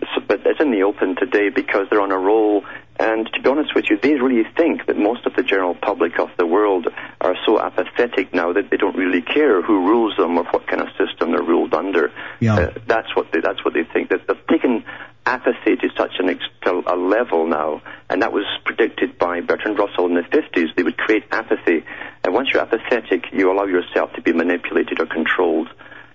So, 0.00 0.22
but 0.26 0.42
it's 0.44 0.60
in 0.60 0.70
the 0.70 0.84
open 0.84 1.16
today 1.16 1.48
because 1.48 1.88
they're 1.90 2.00
on 2.00 2.12
a 2.12 2.18
roll 2.18 2.64
and 2.98 3.30
to 3.32 3.40
be 3.40 3.48
honest 3.48 3.74
with 3.76 3.86
you, 3.88 3.98
they 4.02 4.14
really 4.14 4.44
think 4.56 4.86
that 4.86 4.96
most 4.98 5.24
of 5.24 5.34
the 5.36 5.44
general 5.44 5.74
public 5.74 6.18
of 6.18 6.30
the 6.36 6.46
world 6.46 6.88
are 7.20 7.36
so 7.46 7.60
apathetic 7.60 8.34
now 8.34 8.52
that 8.52 8.70
they 8.70 8.76
don't 8.76 8.96
really 8.96 9.22
care 9.22 9.62
who 9.62 9.86
rules 9.86 10.16
them 10.16 10.36
or 10.36 10.44
what 10.44 10.66
kind 10.66 10.82
of 10.82 10.88
system 10.98 11.30
they're 11.30 11.42
ruled 11.42 11.74
under. 11.74 12.10
Yeah. 12.40 12.56
Uh, 12.56 12.74
that's 12.86 13.14
what 13.14 13.30
they, 13.32 13.40
that's 13.40 13.64
what 13.64 13.74
they 13.74 13.84
think. 13.84 14.10
That 14.10 14.26
they've 14.26 14.46
taken 14.48 14.84
apathy 15.24 15.76
to 15.76 15.88
such 15.96 16.14
an 16.18 16.30
ex- 16.30 16.42
a 16.66 16.96
level 16.96 17.46
now, 17.46 17.82
and 18.10 18.22
that 18.22 18.32
was 18.32 18.44
predicted 18.64 19.16
by 19.16 19.42
Bertrand 19.42 19.78
Russell 19.78 20.06
in 20.06 20.14
the 20.14 20.22
50s. 20.22 20.74
They 20.74 20.82
would 20.82 20.96
create 20.96 21.24
apathy, 21.30 21.84
and 22.24 22.34
once 22.34 22.48
you're 22.52 22.62
apathetic, 22.62 23.26
you 23.32 23.52
allow 23.52 23.66
yourself 23.66 24.12
to 24.14 24.22
be 24.22 24.32
manipulated 24.32 25.00
or 25.00 25.06
controlled. 25.06 25.68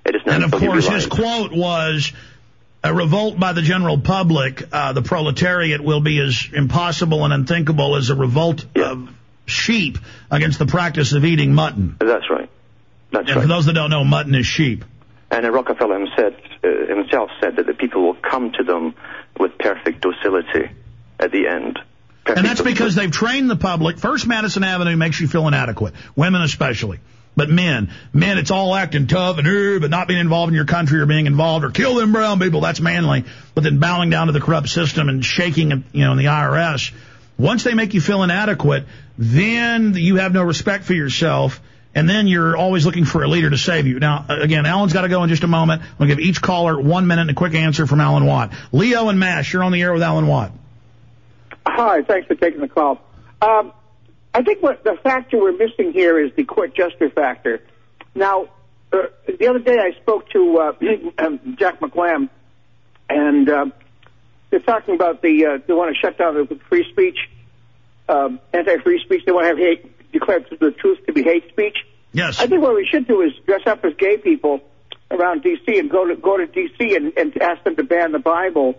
It 0.05 0.15
is 0.15 0.21
and 0.25 0.43
of 0.43 0.51
course, 0.51 0.87
his 0.87 1.05
quote 1.05 1.53
was 1.53 2.11
a 2.83 2.93
revolt 2.93 3.39
by 3.39 3.53
the 3.53 3.61
general 3.61 3.97
public, 3.97 4.63
uh, 4.71 4.93
the 4.93 5.01
proletariat, 5.01 5.81
will 5.81 6.01
be 6.01 6.19
as 6.19 6.47
impossible 6.51 7.23
and 7.23 7.33
unthinkable 7.33 7.95
as 7.95 8.09
a 8.09 8.15
revolt 8.15 8.65
yeah. 8.75 8.91
of 8.91 9.09
sheep 9.45 9.97
against 10.29 10.59
the 10.59 10.65
practice 10.65 11.13
of 11.13 11.23
eating 11.23 11.53
mutton. 11.53 11.95
That's 11.99 12.29
right. 12.29 12.49
That's 13.11 13.27
and 13.27 13.35
right. 13.37 13.41
For 13.43 13.47
those 13.47 13.67
that 13.67 13.73
don't 13.73 13.89
know, 13.89 14.03
mutton 14.03 14.35
is 14.35 14.45
sheep. 14.45 14.83
And 15.31 15.51
Rockefeller 15.51 15.99
himself, 15.99 16.33
uh, 16.63 16.67
himself 16.87 17.31
said 17.41 17.55
that 17.55 17.65
the 17.65 17.73
people 17.73 18.03
will 18.03 18.15
come 18.15 18.51
to 18.51 18.63
them 18.63 18.93
with 19.39 19.57
perfect 19.57 20.01
docility 20.01 20.69
at 21.19 21.31
the 21.31 21.47
end. 21.47 21.79
Perfect 22.25 22.37
and 22.37 22.47
that's 22.47 22.61
because 22.61 22.95
they've 22.95 23.11
trained 23.11 23.49
the 23.49 23.55
public. 23.55 23.97
First 23.97 24.27
Madison 24.27 24.63
Avenue 24.63 24.95
makes 24.95 25.19
you 25.19 25.27
feel 25.27 25.47
inadequate, 25.47 25.93
women 26.15 26.41
especially. 26.41 26.99
But 27.35 27.49
men, 27.49 27.89
men, 28.13 28.37
it's 28.37 28.51
all 28.51 28.75
acting 28.75 29.07
tough 29.07 29.39
and 29.39 29.47
uh, 29.47 29.79
but 29.79 29.89
not 29.89 30.07
being 30.07 30.19
involved 30.19 30.49
in 30.49 30.55
your 30.55 30.65
country 30.65 30.99
or 30.99 31.05
being 31.05 31.25
involved 31.25 31.65
or 31.65 31.71
kill 31.71 31.95
them 31.95 32.11
brown 32.11 32.39
people. 32.39 32.61
That's 32.61 32.79
manly. 32.79 33.25
But 33.55 33.63
then 33.63 33.79
bowing 33.79 34.09
down 34.09 34.27
to 34.27 34.33
the 34.33 34.41
corrupt 34.41 34.69
system 34.69 35.09
and 35.09 35.25
shaking, 35.25 35.83
you 35.91 36.05
know, 36.05 36.11
in 36.11 36.17
the 36.17 36.25
IRS. 36.25 36.93
Once 37.37 37.63
they 37.63 37.73
make 37.73 37.95
you 37.95 38.01
feel 38.01 38.21
inadequate, 38.21 38.85
then 39.17 39.95
you 39.95 40.17
have 40.17 40.33
no 40.33 40.43
respect 40.43 40.83
for 40.83 40.93
yourself. 40.93 41.59
And 41.95 42.09
then 42.09 42.27
you're 42.27 42.57
always 42.57 42.85
looking 42.85 43.05
for 43.05 43.23
a 43.23 43.27
leader 43.27 43.49
to 43.51 43.57
save 43.57 43.85
you. 43.85 43.99
Now, 43.99 44.25
again, 44.27 44.65
Alan's 44.65 44.93
got 44.93 45.01
to 45.01 45.09
go 45.09 45.23
in 45.23 45.29
just 45.29 45.43
a 45.43 45.47
moment. 45.47 45.83
I'm 45.83 45.97
going 45.97 46.09
to 46.09 46.15
give 46.15 46.25
each 46.25 46.41
caller 46.41 46.79
one 46.79 47.05
minute 47.05 47.21
and 47.21 47.29
a 47.31 47.35
quick 47.35 47.53
answer 47.53 47.85
from 47.85 47.99
Alan 47.99 48.25
Watt. 48.25 48.51
Leo 48.71 49.09
and 49.09 49.19
Mash, 49.19 49.53
you're 49.53 49.63
on 49.63 49.71
the 49.71 49.81
air 49.81 49.93
with 49.93 50.01
Alan 50.01 50.25
Watt. 50.25 50.51
Hi, 51.67 52.01
thanks 52.01 52.27
for 52.27 52.35
taking 52.35 52.61
the 52.61 52.67
call. 52.67 52.99
Um, 53.41 53.73
I 54.33 54.41
think 54.41 54.63
what 54.63 54.83
the 54.83 54.97
factor 55.03 55.39
we're 55.39 55.51
missing 55.51 55.93
here 55.93 56.19
is 56.19 56.31
the 56.35 56.43
court 56.43 56.75
jester 56.75 57.09
factor. 57.09 57.61
Now, 58.15 58.49
uh, 58.91 59.03
the 59.27 59.47
other 59.47 59.59
day 59.59 59.77
I 59.77 59.99
spoke 60.01 60.29
to 60.29 60.57
uh, 60.57 60.73
um, 61.23 61.55
Jack 61.59 61.79
McLamb, 61.79 62.29
and 63.09 63.49
uh, 63.49 63.65
they're 64.49 64.59
talking 64.59 64.95
about 64.95 65.21
the 65.21 65.45
uh, 65.45 65.57
they 65.65 65.73
want 65.73 65.95
to 65.95 65.99
shut 65.99 66.17
down 66.17 66.35
the 66.35 66.59
free 66.69 66.85
speech, 66.91 67.17
um, 68.09 68.39
anti-free 68.53 69.03
speech. 69.03 69.23
They 69.25 69.31
want 69.31 69.45
to 69.45 69.49
have 69.49 69.57
hate 69.57 70.11
declared 70.11 70.45
the 70.59 70.71
truth 70.71 71.05
to 71.07 71.13
be 71.13 71.23
hate 71.23 71.49
speech. 71.49 71.77
Yes. 72.11 72.39
I 72.39 72.47
think 72.47 72.61
what 72.61 72.75
we 72.75 72.87
should 72.89 73.07
do 73.07 73.21
is 73.21 73.31
dress 73.45 73.61
up 73.65 73.83
as 73.83 73.93
gay 73.95 74.17
people 74.17 74.61
around 75.09 75.41
D.C. 75.41 75.79
and 75.79 75.89
go 75.89 76.07
to 76.07 76.15
go 76.15 76.37
to 76.37 76.45
D.C. 76.45 76.95
and, 76.95 77.13
and 77.17 77.41
ask 77.41 77.63
them 77.63 77.75
to 77.75 77.83
ban 77.83 78.11
the 78.11 78.19
Bible 78.19 78.75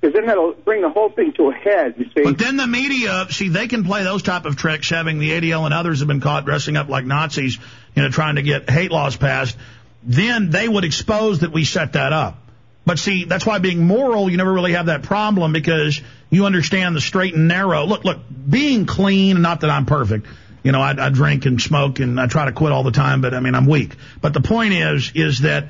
because 0.00 0.14
then 0.14 0.26
that'll 0.26 0.52
bring 0.52 0.82
the 0.82 0.90
whole 0.90 1.08
thing 1.08 1.32
to 1.32 1.50
a 1.50 1.54
head. 1.54 1.94
You 1.98 2.04
see. 2.14 2.22
But 2.24 2.38
then 2.38 2.56
the 2.56 2.66
media, 2.66 3.26
see, 3.30 3.48
they 3.48 3.66
can 3.66 3.84
play 3.84 4.04
those 4.04 4.22
type 4.22 4.44
of 4.44 4.56
tricks. 4.56 4.90
Having 4.90 5.18
the 5.18 5.30
ADL 5.30 5.64
and 5.64 5.72
others 5.72 6.00
have 6.00 6.08
been 6.08 6.20
caught 6.20 6.44
dressing 6.44 6.76
up 6.76 6.88
like 6.88 7.04
Nazis, 7.04 7.58
you 7.94 8.02
know, 8.02 8.10
trying 8.10 8.36
to 8.36 8.42
get 8.42 8.68
hate 8.68 8.90
laws 8.90 9.16
passed. 9.16 9.56
Then 10.02 10.50
they 10.50 10.68
would 10.68 10.84
expose 10.84 11.40
that 11.40 11.52
we 11.52 11.64
set 11.64 11.94
that 11.94 12.12
up. 12.12 12.38
But 12.84 13.00
see, 13.00 13.24
that's 13.24 13.44
why 13.44 13.58
being 13.58 13.84
moral, 13.84 14.30
you 14.30 14.36
never 14.36 14.52
really 14.52 14.72
have 14.72 14.86
that 14.86 15.02
problem 15.02 15.52
because 15.52 16.00
you 16.30 16.46
understand 16.46 16.94
the 16.94 17.00
straight 17.00 17.34
and 17.34 17.48
narrow. 17.48 17.84
Look, 17.84 18.04
look, 18.04 18.18
being 18.48 18.86
clean, 18.86 19.42
not 19.42 19.62
that 19.62 19.70
I'm 19.70 19.86
perfect. 19.86 20.26
You 20.62 20.70
know, 20.72 20.80
I, 20.80 20.94
I 21.06 21.10
drink 21.10 21.46
and 21.46 21.60
smoke 21.60 21.98
and 21.98 22.20
I 22.20 22.28
try 22.28 22.44
to 22.44 22.52
quit 22.52 22.70
all 22.70 22.84
the 22.84 22.92
time, 22.92 23.20
but 23.20 23.34
I 23.34 23.40
mean, 23.40 23.56
I'm 23.56 23.66
weak. 23.66 23.96
But 24.20 24.34
the 24.34 24.40
point 24.40 24.72
is, 24.74 25.10
is 25.16 25.40
that 25.40 25.68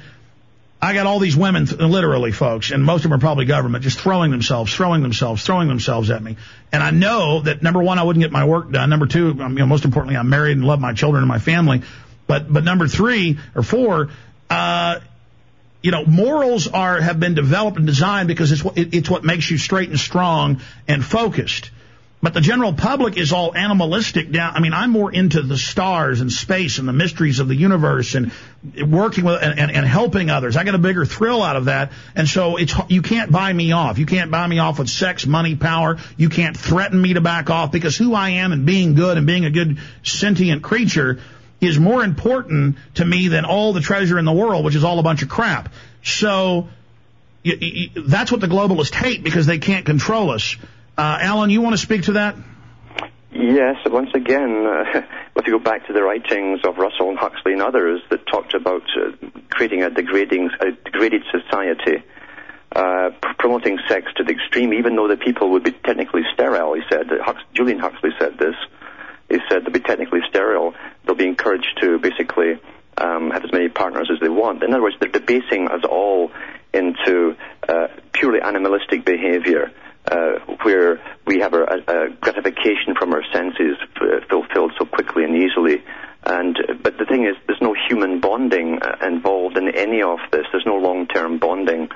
I 0.81 0.93
got 0.93 1.07
all 1.07 1.19
these 1.19 1.37
women, 1.37 1.65
literally, 1.65 2.33
folks, 2.33 2.71
and 2.71 2.85
most 2.85 3.05
of 3.05 3.11
them 3.11 3.15
are 3.15 3.21
probably 3.21 3.47
government, 3.47 3.83
just 3.83 3.99
throwing 3.99 4.31
themselves, 4.31 4.75
throwing 4.75 5.03
themselves, 5.03 5.43
throwing 5.43 5.69
themselves 5.69 6.11
at 6.11 6.23
me. 6.23 6.37
And 6.71 6.83
I 6.83 6.91
know 6.91 7.41
that 7.41 7.63
number 7.63 7.83
one, 7.83 7.99
I 7.99 8.03
wouldn't 8.03 8.23
get 8.23 8.31
my 8.31 8.45
work 8.45 8.71
done. 8.71 8.91
Number 8.91 9.07
two, 9.07 9.29
you 9.29 9.35
know, 9.35 9.67
most 9.67 9.87
importantly, 9.87 10.19
I'm 10.19 10.29
married 10.29 10.59
and 10.59 10.67
love 10.67 10.81
my 10.81 10.93
children 10.93 11.23
and 11.23 11.29
my 11.29 11.39
family. 11.39 11.83
But 12.27 12.53
but 12.53 12.65
number 12.65 12.89
three 12.89 13.39
or 13.55 13.63
four, 13.63 14.11
uh, 14.51 15.01
you 15.83 15.93
know, 15.93 16.05
morals 16.05 16.69
are 16.69 17.01
have 17.01 17.19
been 17.21 17.35
developed 17.35 17.79
and 17.79 17.87
designed 17.87 18.29
because 18.29 18.53
it's 18.53 18.63
what 18.63 18.77
it, 18.77 18.95
it's 18.95 19.09
what 19.09 19.25
makes 19.25 19.51
you 19.51 19.57
straight 19.57 19.89
and 19.89 19.99
strong 19.99 20.61
and 20.87 21.05
focused. 21.05 21.71
But 22.23 22.33
the 22.33 22.41
general 22.41 22.73
public 22.73 23.19
is 23.19 23.33
all 23.33 23.55
animalistic 23.55 24.33
down. 24.33 24.57
I 24.57 24.61
mean, 24.61 24.73
I'm 24.73 24.91
more 24.91 25.13
into 25.13 25.43
the 25.43 25.59
stars 25.59 26.23
and 26.23 26.33
space 26.33 26.79
and 26.79 26.89
the 26.89 26.93
mysteries 26.93 27.41
of 27.41 27.49
the 27.49 27.55
universe 27.55 28.15
and 28.15 28.33
working 28.89 29.25
with 29.25 29.43
and, 29.43 29.59
and, 29.61 29.71
and, 29.71 29.87
helping 29.87 30.31
others. 30.31 30.57
I 30.57 30.65
get 30.65 30.75
a 30.75 30.79
bigger 30.79 31.05
thrill 31.05 31.43
out 31.43 31.57
of 31.57 31.67
that. 31.67 31.93
And 32.15 32.27
so 32.27 32.57
it's, 32.57 32.75
you 32.89 33.03
can't 33.03 33.31
buy 33.31 33.53
me 33.53 33.73
off. 33.73 33.99
You 33.99 34.07
can't 34.07 34.31
buy 34.31 34.47
me 34.47 34.59
off 34.59 34.79
with 34.79 34.89
sex, 34.89 35.27
money, 35.27 35.57
power. 35.57 35.99
You 36.17 36.31
can't 36.31 36.57
threaten 36.57 37.01
me 37.01 37.15
to 37.15 37.21
back 37.21 37.51
off 37.51 37.71
because 37.71 37.99
who 37.99 38.15
I 38.15 38.31
am 38.31 38.53
and 38.53 38.65
being 38.65 38.95
good 38.95 39.19
and 39.19 39.27
being 39.27 39.45
a 39.45 39.51
good 39.51 39.79
sentient 40.03 40.63
creature 40.63 41.21
is 41.61 41.79
more 41.79 42.03
important 42.03 42.77
to 42.95 43.05
me 43.05 43.29
than 43.29 43.45
all 43.45 43.75
the 43.75 43.81
treasure 43.81 44.19
in 44.19 44.25
the 44.25 44.33
world, 44.33 44.65
which 44.65 44.75
is 44.75 44.85
all 44.85 44.99
a 44.99 45.03
bunch 45.03 45.23
of 45.23 45.29
crap. 45.29 45.73
So 46.03 46.69
that's 47.45 48.33
what 48.33 48.41
the 48.41 48.49
globalists 48.49 48.95
hate 48.95 49.23
because 49.23 49.47
they 49.47 49.59
can't 49.59 49.85
control 49.85 50.31
us. 50.31 50.57
Uh, 50.97 51.19
Alan, 51.21 51.51
you 51.51 51.61
want 51.61 51.75
to 51.75 51.79
speak 51.83 52.05
to 52.05 52.13
that? 52.13 52.37
Yes, 53.31 53.77
once 53.85 54.11
again, 54.15 54.67
uh, 54.67 55.03
if 55.37 55.47
you 55.47 55.59
go 55.59 55.63
back 55.63 55.87
to 55.89 55.93
the 55.93 56.03
writings 56.03 56.61
of 56.65 56.79
Russell 56.79 57.11
and 57.11 57.19
Huxley 57.19 57.53
and 57.53 57.61
others 57.61 58.01
that 58.11 58.27
talked 58.27 58.55
about 58.55 58.83
uh, 58.97 59.13
creating 59.51 59.83
a 59.83 59.91
degrading, 59.91 60.51
a 60.59 60.73
degraded 60.85 61.23
society, 61.31 62.03
uh, 62.75 63.11
pr- 63.21 63.35
promoting 63.39 63.79
sex 63.89 64.07
to 64.17 64.25
the 64.25 64.33
extreme, 64.33 64.73
even 64.73 64.97
though 64.97 65.07
the 65.07 65.19
people 65.19 65.51
would 65.51 65.65
be 65.65 65.73
technically 65.73 66.23
sterile, 66.33 66.73
he 66.75 66.83
said. 66.89 67.09
Hux- 67.09 67.45
Julian 67.53 67.79
Huxley 67.79 68.11
said 68.19 68.39
this. 68.39 68.55
He 69.29 69.39
said 69.51 69.65
they'll 69.65 69.73
be 69.73 69.81
technically 69.81 70.21
sterile. 70.31 70.75
They'll 71.05 71.15
be 71.15 71.27
encouraged 71.27 71.79
to 71.83 71.99
basically 71.99 72.59
um, 72.97 73.31
have 73.33 73.45
as 73.45 73.53
many 73.53 73.69
partners 73.69 74.09
as 74.11 74.19
they 74.21 74.31
want. 74.31 74.63
In 74.63 74.73
other 74.73 74.83
words, 74.83 74.97
they're 74.99 75.11
debasing 75.11 75.69
us 75.69 75.85
all 75.87 76.31
into 76.73 77.37
uh, 77.69 77.89
purely 78.13 78.41
animalistic 78.41 79.05
behavior 79.05 79.73
uh, 80.11 80.39
where 80.63 81.01
we 81.27 81.41
have 81.41 81.55
a, 81.55 81.65
a, 81.65 82.11
gratification 82.21 82.95
from 82.99 83.13
our 83.13 83.23
senses 83.33 83.77
f- 83.97 84.29
fulfilled 84.29 84.73
so 84.79 84.85
quickly 84.85 85.25
and 85.25 85.37
easily. 85.37 85.83
And 86.25 86.59
but 86.83 86.99
the 86.99 87.05
thing 87.05 87.25
is, 87.25 87.37
there's 87.47 87.61
no 87.61 87.75
human 87.89 88.21
bonding 88.21 88.81
uh, 88.83 89.07
involved 89.07 89.57
in 89.57 89.69
any 89.69 90.03
of 90.03 90.19
this. 90.33 90.45
There's 90.51 90.67
no 90.67 90.77
long-term 90.77 91.39
bonding. 91.39 91.89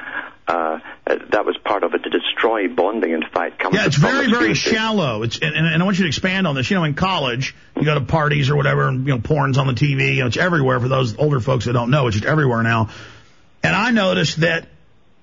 Uh, 0.47 0.79
that 1.07 1.45
was 1.45 1.57
part 1.65 1.83
of 1.83 1.95
it 1.95 2.05
to 2.05 2.11
destroy 2.11 2.69
bonding. 2.69 3.13
In 3.13 3.23
fact, 3.23 3.61
yeah, 3.73 3.87
it's 3.87 3.97
very 3.97 4.31
very 4.31 4.55
shallow. 4.55 5.25
It's 5.25 5.39
and, 5.41 5.55
and 5.57 5.83
I 5.83 5.85
want 5.85 5.99
you 5.99 6.05
to 6.05 6.09
expand 6.09 6.47
on 6.47 6.55
this. 6.55 6.71
You 6.71 6.77
know, 6.77 6.85
in 6.85 6.95
college, 6.95 7.57
you 7.77 7.85
go 7.85 7.95
to 7.95 8.01
parties 8.03 8.51
or 8.51 8.57
whatever, 8.57 8.89
and 8.89 9.07
you 9.07 9.15
know, 9.15 9.21
porn's 9.21 9.59
on 9.59 9.67
the 9.67 9.73
TV. 9.73 10.15
You 10.15 10.21
know, 10.21 10.27
it's 10.29 10.37
everywhere. 10.37 10.79
For 10.79 10.89
those 10.89 11.17
older 11.19 11.41
folks 11.41 11.65
that 11.65 11.73
don't 11.73 11.91
know, 11.91 12.07
it's 12.07 12.17
just 12.17 12.29
everywhere 12.29 12.63
now. 12.63 12.91
And 13.65 13.75
I 13.75 13.91
noticed 13.91 14.41
that 14.41 14.69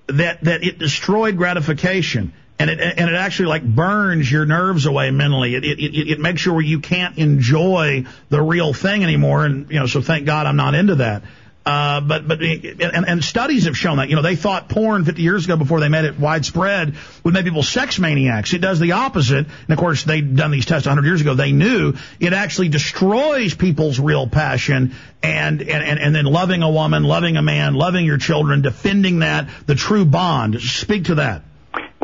that 0.08 0.44
that 0.44 0.64
it 0.64 0.78
destroyed 0.78 1.38
gratification 1.38 2.34
and 2.58 2.70
it 2.70 2.80
and 2.80 3.08
it 3.10 3.14
actually 3.14 3.48
like 3.48 3.64
burns 3.64 4.30
your 4.30 4.44
nerves 4.44 4.86
away 4.86 5.10
mentally. 5.10 5.54
It 5.54 5.64
it 5.64 5.78
it, 5.78 6.10
it 6.12 6.20
makes 6.20 6.40
sure 6.40 6.60
you 6.60 6.80
can't 6.80 7.16
enjoy 7.16 8.06
the 8.30 8.42
real 8.42 8.72
thing 8.72 9.04
anymore. 9.04 9.44
And 9.44 9.70
you 9.70 9.78
know, 9.78 9.86
so 9.86 10.02
thank 10.02 10.26
God 10.26 10.46
I'm 10.46 10.56
not 10.56 10.74
into 10.74 10.96
that. 10.96 11.22
Uh, 11.68 12.00
but 12.00 12.26
but 12.26 12.40
and, 12.40 13.06
and 13.06 13.22
studies 13.22 13.66
have 13.66 13.76
shown 13.76 13.98
that 13.98 14.08
you 14.08 14.16
know 14.16 14.22
they 14.22 14.36
thought 14.36 14.70
porn 14.70 15.04
50 15.04 15.20
years 15.20 15.44
ago 15.44 15.54
before 15.54 15.80
they 15.80 15.90
made 15.90 16.06
it 16.06 16.18
widespread 16.18 16.94
would 17.22 17.34
make 17.34 17.44
people 17.44 17.62
sex 17.62 17.98
maniacs. 17.98 18.54
It 18.54 18.60
does 18.60 18.80
the 18.80 18.92
opposite. 18.92 19.46
And 19.46 19.70
of 19.70 19.78
course 19.78 20.02
they'd 20.02 20.34
done 20.34 20.50
these 20.50 20.64
tests 20.64 20.86
100 20.86 21.06
years 21.06 21.20
ago. 21.20 21.34
They 21.34 21.52
knew 21.52 21.92
it 22.20 22.32
actually 22.32 22.70
destroys 22.70 23.54
people's 23.54 24.00
real 24.00 24.26
passion 24.26 24.94
and 25.22 25.60
and 25.60 25.84
and, 25.84 26.00
and 26.00 26.14
then 26.14 26.24
loving 26.24 26.62
a 26.62 26.70
woman, 26.70 27.04
loving 27.04 27.36
a 27.36 27.42
man, 27.42 27.74
loving 27.74 28.06
your 28.06 28.18
children, 28.18 28.62
defending 28.62 29.18
that 29.18 29.50
the 29.66 29.74
true 29.74 30.06
bond. 30.06 30.62
Speak 30.62 31.04
to 31.04 31.16
that. 31.16 31.42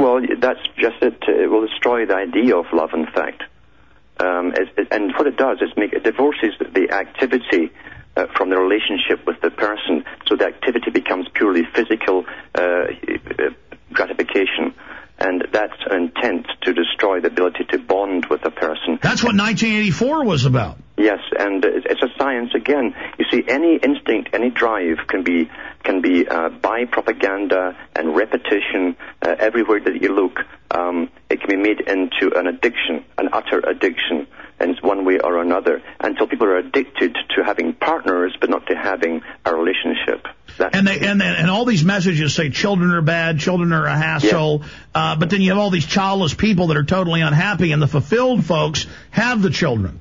Well, 0.05 0.21
that's 0.39 0.61
just 0.77 1.01
it. 1.01 1.17
It 1.27 1.51
will 1.51 1.67
destroy 1.67 2.05
the 2.05 2.15
idea 2.15 2.59
of 2.59 2.67
love, 2.75 2.91
in 2.93 3.07
fact. 3.07 3.43
Um, 4.21 4.53
it, 4.55 4.69
it, 4.77 4.89
and 4.91 5.15
what 5.17 5.27
it 5.27 5.39
does 5.39 5.63
is 5.63 5.71
make 5.79 5.95
it 5.95 6.05
divorces 6.05 6.53
the 6.61 6.91
activity 6.93 7.73
uh, 8.15 8.27
from 8.37 8.51
the 8.51 8.59
relationship 8.59 9.27
with 9.27 9.41
the 9.41 9.49
person, 9.49 10.05
so 10.27 10.37
the 10.37 10.45
activity 10.45 10.91
becomes 10.91 11.27
purely 11.33 11.63
physical 11.75 12.27
uh, 12.55 12.89
gratification. 13.95 14.75
And 15.19 15.43
that's 15.51 15.81
an 15.89 16.13
intent 16.15 16.49
to 16.65 16.75
destroy 16.75 17.21
the 17.21 17.29
ability 17.29 17.65
to 17.71 17.79
bond 17.79 18.27
with 18.27 18.45
a 18.45 18.51
person. 18.51 18.99
That's 19.01 19.25
what 19.25 19.35
1984 19.35 20.25
was 20.27 20.45
about. 20.45 20.77
Yes, 20.97 21.19
and 21.37 21.65
it's 21.65 22.03
a 22.03 22.09
science 22.17 22.55
again. 22.55 22.95
You 23.19 23.25
see, 23.31 23.43
any 23.49 23.77
instinct, 23.77 24.31
any 24.33 24.51
drive 24.51 24.99
can 25.09 25.25
be 25.25 25.51
can 25.83 26.01
be 26.01 26.27
uh, 26.27 26.51
by 26.51 26.85
propaganda 26.85 27.77
and 27.97 28.15
repetition 28.15 28.97
uh, 29.21 29.35
everywhere 29.39 29.81
that 29.81 30.01
you 30.01 30.15
look. 30.15 30.39
Um, 30.71 31.11
it 31.29 31.41
can 31.41 31.51
be 31.51 31.57
made 31.57 31.81
into 31.81 32.39
an 32.39 32.47
addiction, 32.47 33.05
an 33.19 33.29
utter 33.33 33.59
addiction, 33.59 34.29
in 34.61 34.77
one 34.83 35.05
way 35.05 35.19
or 35.19 35.43
another, 35.43 35.83
until 35.99 36.29
people 36.29 36.47
are 36.47 36.59
addicted 36.59 37.17
to 37.37 37.45
having 37.45 37.75
partners, 37.75 38.37
but 38.41 38.49
not 38.49 38.67
to 38.69 38.77
having 38.77 39.23
a 39.45 39.55
relationship. 39.55 40.27
That's 40.59 40.77
and 40.77 40.87
they 40.87 41.01
and 41.01 41.21
and 41.21 41.51
all 41.51 41.65
these 41.65 41.85
messages 41.85 42.35
say 42.35 42.51
children 42.51 42.93
are 42.93 43.03
bad, 43.03 43.41
children 43.41 43.73
are 43.73 43.87
a 43.87 43.97
hassle, 43.97 44.63
yeah. 44.63 44.69
uh, 44.95 45.17
but 45.17 45.31
then 45.31 45.41
you 45.41 45.51
have 45.51 45.59
all 45.59 45.71
these 45.71 45.87
childless 45.87 46.35
people 46.35 46.69
that 46.69 46.77
are 46.77 46.85
totally 46.85 47.21
unhappy, 47.21 47.73
and 47.73 47.83
the 47.83 47.89
fulfilled 47.89 48.45
folks 48.45 48.87
have 49.11 49.43
the 49.43 49.51
children. 49.51 50.01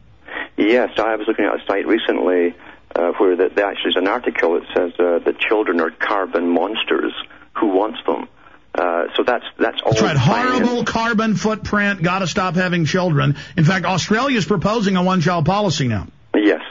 Yes, 0.57 0.91
I 0.97 1.15
was 1.15 1.27
looking 1.27 1.45
at 1.45 1.55
a 1.61 1.65
site 1.65 1.87
recently 1.87 2.55
uh, 2.95 3.11
where 3.17 3.35
the, 3.35 3.65
actually 3.65 3.91
is 3.91 3.95
an 3.95 4.07
article 4.07 4.53
that 4.53 4.63
says 4.75 4.91
uh, 4.99 5.19
the 5.19 5.33
children 5.33 5.79
are 5.81 5.91
carbon 5.91 6.49
monsters. 6.49 7.13
Who 7.59 7.67
wants 7.67 7.99
them? 8.05 8.27
Uh, 8.75 9.05
so 9.15 9.23
that's 9.23 9.45
that's 9.59 9.79
all. 9.83 9.91
That's 9.93 10.01
right. 10.01 10.17
Horrible 10.17 10.83
carbon 10.83 11.35
footprint. 11.35 12.01
Got 12.01 12.19
to 12.19 12.27
stop 12.27 12.55
having 12.55 12.85
children. 12.85 13.37
In 13.55 13.63
fact, 13.63 13.85
Australia 13.85 14.37
is 14.37 14.45
proposing 14.45 14.95
a 14.95 15.03
one-child 15.03 15.45
policy 15.45 15.87
now. 15.87 16.07
Yes, 16.35 16.61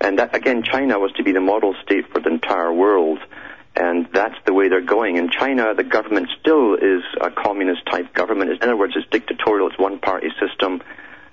and 0.00 0.18
that, 0.18 0.34
again, 0.34 0.64
China 0.64 0.98
was 0.98 1.12
to 1.12 1.22
be 1.22 1.32
the 1.32 1.40
model 1.40 1.74
state 1.84 2.10
for 2.12 2.20
the 2.20 2.30
entire 2.30 2.72
world, 2.72 3.20
and 3.76 4.08
that's 4.12 4.34
the 4.46 4.52
way 4.52 4.68
they're 4.68 4.80
going. 4.80 5.16
In 5.16 5.30
China, 5.30 5.74
the 5.74 5.84
government 5.84 6.28
still 6.40 6.74
is 6.74 7.02
a 7.20 7.30
communist-type 7.30 8.12
government. 8.14 8.50
In 8.50 8.62
other 8.62 8.76
words, 8.76 8.94
it's 8.96 9.08
dictatorial. 9.08 9.68
It's 9.68 9.78
one-party 9.78 10.30
system. 10.40 10.82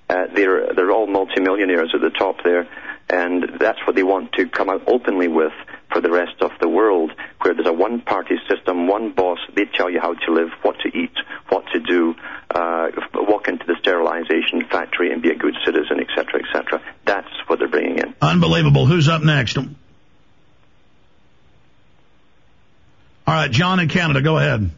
Uh, 0.08 0.28
they're 0.34 0.74
they're 0.76 0.92
all 0.92 1.08
multimillionaires 1.08 1.92
at 1.96 2.02
the 2.02 2.12
top 2.12 2.38
there, 2.44 2.68
and 3.10 3.58
that's 3.60 3.80
what 3.88 3.96
they 3.96 4.04
want 4.04 4.34
to 4.34 4.48
come 4.48 4.70
out 4.70 4.84
openly 4.88 5.28
with 5.28 5.54
for 5.92 6.02
the 6.02 6.12
rest 6.12 6.42
of 6.42 6.52
the 6.60 6.68
world, 6.68 7.12
where 7.42 7.54
there's 7.54 7.68
a 7.68 7.74
one-party 7.74 8.36
system, 8.50 8.88
one 8.88 9.12
boss. 9.12 9.40
They 9.56 9.66
tell 9.66 9.90
you 9.90 10.00
how 10.00 10.14
to 10.14 10.32
live, 10.32 10.50
what 10.62 10.78
to 10.80 10.90
eat, 10.90 11.14
what 11.50 11.66
to 11.74 11.80
do, 11.80 12.16
uh, 12.54 12.92
walk 13.14 13.48
into 13.48 13.66
the 13.66 13.76
sterilization 13.80 14.66
factory 14.70 15.12
and 15.12 15.22
be 15.22 15.30
a 15.32 15.36
good 15.36 15.56
citizen, 15.66 16.00
etc., 16.00 16.44
etc. 16.44 16.82
That's 17.06 17.30
what 17.48 17.60
they're 17.60 17.68
bringing 17.68 18.00
in. 18.00 18.14
Unbelievable. 18.22 18.86
Who's 18.86 19.08
up 19.08 19.24
next? 19.24 19.58
All 19.58 19.66
right, 23.28 23.50
John 23.50 23.80
in 23.80 23.90
Canada, 23.90 24.22
go 24.22 24.38
ahead. 24.38 24.70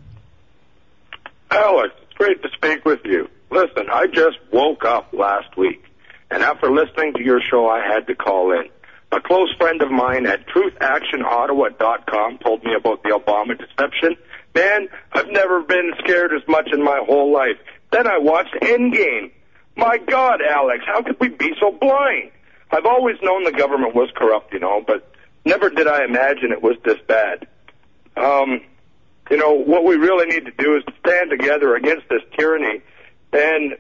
Alex, 1.51 1.93
it's 2.03 2.13
great 2.13 2.41
to 2.43 2.49
speak 2.55 2.85
with 2.85 2.99
you. 3.05 3.29
Listen, 3.49 3.87
I 3.91 4.07
just 4.07 4.37
woke 4.51 4.83
up 4.83 5.13
last 5.13 5.55
week, 5.57 5.83
and 6.29 6.43
after 6.43 6.71
listening 6.71 7.13
to 7.13 7.23
your 7.23 7.39
show, 7.41 7.69
I 7.69 7.81
had 7.85 8.07
to 8.07 8.15
call 8.15 8.51
in. 8.51 8.69
A 9.11 9.21
close 9.21 9.53
friend 9.57 9.81
of 9.81 9.89
mine 9.89 10.27
at 10.27 10.45
truthactionottawa.com 10.47 12.39
told 12.39 12.63
me 12.63 12.73
about 12.77 13.03
the 13.03 13.09
Obama 13.09 13.57
deception. 13.57 14.17
Man, 14.53 14.89
I've 15.13 15.29
never 15.29 15.61
been 15.61 15.93
scared 15.99 16.33
as 16.33 16.45
much 16.47 16.69
in 16.73 16.83
my 16.83 17.01
whole 17.05 17.31
life. 17.31 17.57
Then 17.91 18.05
I 18.05 18.17
watched 18.17 18.53
Endgame. 18.61 19.31
My 19.77 19.97
God, 19.97 20.41
Alex, 20.41 20.83
how 20.85 21.03
could 21.03 21.17
we 21.21 21.29
be 21.29 21.53
so 21.59 21.71
blind? 21.71 22.31
I've 22.71 22.85
always 22.85 23.15
known 23.21 23.45
the 23.45 23.53
government 23.53 23.95
was 23.95 24.09
corrupt, 24.15 24.51
you 24.51 24.59
know, 24.59 24.83
but 24.85 25.09
never 25.45 25.69
did 25.69 25.87
I 25.87 26.03
imagine 26.03 26.51
it 26.51 26.61
was 26.61 26.75
this 26.83 26.97
bad. 27.07 27.47
Um, 28.17 28.61
you 29.29 29.37
know, 29.37 29.53
what 29.53 29.85
we 29.85 29.95
really 29.95 30.25
need 30.25 30.45
to 30.45 30.51
do 30.51 30.75
is 30.75 30.83
stand 30.99 31.29
together 31.29 31.75
against 31.75 32.09
this 32.09 32.21
tyranny 32.37 32.81
and 33.33 33.77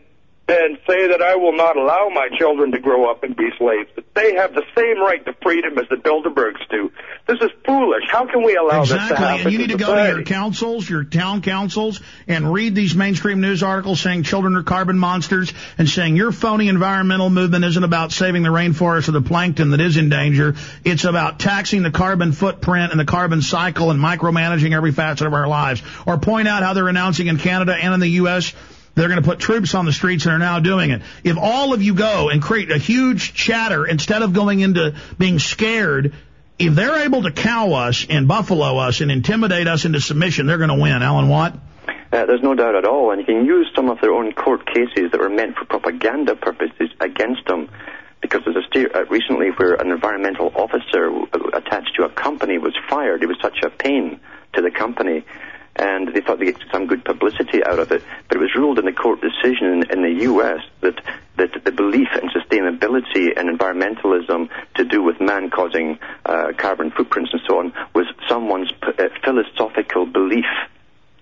and 0.49 0.77
say 0.87 1.09
that 1.09 1.21
I 1.21 1.35
will 1.35 1.51
not 1.51 1.75
allow 1.75 2.09
my 2.13 2.29
children 2.37 2.71
to 2.71 2.79
grow 2.79 3.11
up 3.11 3.23
and 3.23 3.35
be 3.35 3.49
slaves. 3.57 3.89
That 3.95 4.13
they 4.13 4.35
have 4.35 4.53
the 4.53 4.63
same 4.77 4.97
right 4.97 5.23
to 5.25 5.33
freedom 5.41 5.77
as 5.77 5.89
the 5.89 5.97
Bilderbergs 5.97 6.65
do. 6.69 6.89
This 7.27 7.39
is 7.41 7.51
foolish. 7.65 8.03
How 8.09 8.25
can 8.27 8.43
we 8.43 8.55
allow 8.55 8.81
exactly. 8.81 9.09
this 9.09 9.09
to 9.09 9.25
happen? 9.25 9.41
And 9.41 9.51
you 9.51 9.57
need 9.57 9.71
to, 9.71 9.77
to 9.77 9.83
go 9.83 9.93
to 9.93 10.15
your 10.15 10.23
councils, 10.23 10.89
your 10.89 11.03
town 11.03 11.41
councils, 11.41 11.99
and 12.29 12.53
read 12.53 12.75
these 12.75 12.95
mainstream 12.95 13.41
news 13.41 13.61
articles 13.61 13.99
saying 13.99 14.23
children 14.23 14.55
are 14.55 14.63
carbon 14.63 14.97
monsters 14.97 15.51
and 15.77 15.89
saying 15.89 16.15
your 16.15 16.31
phony 16.31 16.69
environmental 16.69 17.29
movement 17.29 17.65
isn't 17.65 17.83
about 17.83 18.13
saving 18.13 18.43
the 18.43 18.49
rainforest 18.49 19.09
or 19.09 19.11
the 19.11 19.21
plankton 19.21 19.71
that 19.71 19.81
is 19.81 19.97
in 19.97 20.07
danger. 20.07 20.55
It's 20.85 21.03
about 21.03 21.39
taxing 21.39 21.83
the 21.83 21.91
carbon 21.91 22.31
footprint 22.31 22.91
and 22.91 22.99
the 22.99 23.05
carbon 23.05 23.41
cycle 23.41 23.91
and 23.91 23.99
micromanaging 23.99 24.73
every 24.73 24.93
facet 24.93 25.27
of 25.27 25.33
our 25.33 25.47
lives. 25.47 25.83
Or 26.05 26.17
point 26.17 26.47
out 26.47 26.63
how 26.63 26.71
they're 26.71 26.87
announcing 26.87 27.27
in 27.27 27.37
Canada 27.37 27.75
and 27.75 27.93
in 27.93 27.99
the 27.99 28.07
U.S 28.07 28.53
they're 28.97 29.09
going 29.09 29.21
to 29.21 29.27
put 29.27 29.39
troops 29.39 29.75
on 29.75 29.85
the 29.85 29.93
streets 29.93 30.25
and 30.25 30.33
are 30.33 30.39
now 30.39 30.59
doing 30.59 30.89
it. 30.89 31.03
If 31.23 31.37
all 31.37 31.73
of 31.73 31.83
you 31.83 31.93
go 31.93 32.29
and 32.29 32.41
create 32.41 32.71
a 32.71 32.79
huge 32.79 33.33
chatter 33.33 33.85
instead 33.85 34.23
of 34.23 34.33
going 34.33 34.59
into 34.59 34.95
being 35.19 35.37
scared, 35.37 36.15
if 36.57 36.73
they're 36.73 37.05
able 37.05 37.21
to 37.21 37.31
cow 37.31 37.73
us 37.73 38.07
and 38.09 38.27
buffalo 38.27 38.77
us 38.77 39.01
and 39.01 39.11
intimidate 39.11 39.67
us 39.67 39.85
into 39.85 40.01
submission, 40.01 40.47
they're 40.47 40.57
going 40.57 40.75
to 40.75 40.81
win. 40.81 41.03
Alan 41.03 41.29
Watt? 41.29 41.53
Uh, 42.11 42.25
there's 42.25 42.41
no 42.41 42.55
doubt 42.55 42.73
at 42.73 42.85
all, 42.85 43.11
and 43.11 43.19
you 43.19 43.25
can 43.25 43.45
use 43.45 43.67
some 43.75 43.89
of 43.89 44.01
their 44.01 44.13
own 44.13 44.31
court 44.31 44.65
cases 44.65 45.11
that 45.11 45.19
were 45.19 45.29
meant 45.29 45.55
for 45.55 45.65
propaganda 45.65 46.35
purposes 46.35 46.89
against 46.99 47.45
them. 47.45 47.69
Because 48.19 48.41
there's 48.45 48.57
a 48.57 48.67
st- 48.73 48.95
uh, 48.95 49.05
recently 49.05 49.49
where 49.49 49.75
an 49.75 49.91
environmental 49.91 50.51
officer 50.55 51.11
attached 51.53 51.95
to 51.97 52.05
a 52.05 52.09
company 52.09 52.57
was 52.57 52.73
fired. 52.89 53.21
It 53.21 53.27
was 53.27 53.37
such 53.39 53.59
a 53.63 53.69
pain 53.69 54.19
to 54.53 54.61
the 54.63 54.71
company 54.71 55.23
and 55.77 56.13
they 56.13 56.21
thought 56.21 56.39
they'd 56.39 56.57
get 56.57 56.63
some 56.71 56.87
good 56.87 57.05
publicity 57.05 57.63
out 57.63 57.79
of 57.79 57.91
it. 57.91 58.03
But 58.27 58.37
it 58.37 58.39
was 58.39 58.55
ruled 58.55 58.79
in 58.79 58.85
the 58.85 58.91
court 58.91 59.21
decision 59.21 59.83
in, 59.89 60.01
the 60.01 60.23
U.S. 60.23 60.61
that 60.81 61.01
that 61.37 61.63
the 61.63 61.71
belief 61.71 62.07
in 62.21 62.29
sustainability 62.29 63.37
and 63.37 63.47
environmentalism 63.47 64.49
to 64.75 64.83
do 64.83 65.03
with 65.03 65.21
man 65.21 65.49
causing 65.49 65.99
uh, 66.25 66.51
carbon 66.57 66.91
footprints 66.91 67.31
and 67.31 67.41
so 67.47 67.59
on 67.59 67.73
was 67.93 68.07
someone's 68.27 68.71
uh, 68.81 68.91
philosophical 69.23 70.05
belief. 70.05 70.45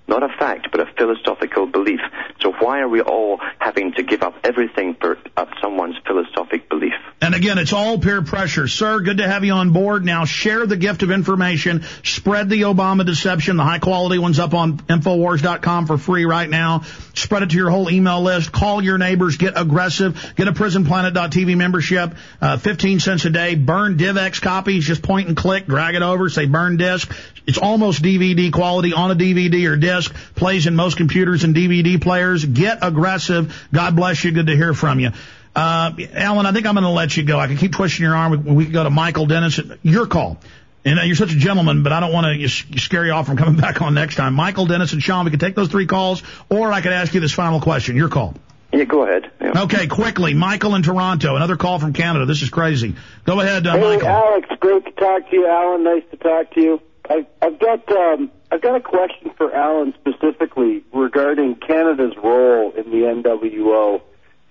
Not 0.07 0.23
a 0.23 0.29
fact, 0.29 0.69
but 0.71 0.81
a 0.81 0.85
philosophical 0.97 1.65
belief. 1.65 1.99
So 2.41 2.51
why 2.51 2.81
are 2.81 2.89
we 2.89 3.01
all 3.01 3.39
having 3.59 3.93
to 3.93 4.03
give 4.03 4.21
up 4.21 4.35
everything 4.43 4.95
for 4.99 5.17
up 5.35 5.49
someone's 5.61 5.95
philosophic 6.05 6.69
belief? 6.69 6.93
And 7.21 7.33
again, 7.33 7.57
it's 7.57 7.73
all 7.73 7.97
peer 7.97 8.21
pressure. 8.21 8.67
Sir, 8.67 8.99
good 8.99 9.17
to 9.17 9.27
have 9.27 9.43
you 9.43 9.53
on 9.53 9.71
board. 9.71 10.05
Now 10.05 10.25
share 10.25 10.65
the 10.67 10.77
gift 10.77 11.01
of 11.01 11.11
information. 11.11 11.83
Spread 12.03 12.49
the 12.49 12.61
Obama 12.63 13.05
deception, 13.05 13.57
the 13.57 13.63
high 13.63 13.79
quality 13.79 14.19
ones 14.19 14.37
up 14.37 14.53
on 14.53 14.77
Infowars.com 14.77 15.87
for 15.87 15.97
free 15.97 16.25
right 16.25 16.49
now. 16.49 16.81
Spread 17.13 17.43
it 17.43 17.49
to 17.51 17.57
your 17.57 17.71
whole 17.71 17.89
email 17.89 18.21
list. 18.21 18.51
Call 18.51 18.83
your 18.83 18.97
neighbors. 18.97 19.37
Get 19.37 19.53
aggressive. 19.55 20.33
Get 20.35 20.47
a 20.47 20.51
PrisonPlanet.tv 20.51 21.57
membership. 21.57 22.13
Uh, 22.41 22.57
15 22.57 22.99
cents 22.99 23.25
a 23.25 23.29
day. 23.29 23.55
Burn 23.55 23.97
DivX 23.97 24.41
copies. 24.41 24.85
Just 24.85 25.01
point 25.01 25.27
and 25.27 25.37
click. 25.37 25.65
Drag 25.65 25.95
it 25.95 26.01
over. 26.01 26.29
Say 26.29 26.45
burn 26.45 26.77
disk. 26.77 27.11
It's 27.47 27.57
almost 27.57 28.01
DVD 28.01 28.51
quality 28.51 28.93
on 28.93 29.11
a 29.11 29.15
DVD 29.15 29.69
or 29.69 29.75
disc. 29.75 30.13
Plays 30.35 30.67
in 30.67 30.75
most 30.75 30.97
computers 30.97 31.43
and 31.43 31.55
DVD 31.55 32.01
players. 32.01 32.43
Get 32.43 32.79
aggressive. 32.81 33.67
God 33.71 33.95
bless 33.95 34.23
you. 34.23 34.31
Good 34.31 34.47
to 34.47 34.55
hear 34.55 34.73
from 34.73 34.99
you. 34.99 35.11
Uh, 35.55 35.91
Alan, 36.13 36.45
I 36.45 36.51
think 36.51 36.65
I'm 36.65 36.73
going 36.73 36.83
to 36.83 36.89
let 36.89 37.15
you 37.15 37.23
go. 37.23 37.39
I 37.39 37.47
can 37.47 37.57
keep 37.57 37.73
twisting 37.73 38.03
your 38.03 38.15
arm. 38.15 38.31
We, 38.31 38.53
we 38.53 38.63
can 38.65 38.73
go 38.73 38.83
to 38.83 38.89
Michael 38.89 39.25
Dennis. 39.25 39.59
Your 39.83 40.05
call. 40.07 40.37
And 40.83 40.99
uh, 40.99 41.03
you're 41.03 41.15
such 41.15 41.31
a 41.31 41.37
gentleman, 41.37 41.81
but 41.81 41.91
I 41.93 41.99
don't 41.99 42.13
want 42.13 42.39
to 42.39 42.47
scare 42.47 43.05
you 43.05 43.11
off 43.11 43.25
from 43.25 43.37
coming 43.37 43.55
back 43.61 43.81
on 43.81 43.93
next 43.93 44.15
time. 44.15 44.33
Michael, 44.33 44.65
Dennis, 44.65 44.93
and 44.93 45.01
Sean, 45.01 45.25
we 45.25 45.31
can 45.31 45.39
take 45.39 45.55
those 45.55 45.69
three 45.69 45.87
calls, 45.87 46.21
or 46.49 46.71
I 46.71 46.81
could 46.81 46.93
ask 46.93 47.13
you 47.13 47.21
this 47.21 47.31
final 47.31 47.61
question. 47.61 47.95
Your 47.95 48.09
call. 48.09 48.35
Yeah, 48.73 48.83
go 48.83 49.03
ahead. 49.03 49.31
Yeah. 49.39 49.63
Okay, 49.63 49.87
quickly. 49.87 50.33
Michael 50.33 50.75
in 50.75 50.83
Toronto. 50.83 51.35
Another 51.35 51.55
call 51.55 51.79
from 51.79 51.93
Canada. 51.93 52.25
This 52.25 52.41
is 52.41 52.49
crazy. 52.49 52.95
Go 53.23 53.39
ahead, 53.39 53.65
uh, 53.65 53.73
hey, 53.73 53.81
Michael. 53.81 54.09
Alex. 54.09 54.49
Great 54.59 54.83
to 54.85 54.91
talk 54.91 55.29
to 55.29 55.35
you, 55.35 55.47
Alan. 55.47 55.83
Nice 55.83 56.03
to 56.11 56.17
talk 56.17 56.51
to 56.55 56.61
you. 56.61 56.81
I, 57.09 57.25
I've 57.41 57.59
got 57.59 57.91
um, 57.91 58.31
I've 58.51 58.61
got 58.61 58.75
a 58.75 58.81
question 58.81 59.31
for 59.37 59.53
Alan 59.53 59.93
specifically 59.99 60.83
regarding 60.93 61.55
Canada's 61.55 62.15
role 62.21 62.71
in 62.71 62.89
the 62.91 63.05
NWO. 63.07 64.01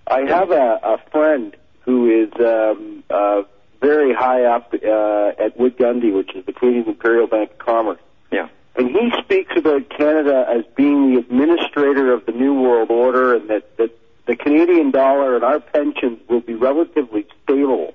I 0.07 0.21
have 0.21 0.51
a, 0.51 0.81
a 0.83 0.99
friend 1.11 1.57
who 1.81 2.25
is 2.25 2.31
um, 2.41 3.03
uh, 3.11 3.43
very 3.81 4.15
high 4.15 4.45
up 4.45 4.73
uh, 4.75 5.43
at 5.43 5.59
Wood 5.59 5.77
Gundy, 5.79 6.15
which 6.15 6.35
is 6.35 6.45
the 6.47 6.53
Canadian 6.53 6.89
Imperial 6.89 7.27
Bank 7.27 7.53
of 7.53 7.59
Commerce. 7.59 8.01
Yeah. 8.31 8.49
And 8.77 8.91
he 8.91 9.13
speaks 9.23 9.53
about 9.57 9.89
Canada 9.91 10.47
as 10.49 10.65
being 10.75 11.15
the 11.15 11.21
administrator 11.21 12.13
of 12.13 12.27
the 12.27 12.33
New 12.33 12.55
World 12.61 12.91
Order 12.91 13.35
and 13.37 13.49
that, 13.51 13.77
that 13.77 13.91
the 14.27 14.37
Canadian 14.37 14.91
dollar 14.91 15.37
and 15.37 15.45
our 15.45 15.61
pensions 15.61 16.19
will 16.29 16.41
be 16.41 16.55
relatively 16.55 17.27
stable 17.45 17.95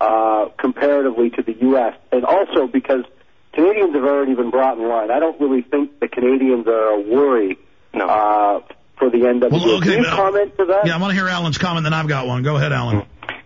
uh, 0.00 0.46
comparatively 0.58 1.30
to 1.30 1.42
the 1.42 1.54
U.S. 1.62 1.94
And 2.12 2.24
also 2.24 2.66
because 2.66 3.04
Canadians 3.56 3.94
have 3.94 4.04
already 4.04 4.34
been 4.34 4.50
brought 4.50 4.78
in 4.78 4.86
line. 4.88 5.10
I 5.10 5.18
don't 5.18 5.40
really 5.40 5.62
think 5.62 5.98
the 5.98 6.08
Canadians 6.08 6.66
are 6.68 6.88
a 6.94 7.00
worry 7.00 7.58
No. 7.94 8.06
uh, 8.06 8.60
for 8.98 9.10
the 9.10 9.18
NWO. 9.18 9.50
Well, 9.50 9.70
okay, 9.78 9.94
Can 9.94 10.04
you 10.04 10.08
comment 10.10 10.56
to 10.58 10.64
that? 10.66 10.86
Yeah, 10.86 10.94
I 10.94 11.00
want 11.00 11.10
to 11.10 11.16
hear 11.16 11.28
Alan's 11.28 11.58
comment, 11.58 11.84
then 11.84 11.92
I've 11.94 12.06
got 12.08 12.26
one. 12.26 12.42
Go 12.42 12.56
ahead, 12.56 12.72
Alan. 12.72 13.02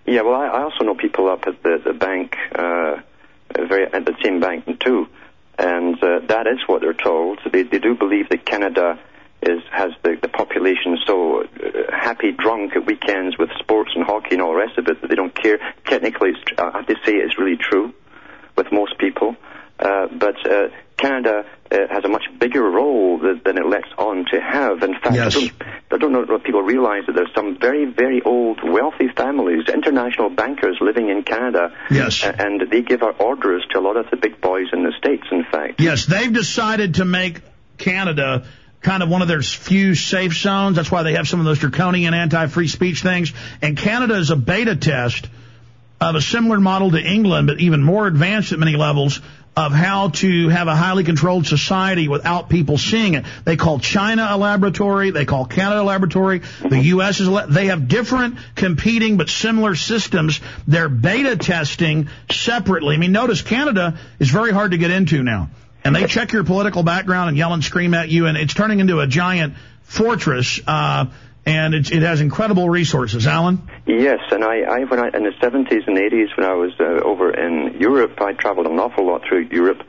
Yeah, 0.07 0.23
well, 0.23 0.35
I, 0.35 0.47
I 0.49 0.63
also 0.63 0.85
know 0.85 0.95
people 0.95 1.29
up 1.29 1.47
at 1.47 1.63
the 1.63 1.81
the 1.85 1.93
bank, 1.93 2.37
uh, 2.55 2.97
very 3.57 3.87
at 3.93 4.05
the 4.05 4.15
same 4.23 4.41
bank 4.41 4.67
too, 4.81 5.07
and 5.59 5.95
uh, 6.03 6.21
that 6.27 6.47
is 6.49 6.59
what 6.67 6.81
they're 6.81 6.93
told. 6.93 7.39
They 7.53 7.63
they 7.63 7.79
do 7.79 7.95
believe 7.95 8.29
that 8.31 8.45
Canada 8.45 8.99
is 9.43 9.63
has 9.71 9.93
the 10.03 10.17
the 10.21 10.29
population 10.29 10.99
so 11.07 11.43
uh, 11.43 11.47
happy, 11.93 12.33
drunk 12.33 12.75
at 12.75 12.85
weekends 12.87 13.39
with 13.39 13.51
sports 13.61 13.93
and 13.95 14.05
hockey 14.05 14.33
and 14.35 14.43
all 14.43 14.51
the 14.53 14.59
rest 14.59 14.77
of 14.79 14.89
it 14.89 15.01
that 15.01 15.09
they 15.09 15.15
don't 15.15 15.35
care. 15.35 15.59
Technically, 15.87 16.31
it's, 16.31 16.59
I 16.59 16.71
have 16.79 16.87
to 16.89 16.97
say 17.07 17.13
it's 17.15 17.39
really 17.39 17.57
true 17.57 17.95
with 18.57 18.73
most 18.73 18.99
people, 18.99 19.37
uh, 19.81 20.07
but 20.13 20.37
uh, 20.47 20.69
Canada 20.97 21.47
uh, 21.73 21.77
has 21.91 22.05
a 22.05 22.09
much 22.09 22.25
bigger 22.39 22.63
role 22.63 23.19
than, 23.19 23.41
than 23.45 23.57
it 23.57 23.67
lets 23.67 23.89
on 23.97 24.27
to 24.31 24.41
have. 24.41 24.83
In 24.83 24.95
fact, 24.95 25.15
Yes. 25.15 25.37
I 25.37 25.41
don't 25.41 25.53
I 25.93 25.97
don't 25.99 26.13
know 26.13 26.37
if 26.37 26.43
people 26.43 26.63
realize 26.63 27.07
that 27.07 27.15
there's 27.15 27.33
some 27.35 27.59
very, 27.59 27.85
very 27.87 28.23
old, 28.23 28.61
wealthy 28.63 29.09
families, 29.09 29.69
international 29.69 30.31
bankers 30.31 30.77
living 30.81 31.09
in 31.09 31.23
Canada. 31.23 31.73
Yes. 31.91 32.23
And 32.23 32.71
they 32.71 32.83
give 32.83 33.03
our 33.03 33.13
orders 33.13 33.65
to 33.71 33.79
a 33.79 33.83
lot 33.83 33.97
of 33.97 34.11
the 34.11 34.17
big 34.17 34.41
boys 34.41 34.69
in 34.73 34.85
the 34.85 34.93
States, 34.99 35.25
in 35.33 35.45
fact. 35.45 35.81
Yes, 35.81 36.07
they've 36.07 36.33
decided 36.33 36.97
to 36.97 37.05
make 37.05 37.41
Canada 37.79 38.47
kind 38.83 39.03
of 39.03 39.09
one 39.09 39.23
of 39.23 39.29
their 39.29 39.43
few 39.43 39.95
safe 39.95 40.33
zones. 40.33 40.77
That's 40.77 40.91
why 40.91 41.03
they 41.03 41.15
have 41.15 41.29
some 41.29 41.41
of 41.41 41.47
those 41.47 41.59
draconian 41.59 42.15
anti-free 42.15 42.69
speech 42.69 43.03
things. 43.03 43.33
And 43.61 43.77
Canada 43.77 44.17
is 44.17 44.31
a 44.31 44.37
beta 44.37 44.77
test 44.77 45.29
of 46.01 46.15
a 46.15 46.21
similar 46.21 46.61
model 46.61 46.93
to 46.93 47.01
England, 47.01 47.47
but 47.47 47.61
even 47.61 47.83
more 47.83 48.07
advanced 48.07 48.53
at 48.53 48.59
many 48.59 48.77
levels 48.77 49.21
of 49.57 49.73
how 49.73 50.09
to 50.09 50.49
have 50.49 50.69
a 50.69 50.77
highly 50.77 51.05
controlled 51.05 51.47
society 51.47 52.09
without 52.09 52.49
people 52.49 52.79
seeing 52.79 53.15
it. 53.15 53.25
They 53.45 53.57
call 53.57 53.81
China 53.81 54.27
a 54.31 54.39
laboratory. 54.39 55.11
They 55.11 55.25
call 55.25 55.45
Canada 55.45 55.83
a 55.83 55.83
laboratory. 55.83 56.41
The 56.61 56.79
U.S. 56.79 57.21
is 57.21 57.27
a 57.27 57.31
la- 57.31 57.47
they 57.47 57.67
have 57.67 57.89
different 57.89 58.37
competing 58.55 59.17
but 59.17 59.29
similar 59.29 59.75
systems. 59.75 60.41
They're 60.67 60.89
beta 60.89 61.37
testing 61.37 62.09
separately. 62.31 62.95
I 62.95 62.99
mean, 62.99 63.13
notice 63.13 63.43
Canada 63.43 63.99
is 64.19 64.31
very 64.31 64.53
hard 64.53 64.71
to 64.71 64.79
get 64.79 64.91
into 64.93 65.23
now. 65.23 65.51
And 65.83 65.97
they 65.97 66.07
check 66.07 66.33
your 66.33 66.45
political 66.45 66.83
background 66.83 67.31
and 67.31 67.39
yell 67.39 67.53
and 67.53 67.65
scream 67.65 67.95
at 67.95 68.09
you, 68.09 68.27
and 68.27 68.37
it's 68.37 68.55
turning 68.55 68.81
into 68.81 69.01
a 69.01 69.07
giant 69.07 69.55
fortress. 69.83 70.61
Uh, 70.67 71.07
and 71.47 71.75
it's, 71.75 71.91
it 71.91 72.03
has 72.03 72.21
incredible 72.21 72.69
resources. 72.69 73.27
Alan? 73.27 73.69
Yes, 73.87 74.21
and 74.31 74.45
I, 74.45 74.61
I 74.61 74.85
when 74.85 75.01
I 75.01 75.09
in 75.09 75.25
the 75.25 75.33
70s 75.41 75.87
and 75.87 75.97
80s 75.97 76.37
when 76.37 76.47
I 76.47 76.55
was 76.55 76.73
uh, 76.79 76.85
over 77.05 77.31
in 77.33 77.81
Europe, 77.81 78.21
I 78.21 78.33
traveled 78.33 78.67
an 78.67 78.79
awful 78.79 79.07
lot 79.07 79.23
through 79.29 79.49
Europe. 79.51 79.83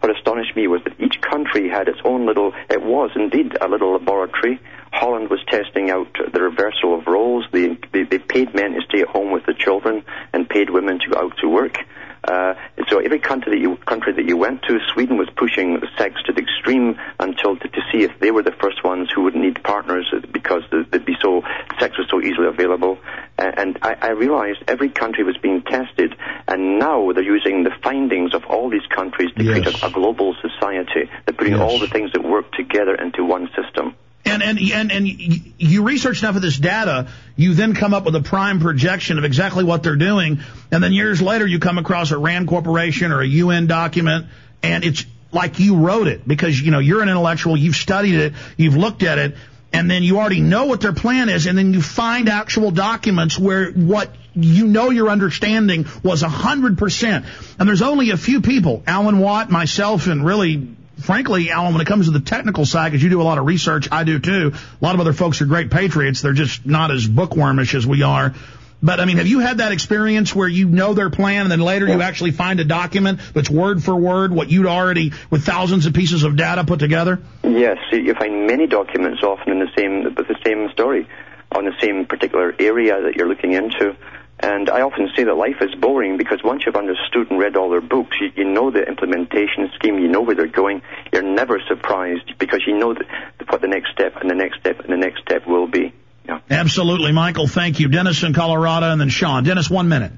What 0.00 0.16
astonished 0.16 0.56
me 0.56 0.66
was 0.66 0.80
that 0.84 0.98
each 0.98 1.20
country 1.20 1.68
had 1.68 1.88
its 1.88 1.98
own 2.04 2.26
little. 2.26 2.52
It 2.70 2.82
was 2.82 3.10
indeed 3.14 3.56
a 3.60 3.68
little 3.68 3.92
laboratory. 3.92 4.58
Holland 4.92 5.28
was 5.30 5.40
testing 5.46 5.90
out 5.90 6.16
the 6.32 6.40
reversal 6.40 6.98
of 6.98 7.06
roles. 7.06 7.44
They, 7.52 7.78
they, 7.92 8.04
they 8.04 8.18
paid 8.18 8.54
men 8.54 8.72
to 8.72 8.80
stay 8.88 9.02
at 9.02 9.08
home 9.08 9.30
with 9.30 9.44
the 9.46 9.54
children 9.54 10.04
and 10.32 10.48
paid 10.48 10.70
women 10.70 10.98
to 11.00 11.10
go 11.10 11.18
out 11.20 11.36
to 11.42 11.48
work. 11.48 11.76
Uh, 12.22 12.54
so 12.88 12.98
every 12.98 13.18
country 13.18 13.52
that 13.52 13.60
you 13.60 13.76
country 13.86 14.12
that 14.12 14.24
you 14.26 14.36
went 14.36 14.62
to, 14.64 14.78
Sweden 14.92 15.16
was 15.16 15.28
pushing 15.36 15.80
sex 15.96 16.16
to 16.26 16.32
the 16.32 16.40
extreme 16.42 16.98
until 17.18 17.56
to, 17.56 17.68
to 17.68 17.80
see 17.90 18.02
if 18.02 18.10
they 18.20 18.30
were 18.30 18.42
the 18.42 18.52
first 18.60 18.84
ones 18.84 19.08
who 19.14 19.22
would 19.22 19.34
need 19.34 19.62
partners 19.64 20.06
because 20.30 20.62
the- 20.70 20.86
they'd 20.90 21.04
be 21.04 21.16
so 21.22 21.42
sex 21.78 21.96
was 21.96 22.06
so 22.10 22.20
easily 22.20 22.46
available. 22.46 22.98
Uh, 23.38 23.50
and 23.56 23.78
I, 23.82 23.96
I 24.02 24.08
realized 24.10 24.58
every 24.68 24.90
country 24.90 25.24
was 25.24 25.38
being 25.38 25.62
tested, 25.62 26.14
and 26.46 26.78
now 26.78 27.10
they're 27.12 27.22
using 27.22 27.64
the 27.64 27.72
findings 27.82 28.34
of 28.34 28.44
all 28.46 28.68
these 28.68 28.86
countries 28.94 29.30
to 29.36 29.44
create 29.44 29.66
a, 29.66 29.86
a 29.86 29.90
global 29.90 30.34
society. 30.42 31.08
They're 31.24 31.34
putting 31.34 31.54
Yes. 31.54 31.62
all 31.62 31.78
the 31.78 31.88
things 31.88 32.12
that 32.12 32.22
work 32.22 32.52
together 32.52 32.94
into 32.94 33.24
one 33.24 33.48
system. 33.56 33.94
And 34.24 34.42
and 34.42 34.58
and 34.58 34.92
and 34.92 35.08
you 35.08 35.82
research 35.82 36.22
enough 36.22 36.36
of 36.36 36.42
this 36.42 36.58
data, 36.58 37.08
you 37.36 37.54
then 37.54 37.74
come 37.74 37.94
up 37.94 38.04
with 38.04 38.14
a 38.14 38.20
prime 38.20 38.60
projection 38.60 39.16
of 39.18 39.24
exactly 39.24 39.64
what 39.64 39.82
they're 39.82 39.96
doing, 39.96 40.40
and 40.70 40.82
then 40.82 40.92
years 40.92 41.22
later 41.22 41.46
you 41.46 41.58
come 41.58 41.78
across 41.78 42.10
a 42.10 42.18
Rand 42.18 42.46
Corporation 42.46 43.12
or 43.12 43.20
a 43.22 43.26
UN 43.26 43.66
document, 43.66 44.26
and 44.62 44.84
it's 44.84 45.06
like 45.32 45.58
you 45.58 45.76
wrote 45.76 46.06
it 46.06 46.26
because 46.28 46.60
you 46.60 46.70
know 46.70 46.80
you're 46.80 47.02
an 47.02 47.08
intellectual, 47.08 47.56
you've 47.56 47.76
studied 47.76 48.14
it, 48.14 48.34
you've 48.58 48.76
looked 48.76 49.02
at 49.02 49.18
it, 49.18 49.36
and 49.72 49.90
then 49.90 50.02
you 50.02 50.18
already 50.18 50.40
know 50.40 50.66
what 50.66 50.80
their 50.80 50.92
plan 50.92 51.28
is, 51.28 51.46
and 51.46 51.56
then 51.56 51.72
you 51.72 51.80
find 51.80 52.28
actual 52.28 52.70
documents 52.70 53.38
where 53.38 53.70
what 53.72 54.14
you 54.34 54.66
know 54.66 54.90
your 54.90 55.08
understanding 55.08 55.86
was 56.02 56.22
a 56.22 56.28
hundred 56.28 56.78
percent, 56.78 57.24
and 57.58 57.68
there's 57.68 57.82
only 57.82 58.10
a 58.10 58.16
few 58.16 58.42
people, 58.42 58.82
Alan 58.86 59.18
Watt, 59.18 59.50
myself, 59.50 60.06
and 60.06 60.24
really 60.24 60.76
frankly, 61.00 61.50
Alan, 61.50 61.72
when 61.72 61.80
it 61.80 61.86
comes 61.86 62.06
to 62.06 62.12
the 62.12 62.20
technical 62.20 62.64
side, 62.64 62.90
because 62.90 63.02
you 63.02 63.10
do 63.10 63.20
a 63.20 63.24
lot 63.24 63.38
of 63.38 63.46
research, 63.46 63.88
I 63.90 64.04
do 64.04 64.18
too. 64.18 64.52
A 64.54 64.84
lot 64.84 64.94
of 64.94 65.00
other 65.00 65.12
folks 65.12 65.40
are 65.40 65.46
great 65.46 65.70
patriots. 65.70 66.22
They're 66.22 66.32
just 66.32 66.66
not 66.66 66.90
as 66.90 67.06
bookwormish 67.06 67.74
as 67.74 67.86
we 67.86 68.02
are. 68.02 68.34
But 68.82 68.98
I 68.98 69.04
mean, 69.04 69.18
have 69.18 69.26
you 69.26 69.40
had 69.40 69.58
that 69.58 69.72
experience 69.72 70.34
where 70.34 70.48
you 70.48 70.66
know 70.66 70.94
their 70.94 71.10
plan 71.10 71.42
and 71.42 71.50
then 71.50 71.60
later 71.60 71.86
you 71.86 72.00
actually 72.00 72.30
find 72.30 72.60
a 72.60 72.64
document 72.64 73.20
that's 73.34 73.50
word 73.50 73.84
for 73.84 73.94
word 73.94 74.32
what 74.32 74.50
you'd 74.50 74.66
already, 74.66 75.12
with 75.28 75.44
thousands 75.44 75.84
of 75.84 75.92
pieces 75.92 76.22
of 76.22 76.36
data 76.36 76.64
put 76.64 76.78
together? 76.78 77.20
Yes, 77.42 77.78
you 77.92 78.14
find 78.14 78.46
many 78.46 78.66
documents 78.66 79.22
often 79.22 79.52
in 79.52 79.58
the 79.58 79.70
same 79.76 80.04
with 80.14 80.28
the 80.28 80.36
same 80.44 80.70
story 80.70 81.06
on 81.52 81.64
the 81.64 81.74
same 81.80 82.06
particular 82.06 82.54
area 82.58 83.02
that 83.02 83.16
you're 83.16 83.28
looking 83.28 83.52
into. 83.52 83.96
And 84.42 84.70
I 84.70 84.80
often 84.80 85.10
say 85.14 85.24
that 85.24 85.34
life 85.34 85.56
is 85.60 85.74
boring 85.74 86.16
because 86.16 86.42
once 86.42 86.62
you've 86.64 86.76
understood 86.76 87.30
and 87.30 87.38
read 87.38 87.56
all 87.56 87.68
their 87.68 87.82
books, 87.82 88.16
you, 88.20 88.32
you 88.36 88.44
know 88.44 88.70
the 88.70 88.82
implementation 88.82 89.70
scheme, 89.74 89.98
you 89.98 90.08
know 90.08 90.22
where 90.22 90.34
they're 90.34 90.46
going. 90.46 90.80
You're 91.12 91.22
never 91.22 91.60
surprised 91.68 92.38
because 92.38 92.62
you 92.66 92.78
know 92.78 92.94
that, 92.94 93.06
what 93.50 93.60
the 93.60 93.68
next 93.68 93.92
step 93.92 94.16
and 94.16 94.30
the 94.30 94.34
next 94.34 94.60
step 94.60 94.80
and 94.80 94.90
the 94.90 94.96
next 94.96 95.20
step 95.20 95.46
will 95.46 95.66
be. 95.66 95.92
Yeah. 96.26 96.40
Absolutely, 96.48 97.12
Michael. 97.12 97.48
Thank 97.48 97.80
you. 97.80 97.88
Dennis 97.88 98.22
in 98.22 98.32
Colorado 98.32 98.90
and 98.90 98.98
then 99.00 99.10
Sean. 99.10 99.44
Dennis, 99.44 99.68
one 99.68 99.88
minute. 99.90 100.12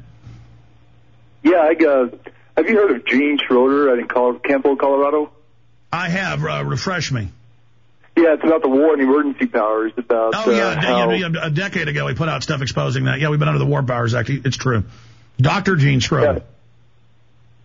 Yeah, 1.43 1.57
I, 1.57 1.85
uh, 1.85 2.09
have 2.57 2.69
you 2.69 2.77
heard 2.77 2.95
of 2.95 3.05
Gene 3.05 3.39
Schroder 3.45 3.91
out 3.91 3.99
in 3.99 4.07
Col- 4.07 4.39
Campo, 4.39 4.77
Colorado? 4.77 5.33
I 5.93 6.09
have. 6.09 6.45
Uh, 6.45 6.65
refresh 6.65 7.11
me. 7.11 7.29
Yeah, 8.17 8.35
it's 8.35 8.45
about 8.45 8.63
the 8.63 8.69
war 8.69 8.93
and 8.93 9.01
emergency 9.03 9.47
powers. 9.47 9.93
About 9.97 10.35
Oh, 10.37 10.51
yeah. 10.51 10.67
uh, 10.69 10.73
a- 10.73 10.81
how, 10.81 11.11
yeah, 11.13 11.29
A 11.43 11.51
decade 11.51 11.89
ago, 11.89 12.05
we 12.07 12.15
put 12.15 12.29
out 12.29 12.43
stuff 12.43 12.61
exposing 12.61 13.05
that. 13.05 13.21
Yeah, 13.21 13.31
we've 13.31 13.39
been 13.39 13.49
under 13.49 13.59
the 13.59 13.67
War 13.67 13.83
Powers 13.83 14.15
Act. 14.15 14.29
It's 14.31 14.57
true. 14.57 14.85
Dr. 15.41 15.77
Gene 15.77 16.01
Schroder. 16.01 16.43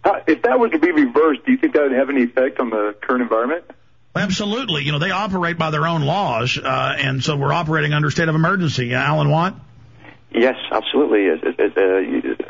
how- 0.03 0.21
if 0.25 0.41
that 0.43 0.57
was 0.57 0.71
to 0.71 0.79
be 0.79 0.91
reversed, 0.91 1.45
do 1.45 1.51
you 1.51 1.57
think 1.57 1.73
that 1.73 1.83
would 1.83 1.91
have 1.91 2.09
any 2.09 2.23
effect 2.23 2.59
on 2.59 2.69
the 2.69 2.95
current 3.01 3.21
environment? 3.23 3.65
Absolutely. 4.15 4.83
You 4.83 4.93
know, 4.93 4.99
they 4.99 5.11
operate 5.11 5.57
by 5.57 5.69
their 5.69 5.85
own 5.85 6.01
laws, 6.01 6.57
uh, 6.57 6.95
and 6.97 7.21
so 7.23 7.35
we're 7.35 7.51
operating 7.53 7.93
under 7.93 8.09
state 8.09 8.29
of 8.29 8.35
emergency. 8.35 8.93
Alan 8.93 9.29
Watt? 9.29 9.53
Yes, 10.31 10.55
absolutely. 10.71 11.25
It, 11.25 11.43
it, 11.43 11.59
it, 11.77 11.77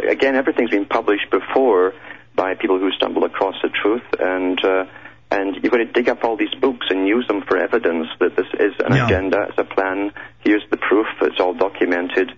uh, 0.05 0.09
again, 0.09 0.35
everything's 0.35 0.69
been 0.69 0.85
published 0.85 1.29
before 1.31 1.93
by 2.35 2.53
people 2.55 2.77
who 2.79 2.91
stumble 2.91 3.23
across 3.25 3.55
the 3.63 3.69
truth, 3.69 4.03
and 4.19 4.63
uh, 4.63 4.85
and 5.31 5.55
you've 5.61 5.71
got 5.71 5.77
to 5.77 5.85
dig 5.85 6.09
up 6.09 6.23
all 6.23 6.37
these 6.37 6.53
books 6.61 6.87
and 6.89 7.07
use 7.07 7.27
them 7.27 7.41
for 7.47 7.57
evidence 7.57 8.07
that 8.19 8.35
this 8.35 8.47
is 8.59 8.73
an 8.85 8.95
Yeah. 8.95 9.05
agenda, 9.07 9.47
it's 9.49 9.57
a 9.57 9.63
plan. 9.63 10.11
Here's 10.39 10.63
the 10.71 10.77
proof. 10.77 11.07
It's 11.21 11.39
all 11.39 11.53
documented. 11.53 12.31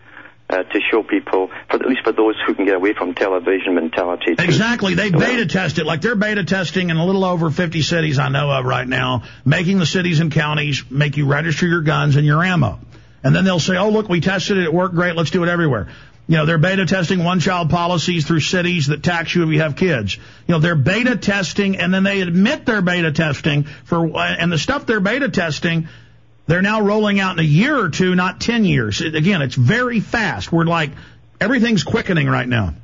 Uh, 0.51 0.63
to 0.63 0.79
show 0.91 1.03
people, 1.03 1.51
for, 1.69 1.75
at 1.75 1.85
least 1.85 2.01
for 2.03 2.11
those 2.11 2.33
who 2.47 2.55
can 2.55 2.65
get 2.65 2.73
away 2.73 2.91
from 2.95 3.13
television 3.13 3.75
mentality. 3.75 4.33
to- 4.33 4.43
Exactly. 4.43 4.95
They 4.95 5.11
beta 5.11 5.45
test 5.45 5.77
it. 5.77 5.85
Like 5.85 6.01
they're 6.01 6.15
beta 6.15 6.43
testing 6.43 6.89
in 6.89 6.97
a 6.97 7.05
little 7.05 7.23
over 7.23 7.51
50 7.51 7.83
cities 7.83 8.17
I 8.17 8.29
know 8.29 8.49
of 8.49 8.65
right 8.65 8.87
now, 8.87 9.25
making 9.45 9.77
the 9.77 9.85
cities 9.85 10.21
and 10.21 10.31
counties 10.31 10.83
make 10.89 11.17
you 11.17 11.27
register 11.27 11.67
your 11.67 11.81
guns 11.81 12.15
and 12.15 12.25
your 12.25 12.43
ammo. 12.43 12.79
And 13.23 13.35
then 13.35 13.43
they'll 13.45 13.59
say, 13.59 13.77
oh, 13.77 13.89
look, 13.89 14.09
we 14.09 14.21
tested 14.21 14.57
it. 14.57 14.63
It 14.63 14.73
worked 14.73 14.95
great. 14.95 15.15
Let's 15.15 15.29
do 15.29 15.43
it 15.43 15.49
everywhere. 15.49 15.89
You 16.29 16.37
know, 16.37 16.45
they're 16.45 16.59
beta 16.59 16.85
testing 16.85 17.23
one 17.23 17.39
child 17.39 17.71
policies 17.71 18.23
through 18.23 18.41
cities 18.41 18.85
that 18.87 19.01
tax 19.01 19.33
you 19.33 19.41
if 19.41 19.49
you 19.49 19.61
have 19.61 19.75
kids. 19.75 20.15
You 20.15 20.53
know, 20.53 20.59
they're 20.59 20.75
beta 20.75 21.17
testing 21.17 21.77
and 21.77 21.91
then 21.91 22.03
they 22.03 22.21
admit 22.21 22.67
they're 22.67 22.83
beta 22.83 23.11
testing 23.11 23.63
for, 23.63 24.05
and 24.15 24.51
the 24.51 24.59
stuff 24.59 24.85
they're 24.85 24.99
beta 24.99 25.29
testing, 25.29 25.87
they're 26.45 26.61
now 26.61 26.81
rolling 26.81 27.19
out 27.19 27.33
in 27.33 27.39
a 27.39 27.47
year 27.47 27.75
or 27.75 27.89
two, 27.89 28.13
not 28.13 28.39
10 28.39 28.63
years. 28.63 29.01
Again, 29.01 29.41
it's 29.41 29.55
very 29.55 30.01
fast. 30.01 30.51
We're 30.51 30.65
like, 30.65 30.91
everything's 31.41 31.83
quickening 31.83 32.27
right 32.29 32.47
now. 32.47 32.75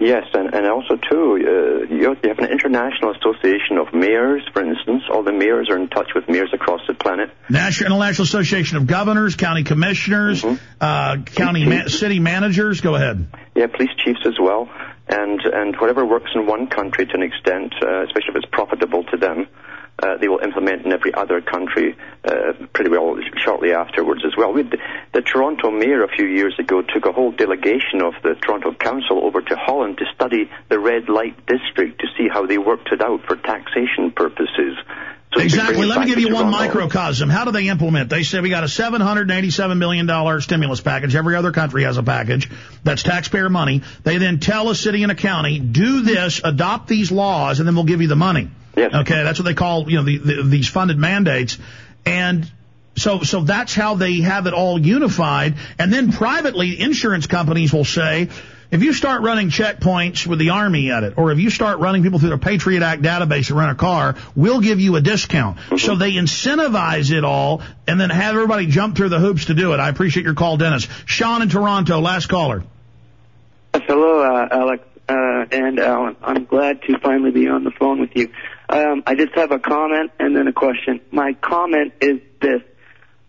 Yes, 0.00 0.24
and, 0.34 0.52
and 0.52 0.66
also 0.66 0.96
too, 0.96 1.34
uh, 1.38 1.94
you 1.94 2.16
you 2.22 2.28
have 2.28 2.38
an 2.38 2.50
international 2.50 3.14
association 3.14 3.78
of 3.78 3.94
mayors, 3.94 4.42
for 4.52 4.62
instance. 4.62 5.04
All 5.10 5.22
the 5.22 5.32
mayors 5.32 5.70
are 5.70 5.76
in 5.76 5.88
touch 5.88 6.08
with 6.14 6.28
mayors 6.28 6.50
across 6.52 6.80
the 6.88 6.94
planet. 6.94 7.30
National 7.48 7.86
International 7.86 8.24
Association 8.24 8.76
of 8.76 8.86
Governors, 8.88 9.36
County 9.36 9.62
Commissioners, 9.62 10.44
uh, 10.80 11.16
County 11.24 11.64
ma- 11.64 11.86
City 11.86 12.18
Managers. 12.18 12.80
Go 12.80 12.96
ahead. 12.96 13.28
Yeah, 13.54 13.68
police 13.68 13.90
chiefs 14.04 14.20
as 14.26 14.34
well, 14.40 14.68
and 15.08 15.40
and 15.40 15.76
whatever 15.76 16.04
works 16.04 16.32
in 16.34 16.44
one 16.46 16.66
country 16.66 17.06
to 17.06 17.14
an 17.14 17.22
extent, 17.22 17.72
uh, 17.80 18.02
especially 18.02 18.30
if 18.30 18.36
it's 18.36 18.50
profitable 18.50 19.04
to 19.04 19.16
them, 19.16 19.46
uh, 20.02 20.16
they 20.20 20.28
will 20.28 20.40
implement 20.40 20.84
in 20.84 20.92
every 20.92 21.14
other 21.14 21.40
country 21.40 21.96
uh, 22.24 22.52
pretty 22.72 22.90
well 22.90 23.16
shortly 23.36 23.72
afterwards 23.72 24.22
as 24.26 24.32
well. 24.36 24.52
We, 24.52 24.62
the 24.62 25.22
Toronto 25.22 25.70
mayor 25.70 26.02
a 26.02 26.08
few 26.08 26.26
years 26.26 26.54
ago 26.58 26.82
took 26.82 27.06
a 27.06 27.12
whole 27.12 27.30
delegation 27.30 28.02
of 28.02 28.14
the 28.22 28.34
Toronto 28.34 28.74
Council 28.74 29.24
over 29.24 29.40
to 29.40 29.56
Holland 29.56 29.98
to 29.98 30.04
study 30.14 30.50
the 30.68 30.78
red 30.78 31.08
light 31.08 31.46
district 31.46 32.00
to 32.00 32.06
see 32.18 32.28
how 32.28 32.46
they 32.46 32.58
worked 32.58 32.90
it 32.92 33.00
out 33.00 33.24
for 33.26 33.36
taxation 33.36 34.10
purposes. 34.10 34.76
So 35.32 35.40
Exactly. 35.40 35.86
Let 35.86 36.00
me 36.00 36.06
give 36.06 36.18
you 36.18 36.32
one 36.32 36.50
microcosm. 36.50 37.28
How 37.28 37.44
do 37.44 37.50
they 37.50 37.68
implement? 37.68 38.08
They 38.08 38.22
say 38.22 38.40
we 38.40 38.50
got 38.50 38.62
a 38.62 38.68
$787 38.68 39.78
million 39.78 40.40
stimulus 40.40 40.80
package. 40.80 41.16
Every 41.16 41.34
other 41.34 41.50
country 41.52 41.84
has 41.84 41.96
a 41.96 42.02
package. 42.02 42.50
That's 42.84 43.02
taxpayer 43.02 43.48
money. 43.48 43.82
They 44.04 44.18
then 44.18 44.38
tell 44.38 44.70
a 44.70 44.74
city 44.74 45.02
and 45.02 45.10
a 45.10 45.16
county, 45.16 45.58
do 45.58 46.02
this, 46.02 46.40
adopt 46.44 46.88
these 46.88 47.10
laws, 47.10 47.58
and 47.58 47.66
then 47.66 47.74
we'll 47.74 47.84
give 47.84 48.00
you 48.00 48.08
the 48.08 48.16
money. 48.16 48.48
Yes. 48.76 48.94
Okay. 48.94 49.22
That's 49.22 49.38
what 49.38 49.44
they 49.44 49.54
call, 49.54 49.90
you 49.90 49.98
know, 49.98 50.04
the, 50.04 50.18
the, 50.18 50.42
these 50.42 50.68
funded 50.68 50.98
mandates. 50.98 51.58
And 52.04 52.50
so, 52.96 53.20
so 53.20 53.40
that's 53.40 53.74
how 53.74 53.94
they 53.94 54.20
have 54.20 54.46
it 54.46 54.54
all 54.54 54.78
unified. 54.78 55.54
And 55.78 55.92
then 55.92 56.12
privately, 56.12 56.80
insurance 56.80 57.26
companies 57.26 57.72
will 57.72 57.84
say, 57.84 58.28
if 58.70 58.82
you 58.82 58.92
start 58.92 59.22
running 59.22 59.50
checkpoints 59.50 60.26
with 60.26 60.40
the 60.40 60.50
Army 60.50 60.90
at 60.90 61.04
it, 61.04 61.14
or 61.16 61.30
if 61.30 61.38
you 61.38 61.50
start 61.50 61.78
running 61.78 62.02
people 62.02 62.18
through 62.18 62.30
the 62.30 62.38
Patriot 62.38 62.82
Act 62.82 63.02
database 63.02 63.46
to 63.48 63.54
rent 63.54 63.70
a 63.70 63.74
car, 63.76 64.16
we'll 64.34 64.60
give 64.60 64.80
you 64.80 64.96
a 64.96 65.00
discount. 65.00 65.58
So 65.78 65.94
they 65.94 66.12
incentivize 66.12 67.16
it 67.16 67.24
all 67.24 67.62
and 67.86 68.00
then 68.00 68.10
have 68.10 68.34
everybody 68.34 68.66
jump 68.66 68.96
through 68.96 69.10
the 69.10 69.20
hoops 69.20 69.44
to 69.44 69.54
do 69.54 69.74
it. 69.74 69.80
I 69.80 69.90
appreciate 69.90 70.24
your 70.24 70.34
call, 70.34 70.56
Dennis. 70.56 70.88
Sean 71.06 71.42
in 71.42 71.48
Toronto, 71.48 72.00
last 72.00 72.26
caller. 72.26 72.64
Hello, 73.74 74.22
uh, 74.22 74.48
Alex 74.50 74.84
uh, 75.08 75.46
and 75.52 75.78
Alan. 75.78 76.16
I'm 76.22 76.44
glad 76.44 76.82
to 76.82 76.98
finally 76.98 77.30
be 77.30 77.48
on 77.48 77.64
the 77.64 77.70
phone 77.70 78.00
with 78.00 78.16
you. 78.16 78.32
Um, 78.68 79.02
I 79.06 79.14
just 79.14 79.34
have 79.34 79.50
a 79.50 79.58
comment 79.58 80.12
and 80.18 80.36
then 80.36 80.48
a 80.48 80.52
question. 80.52 81.00
My 81.10 81.34
comment 81.34 81.92
is 82.00 82.20
this. 82.40 82.62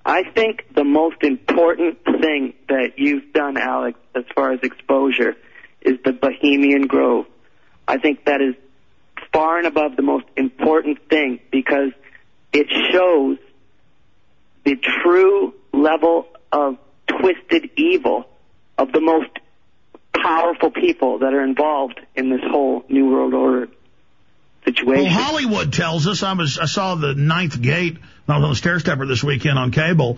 I 0.06 0.24
think 0.24 0.74
the 0.74 0.84
most 0.84 1.24
important 1.24 2.04
thing 2.04 2.54
that 2.70 2.94
you've 2.98 3.34
done, 3.34 3.58
Alex, 3.58 4.00
as 4.14 4.24
far 4.34 4.54
as 4.54 4.60
exposure, 4.62 5.36
is 5.82 5.96
the 6.06 6.14
Bohemian 6.14 6.88
Grove. 6.88 7.26
I 7.88 7.98
think 7.98 8.26
that 8.26 8.42
is 8.42 8.56
far 9.34 9.58
and 9.58 9.68
above 9.68 9.96
the 9.96 10.02
most 10.02 10.26
important 10.38 11.10
thing 11.10 11.40
because 11.52 11.92
it 12.54 12.68
shows 12.92 13.38
the 14.64 14.76
true 14.76 15.54
level 15.74 16.28
of 16.52 16.78
twisted 17.08 17.72
evil 17.76 18.26
of 18.78 18.92
the 18.92 19.02
most 19.02 19.30
powerful 20.14 20.72
people 20.72 21.20
that 21.20 21.34
are 21.34 21.44
involved 21.44 22.00
in 22.16 22.30
this 22.30 22.42
whole 22.44 22.84
New 22.90 23.10
World 23.10 23.34
Order 23.34 23.70
situation. 24.66 25.06
Well, 25.06 25.06
Hollywood 25.06 25.74
tells 25.74 26.08
us. 26.08 26.24
I 26.24 26.34
was 26.34 26.60
I 26.60 26.66
saw 26.66 26.96
the 26.96 27.14
Ninth 27.14 27.62
Gate. 27.62 27.98
I 28.28 28.38
was 28.38 28.44
on 28.44 28.50
the 28.50 28.56
stair 28.56 28.80
stepper 28.80 29.06
this 29.06 29.24
weekend 29.24 29.58
on 29.60 29.72
cable, 29.72 30.18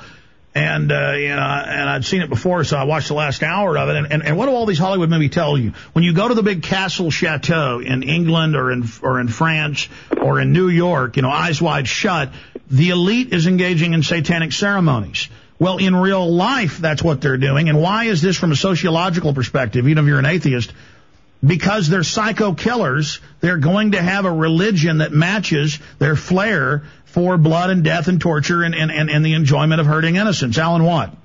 and 0.55 0.91
uh, 0.91 1.11
you 1.11 1.29
know, 1.29 1.41
and 1.41 1.89
I'd 1.89 2.05
seen 2.05 2.21
it 2.21 2.29
before, 2.29 2.63
so 2.63 2.77
I 2.77 2.85
watched 2.85 3.09
the 3.09 3.13
last 3.13 3.43
hour 3.43 3.77
of 3.77 3.89
it. 3.89 3.95
And, 3.95 4.11
and, 4.11 4.23
and 4.23 4.37
what 4.37 4.47
do 4.47 4.53
all 4.53 4.65
these 4.65 4.79
Hollywood 4.79 5.09
movies 5.09 5.31
tell 5.31 5.57
you? 5.57 5.73
When 5.93 6.03
you 6.03 6.13
go 6.13 6.27
to 6.27 6.33
the 6.33 6.43
big 6.43 6.63
castle 6.63 7.11
chateau 7.11 7.79
in 7.79 8.03
England 8.03 8.55
or 8.55 8.71
in 8.71 8.85
or 9.01 9.19
in 9.19 9.27
France 9.27 9.87
or 10.21 10.39
in 10.39 10.53
New 10.53 10.69
York, 10.69 11.17
you 11.17 11.21
know, 11.21 11.29
eyes 11.29 11.61
wide 11.61 11.87
shut, 11.87 12.31
the 12.69 12.89
elite 12.89 13.33
is 13.33 13.45
engaging 13.45 13.93
in 13.93 14.03
satanic 14.03 14.51
ceremonies. 14.51 15.27
Well, 15.59 15.77
in 15.77 15.95
real 15.95 16.31
life, 16.31 16.77
that's 16.77 17.01
what 17.01 17.19
they're 17.19 17.37
doing. 17.37 17.67
And 17.67 17.81
why 17.81 18.05
is 18.05 18.21
this 18.21 18.37
from 18.37 18.51
a 18.51 18.55
sociological 18.55 19.33
perspective, 19.33 19.87
even 19.87 20.03
if 20.03 20.07
you're 20.07 20.19
an 20.19 20.25
atheist? 20.25 20.71
Because 21.45 21.87
they're 21.89 22.03
psycho 22.03 22.53
killers, 22.53 23.19
they're 23.39 23.57
going 23.57 23.91
to 23.91 24.01
have 24.01 24.25
a 24.25 24.31
religion 24.31 24.99
that 24.99 25.11
matches 25.11 25.79
their 25.99 26.15
flair 26.15 26.83
for 27.05 27.37
blood 27.37 27.69
and 27.69 27.83
death 27.83 28.07
and 28.07 28.19
torture 28.19 28.63
and, 28.63 28.75
and, 28.75 28.91
and, 28.91 29.09
and 29.09 29.25
the 29.25 29.33
enjoyment 29.33 29.79
of 29.79 29.87
hurting 29.87 30.15
innocents. 30.15 30.57
Alan 30.57 30.83
Watt. 30.83 31.15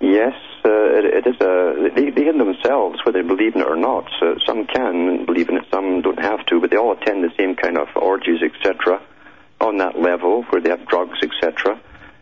Yes, 0.00 0.34
uh, 0.64 0.68
it, 0.70 1.04
it 1.04 1.26
is 1.26 1.40
a. 1.40 1.90
They, 1.94 2.10
they 2.10 2.28
in 2.28 2.38
themselves, 2.38 3.00
whether 3.04 3.22
they 3.22 3.28
believe 3.28 3.54
in 3.54 3.60
it 3.60 3.66
or 3.66 3.76
not. 3.76 4.10
So 4.18 4.36
some 4.46 4.66
can 4.66 5.26
believe 5.26 5.48
in 5.48 5.56
it, 5.56 5.64
some 5.70 6.00
don't 6.02 6.18
have 6.18 6.44
to, 6.46 6.60
but 6.60 6.70
they 6.70 6.76
all 6.76 6.92
attend 6.92 7.24
the 7.24 7.32
same 7.36 7.54
kind 7.54 7.76
of 7.76 7.88
orgies, 7.96 8.40
etc. 8.42 9.00
On 9.60 9.78
that 9.78 9.98
level, 9.98 10.42
where 10.44 10.60
they 10.60 10.70
have 10.70 10.86
drugs, 10.86 11.18
etc. 11.22 11.80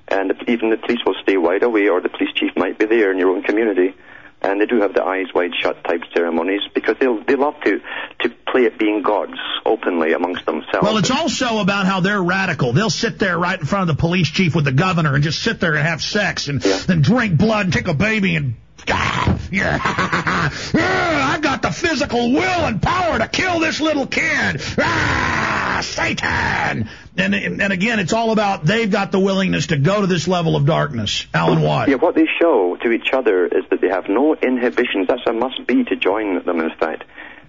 And 0.09 0.33
even 0.49 0.71
the 0.71 0.77
police 0.77 1.01
will 1.07 1.17
stay 1.23 1.37
wide 1.37 1.63
away, 1.63 1.89
or 1.89 2.01
the 2.01 2.09
police 2.09 2.33
chief 2.35 2.57
might 2.57 2.79
be 2.79 2.87
there 2.87 3.13
in 3.13 3.19
your 3.19 3.31
own 3.31 3.43
community. 3.43 3.95
And 4.41 4.61
they 4.61 4.67
do 4.67 4.81
have 4.81 4.95
the 4.95 5.03
eyes 5.03 5.27
wide 5.35 5.51
shut 5.61 5.83
type 5.85 6.03
ceremonies 6.15 6.61
because 6.73 6.97
they 7.01 7.07
they 7.27 7.35
love 7.35 7.55
to 7.65 7.81
to 8.21 8.29
play 8.47 8.67
at 8.67 8.79
being 8.79 9.03
gods 9.03 9.39
openly 9.67 10.13
amongst 10.13 10.47
themselves. 10.47 10.83
Well, 10.83 10.97
it's 10.99 11.11
also 11.11 11.59
about 11.59 11.87
how 11.87 12.01
they're 12.01 12.23
radical. 12.23 12.73
They'll 12.73 12.89
sit 12.89 13.19
there 13.19 13.37
right 13.39 13.59
in 13.59 13.67
front 13.67 13.91
of 13.91 13.97
the 13.97 14.01
police 14.01 14.29
chief 14.29 14.55
with 14.55 14.65
the 14.65 14.73
governor 14.73 15.15
and 15.15 15.25
just 15.25 15.43
sit 15.43 15.61
there 15.61 15.75
and 15.75 15.87
have 15.87 16.03
sex 16.03 16.49
and 16.49 16.61
then 16.61 17.03
drink 17.03 17.37
blood 17.37 17.67
and 17.67 17.73
take 17.73 17.89
a 17.89 17.95
baby 17.95 18.37
and 18.37 18.55
yeah, 18.87 19.79
Ah, 19.83 21.35
I 21.35 21.39
got 21.41 21.63
the 21.63 21.71
physical 21.71 22.33
will 22.33 22.43
and 22.67 22.81
power 22.81 23.19
to 23.19 23.29
kill 23.29 23.61
this 23.61 23.81
little 23.81 24.07
kid. 24.07 24.61
Ah, 24.79 25.81
Satan. 25.83 26.89
And 27.17 27.35
and 27.35 27.73
again, 27.73 27.99
it's 27.99 28.13
all 28.13 28.31
about 28.31 28.65
they've 28.65 28.91
got 28.91 29.11
the 29.13 29.19
willingness 29.19 29.69
to 29.69 29.77
go 29.77 30.01
to 30.01 30.07
this 30.07 30.29
level 30.29 30.57
of 30.57 30.67
darkness. 30.67 31.27
Alan 31.35 31.63
Watt. 31.63 31.89
Yeah, 31.89 31.97
what 31.97 32.15
they 32.15 32.27
show 32.41 32.77
to 32.77 32.93
each 32.93 33.13
other 33.13 33.47
is 33.47 33.65
that 33.71 33.81
they 33.81 33.89
have 33.89 34.09
no 34.09 34.35
inhibitions. 34.35 35.09
That's 35.09 35.27
a 35.27 35.33
must 35.33 35.67
be 35.67 35.85
to 35.85 35.97
join 35.97 36.45
them, 36.45 36.61
in 36.61 36.71
fact. 36.79 37.05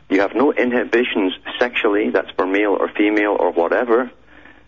You 0.10 0.22
have 0.22 0.34
no 0.34 0.52
inhibitions 0.52 1.34
sexually, 1.60 2.10
that's 2.10 2.32
for 2.32 2.48
male 2.48 2.72
or 2.80 2.88
female 2.90 3.36
or 3.40 3.52
whatever, 3.52 4.10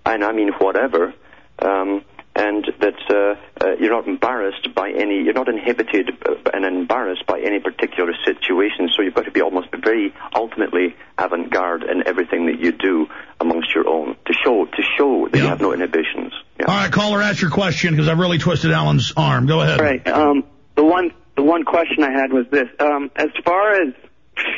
and 0.05 0.23
I 0.23 0.33
mean 0.33 0.49
whatever, 0.49 1.15
um, 1.57 2.03
and 2.35 2.65
that 2.79 2.95
uh, 3.09 3.65
uh, 3.65 3.75
you're 3.79 3.91
not 3.91 4.07
embarrassed 4.07 4.73
by 4.73 4.89
any, 4.89 5.23
you're 5.23 5.33
not 5.33 5.49
inhibited 5.49 6.11
uh, 6.25 6.35
and 6.53 6.65
embarrassed 6.65 7.25
by 7.25 7.39
any 7.39 7.59
particular 7.59 8.13
situation, 8.25 8.89
so 8.95 9.01
you've 9.01 9.13
got 9.13 9.25
to 9.25 9.31
be 9.31 9.41
almost 9.41 9.67
very 9.83 10.13
ultimately 10.33 10.95
avant-garde 11.17 11.83
in 11.83 12.07
everything 12.07 12.45
that 12.45 12.59
you 12.59 12.71
do 12.71 13.07
amongst 13.39 13.75
your 13.75 13.87
own, 13.87 14.15
to 14.25 14.33
show, 14.33 14.65
to 14.65 14.83
show 14.97 15.27
that 15.27 15.37
you 15.37 15.47
have 15.47 15.59
no 15.59 15.73
inhibitions. 15.73 16.33
All 16.59 16.75
right, 16.75 16.91
caller, 16.91 17.21
ask 17.21 17.41
your 17.41 17.51
question 17.51 17.91
because 17.91 18.07
I've 18.07 18.19
really 18.19 18.37
twisted 18.37 18.71
Alan's 18.71 19.13
arm. 19.17 19.47
Go 19.47 19.61
ahead. 19.61 19.79
Right. 19.79 20.07
Um, 20.07 20.43
the 20.75 20.85
one 20.85 21.11
the 21.35 21.43
one 21.43 21.63
question 21.63 22.03
I 22.03 22.11
had 22.11 22.31
was 22.31 22.45
this: 22.51 22.67
um, 22.79 23.09
as 23.15 23.29
far 23.43 23.81
as 23.81 23.93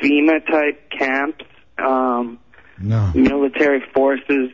FEMA 0.01 0.45
type 0.45 0.89
camps, 0.91 1.45
um, 1.77 2.39
no. 2.77 3.11
military 3.15 3.83
forces 3.93 4.51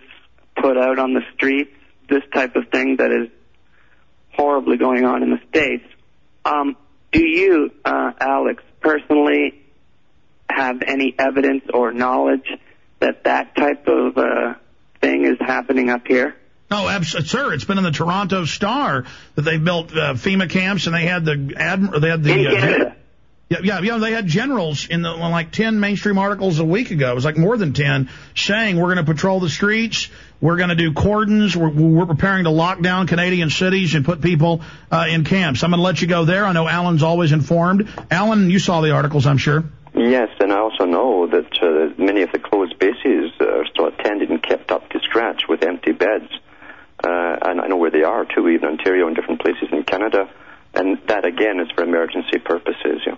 put 0.55 0.77
out 0.77 0.99
on 0.99 1.13
the 1.13 1.21
streets, 1.33 1.71
this 2.09 2.23
type 2.33 2.55
of 2.55 2.69
thing 2.69 2.97
that 2.97 3.11
is 3.11 3.29
horribly 4.33 4.77
going 4.77 5.05
on 5.05 5.23
in 5.23 5.31
the 5.31 5.39
states. 5.49 5.85
Um, 6.45 6.75
do 7.11 7.25
you, 7.25 7.71
uh, 7.83 8.11
Alex, 8.19 8.63
personally 8.79 9.61
have 10.49 10.81
any 10.85 11.13
evidence 11.17 11.63
or 11.73 11.91
knowledge 11.91 12.47
that 12.99 13.23
that 13.25 13.55
type 13.55 13.87
of 13.87 14.17
uh, 14.17 14.53
thing 15.01 15.25
is 15.25 15.37
happening 15.39 15.89
up 15.89 16.07
here? 16.07 16.35
Oh, 16.71 16.87
absolutely, 16.87 17.29
sir. 17.29 17.53
It's 17.53 17.63
been 17.63 17.79
in 17.79 17.83
the 17.83 17.91
Toronto 17.91 18.45
Star 18.45 19.05
that 19.35 19.41
they 19.41 19.57
built 19.57 19.91
uh, 19.91 20.13
FEMA 20.13 20.49
camps, 20.49 20.85
and 20.85 20.95
they 20.95 21.05
had 21.05 21.25
the 21.25 21.55
admiral. 21.57 21.99
They 21.99 22.09
had 22.09 22.23
the 22.23 22.31
In 22.31 22.47
uh, 22.47 22.51
Canada. 22.51 22.95
Yeah, 23.49 23.57
yeah, 23.63 23.79
yeah. 23.81 23.97
They 23.97 24.11
had 24.11 24.27
generals 24.27 24.87
in 24.87 25.01
the 25.01 25.11
like 25.11 25.51
ten 25.51 25.79
mainstream 25.79 26.19
articles 26.19 26.59
a 26.59 26.63
week 26.63 26.91
ago. 26.91 27.11
It 27.11 27.15
was 27.15 27.25
like 27.25 27.35
more 27.35 27.57
than 27.57 27.73
ten, 27.73 28.09
saying 28.35 28.77
we're 28.77 28.93
going 28.93 29.03
to 29.03 29.11
patrol 29.11 29.39
the 29.39 29.49
streets, 29.49 30.09
we're 30.39 30.57
going 30.57 30.69
to 30.69 30.75
do 30.75 30.93
cordons, 30.93 31.57
we're, 31.57 31.69
we're 31.69 32.05
preparing 32.05 32.43
to 32.43 32.51
lock 32.51 32.79
down 32.81 33.07
Canadian 33.07 33.49
cities 33.49 33.95
and 33.95 34.05
put 34.05 34.21
people 34.21 34.61
uh, 34.91 35.07
in 35.09 35.23
camps. 35.23 35.63
I'm 35.63 35.71
going 35.71 35.79
to 35.79 35.83
let 35.83 35.99
you 35.99 36.07
go 36.07 36.25
there. 36.25 36.45
I 36.45 36.51
know 36.51 36.67
Alan's 36.67 37.01
always 37.01 37.31
informed. 37.31 37.89
Alan, 38.11 38.51
you 38.51 38.59
saw 38.59 38.81
the 38.81 38.91
articles, 38.91 39.25
I'm 39.25 39.39
sure. 39.39 39.63
Yes, 39.95 40.29
and 40.39 40.53
I 40.53 40.59
also 40.59 40.85
know 40.85 41.25
that 41.25 41.51
uh, 41.59 42.01
many 42.01 42.21
of 42.21 42.31
the 42.31 42.37
closed 42.37 42.77
bases 42.77 43.31
are 43.41 43.65
still 43.65 43.87
attended 43.87 44.29
and 44.29 44.43
kept 44.43 44.71
up 44.71 44.87
to 44.91 44.99
scratch 44.99 45.47
with 45.49 45.63
empty 45.63 45.91
beds. 45.91 46.29
Uh, 47.03 47.37
and 47.41 47.59
I 47.59 47.67
know 47.67 47.77
where 47.77 47.89
they 47.89 48.03
are 48.03 48.25
too, 48.25 48.47
even 48.49 48.69
Ontario 48.69 49.07
and 49.07 49.15
different 49.15 49.41
places 49.41 49.69
in 49.71 49.83
Canada. 49.83 50.29
And 50.75 50.99
that 51.07 51.25
again 51.25 51.59
is 51.59 51.71
for 51.71 51.83
emergency 51.83 52.37
purposes. 52.37 53.01
Yeah. 53.07 53.15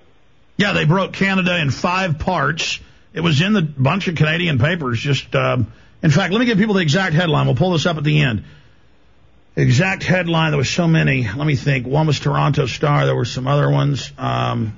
Yeah, 0.62 0.74
they 0.74 0.86
broke 0.86 1.14
Canada 1.14 1.60
in 1.60 1.72
five 1.72 2.20
parts. 2.20 2.80
It 3.16 3.22
was 3.22 3.42
in 3.42 3.54
the 3.54 3.64
bunch 3.64 4.08
of 4.08 4.14
Canadian 4.14 4.60
papers. 4.60 5.00
Just, 5.00 5.34
um, 5.36 5.74
in 6.04 6.12
fact, 6.12 6.32
let 6.32 6.38
me 6.38 6.46
give 6.46 6.60
people 6.60 6.76
the 6.76 6.84
exact 6.84 7.16
headline. 7.16 7.48
We'll 7.48 7.56
pull 7.56 7.72
this 7.72 7.88
up 7.88 7.98
at 7.98 8.04
the 8.04 8.22
end. 8.22 8.44
Exact 9.56 10.04
headline. 10.04 10.52
There 10.52 10.60
was 10.60 10.70
so 10.70 10.88
many. 10.88 11.24
Let 11.24 11.48
me 11.48 11.56
think. 11.56 11.88
One 11.88 12.06
was 12.06 12.20
Toronto 12.20 12.68
Star. 12.68 13.08
There 13.08 13.16
were 13.16 13.26
some 13.26 13.48
other 13.48 13.72
ones. 13.72 14.12
Um, 14.20 14.78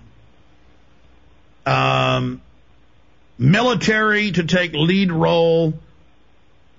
um, 1.66 2.42
military 3.38 4.32
to 4.32 4.44
take 4.46 4.72
lead 4.72 5.12
role 5.12 5.74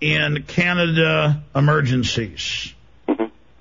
in 0.01 0.45
Canada 0.45 1.43
emergencies. 1.55 2.73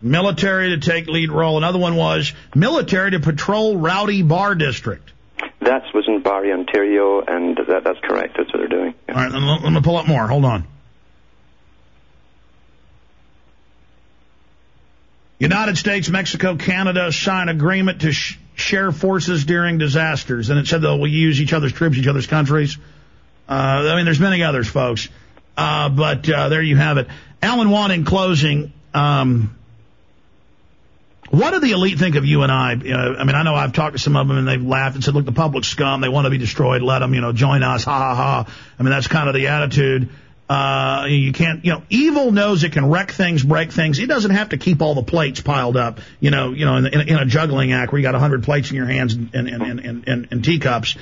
Military 0.02 0.70
to 0.70 0.78
take 0.78 1.08
lead 1.08 1.32
role. 1.34 1.58
Another 1.58 1.80
one 1.80 1.98
was 1.98 2.32
military 2.56 3.12
to 3.12 3.20
patrol 3.20 3.76
rowdy 3.76 4.22
bar 4.22 4.56
district. 4.56 5.10
That 5.66 5.84
was 5.94 6.06
in 6.08 6.22
Barrie, 6.22 6.52
Ontario, 6.52 7.22
and 7.22 7.58
that, 7.58 7.84
that's 7.84 8.00
correct. 8.00 8.36
That's 8.38 8.52
what 8.52 8.60
they're 8.60 8.68
doing. 8.68 8.94
All 9.10 9.16
right, 9.16 9.32
let, 9.32 9.64
let 9.64 9.72
me 9.72 9.82
pull 9.82 9.98
up 9.98 10.08
more. 10.08 10.28
Hold 10.28 10.46
on. 10.46 10.68
United 15.40 15.78
States, 15.78 16.10
Mexico, 16.10 16.56
Canada 16.56 17.12
sign 17.12 17.50
agreement 17.50 18.02
to 18.02 18.14
sh- 18.14 18.38
share 18.56 18.92
forces 18.92 19.44
during 19.44 19.78
disasters. 19.78 20.50
And 20.50 20.58
it 20.58 20.68
said 20.68 20.82
they'll 20.82 21.06
use 21.06 21.42
each 21.42 21.52
other's 21.52 21.74
troops, 21.74 21.98
each 21.98 22.08
other's 22.08 22.28
countries. 22.28 22.78
Uh, 23.50 23.52
I 23.52 23.96
mean, 23.98 24.06
there's 24.06 24.22
many 24.22 24.44
others, 24.44 24.70
folks. 24.70 25.10
Uh, 25.58 25.90
but 25.90 26.30
uh, 26.30 26.50
there 26.50 26.62
you 26.62 26.78
have 26.78 26.98
it. 26.98 27.08
Alan 27.42 27.70
Watt, 27.70 27.92
in 27.92 28.06
closing, 28.06 28.72
um, 28.94 29.56
what 31.34 31.50
do 31.50 31.60
the 31.60 31.72
elite 31.72 31.98
think 31.98 32.16
of 32.16 32.26
you 32.26 32.44
and 32.44 32.52
I? 32.52 32.76
Know, 32.76 33.16
I 33.18 33.24
mean, 33.24 33.36
I 33.36 33.42
know 33.42 33.56
I've 33.56 33.74
talked 33.74 33.94
to 33.94 34.00
some 34.00 34.16
of 34.16 34.28
them 34.28 34.38
and 34.38 34.48
they've 34.48 34.64
laughed 34.64 34.94
and 34.94 35.04
said, 35.04 35.16
look, 35.16 35.26
the 35.26 35.32
public 35.32 35.66
scum, 35.66 36.00
they 36.00 36.08
want 36.08 36.26
to 36.26 36.30
be 36.30 36.38
destroyed. 36.38 36.84
Let 36.84 37.00
them, 37.00 37.16
you 37.16 37.22
know, 37.22 37.34
join 37.34 37.64
us. 37.64 37.86
Ha 37.86 37.92
ha 37.92 38.14
ha. 38.14 38.54
I 38.78 38.84
mean, 38.84 38.92
that's 38.92 39.08
kind 39.08 39.28
of 39.28 39.34
the 39.34 39.48
attitude. 39.48 40.10
Uh, 40.48 41.08
you 41.10 41.34
can't, 41.34 41.66
you 41.66 41.72
know, 41.72 41.82
evil 41.90 42.32
knows 42.32 42.64
it 42.64 42.74
can 42.74 42.88
wreck 42.88 43.10
things, 43.10 43.42
break 43.42 43.72
things. 43.72 43.98
It 43.98 44.06
doesn't 44.06 44.30
have 44.30 44.50
to 44.50 44.60
keep 44.60 44.84
all 44.84 44.94
the 44.94 45.02
plates 45.02 45.42
piled 45.42 45.76
up, 45.76 46.02
you 46.20 46.30
know, 46.30 46.52
you 46.54 46.66
know, 46.66 46.76
in, 46.76 46.86
in, 46.86 47.02
in 47.02 47.18
a 47.18 47.26
juggling 47.26 47.74
act 47.74 47.92
where 47.92 48.00
you 48.00 48.04
got 48.04 48.14
a 48.14 48.20
hundred 48.20 48.44
plates 48.44 48.70
in 48.70 48.76
your 48.76 48.86
hands 48.86 49.16
and, 49.16 49.34
and, 49.34 49.50
and, 49.50 49.80
and, 49.80 50.08
and, 50.08 50.28
and 50.30 50.44
teacups. 50.44 50.98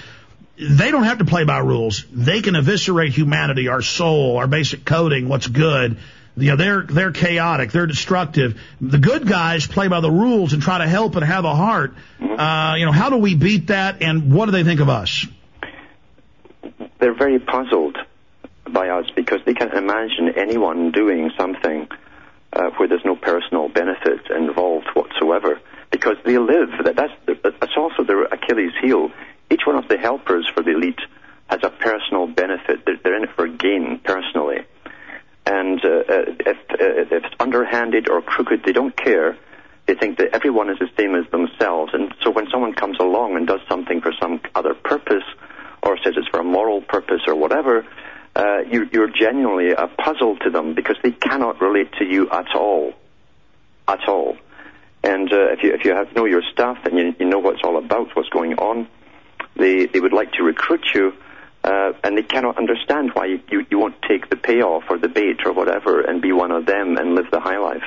They 0.58 0.92
don't 0.92 1.04
have 1.04 1.18
to 1.18 1.26
play 1.26 1.44
by 1.44 1.58
rules. 1.58 2.06
They 2.10 2.42
can 2.42 2.56
eviscerate 2.56 3.12
humanity, 3.12 3.68
our 3.68 3.82
soul, 3.82 4.38
our 4.38 4.48
basic 4.48 4.86
coding, 4.86 5.28
what's 5.28 5.48
good. 5.48 5.98
You 6.38 6.52
know, 6.52 6.56
they're, 6.56 6.84
they're 6.84 7.12
chaotic. 7.12 7.72
They're 7.72 7.88
destructive. 7.88 8.60
The 8.80 8.98
good 8.98 9.28
guys 9.28 9.68
play 9.68 9.88
by 9.90 10.00
the 10.00 10.12
rules 10.12 10.54
and 10.54 10.62
try 10.62 10.78
to 10.78 10.88
help 10.88 11.16
and 11.16 11.26
have 11.26 11.46
a 11.46 11.54
heart. 11.54 11.94
Uh, 12.22 12.76
you 12.78 12.86
know, 12.86 12.92
how 12.92 13.10
do 13.10 13.18
we 13.18 13.36
beat 13.36 13.68
that 13.68 14.02
and 14.02 14.34
what 14.34 14.46
do 14.46 14.52
they 14.52 14.64
think 14.64 14.80
of 14.80 14.90
us? 14.90 15.28
They're 17.00 17.14
very 17.14 17.40
puzzled 17.40 17.98
by 18.72 18.90
us 18.90 19.06
because 19.16 19.42
they 19.46 19.54
can't 19.54 19.74
imagine 19.74 20.34
anyone 20.38 20.92
doing 20.92 21.32
something 21.38 21.88
uh, 22.54 22.70
where 22.78 22.88
there's 22.88 23.06
no 23.06 23.16
personal 23.16 23.68
benefit 23.68 24.30
involved 24.30 24.88
whatsoever. 24.94 25.60
Because 25.92 26.16
they 26.24 26.38
live. 26.38 26.70
That, 26.86 26.96
that's, 26.96 27.14
that's 27.44 27.74
also 27.76 28.04
their 28.04 28.24
Achilles 28.24 28.72
heel. 28.82 29.12
Each 29.50 29.62
one 29.66 29.76
of 29.76 29.90
the 29.90 29.98
helpers 29.98 30.50
for 30.54 30.64
the 30.64 30.72
elite 30.72 31.02
has 31.48 31.60
a 31.64 31.70
personal 31.70 32.28
benefit. 32.28 32.86
They're, 32.86 32.98
they're 33.04 33.18
in 33.18 33.24
it 33.24 33.36
for 33.36 33.48
gain 33.48 34.00
personally. 34.02 34.60
And 35.46 35.84
uh, 35.84 35.88
uh, 35.88 36.02
if, 36.40 36.58
uh, 36.70 36.76
if 36.80 37.12
it's 37.12 37.36
underhanded 37.40 38.10
or 38.10 38.22
crooked, 38.22 38.64
they 38.64 38.74
don't 38.74 38.96
care. 38.96 39.38
They 39.88 39.96
think 39.96 40.18
that 40.20 40.30
everyone 40.34 40.70
is 40.70 40.78
the 40.80 40.90
same 40.98 41.16
as 41.16 41.30
themselves. 41.32 41.94
And 41.94 42.14
so 42.24 42.30
when 42.30 42.48
someone 42.52 42.74
comes 42.74 43.00
along 43.00 43.36
and 43.36 43.48
does 43.48 43.62
something 43.68 44.02
for 44.02 44.14
some 44.22 44.40
other 44.54 44.74
purpose, 44.74 45.24
or 45.84 45.98
says 46.04 46.14
it's 46.16 46.28
for 46.28 46.40
a 46.40 46.44
moral 46.44 46.82
purpose 46.82 47.22
or 47.28 47.36
whatever, 47.36 47.86
uh, 48.36 48.60
you, 48.70 48.88
you're 48.94 49.10
genuinely 49.10 49.72
a 49.72 49.88
puzzle 49.88 50.38
to 50.38 50.50
them 50.50 50.76
because 50.76 50.96
they 51.04 51.12
cannot 51.12 51.60
relate 51.60 51.92
to 51.94 52.06
you 52.06 52.30
at 52.30 52.56
all. 52.56 52.94
At 53.88 54.08
all. 54.08 54.38
And 55.04 55.34
uh, 55.34 55.52
if 55.54 55.64
you 55.64 55.74
if 55.74 55.84
you 55.84 55.96
have 55.96 56.16
know 56.16 56.26
your 56.26 56.44
stuff 56.54 56.78
and 56.86 56.98
you, 56.98 57.16
you 57.20 57.26
know 57.26 57.40
what 57.40 57.56
it's 57.56 57.64
all 57.64 57.78
about, 57.78 58.16
what's 58.16 58.30
going 58.30 58.54
on, 58.60 58.88
they 59.56 59.88
they 59.88 60.00
would 60.00 60.14
like 60.14 60.34
to 60.34 60.44
recruit 60.44 60.86
you, 60.94 61.14
uh, 61.64 61.94
and 62.04 62.18
they 62.18 62.24
cannot 62.24 62.58
understand 62.58 63.12
why 63.14 63.26
you, 63.26 63.40
you 63.50 63.66
you 63.70 63.80
won't 63.80 64.02
take 64.02 64.30
the 64.30 64.36
payoff 64.36 64.84
or 64.90 64.98
the 64.98 65.08
bait 65.08 65.46
or 65.46 65.54
whatever 65.54 66.02
and 66.02 66.22
be 66.22 66.32
one 66.32 66.52
of 66.52 66.66
them 66.66 66.98
and 66.98 67.16
live 67.16 67.30
the 67.32 67.40
high 67.40 67.60
life. 67.60 67.84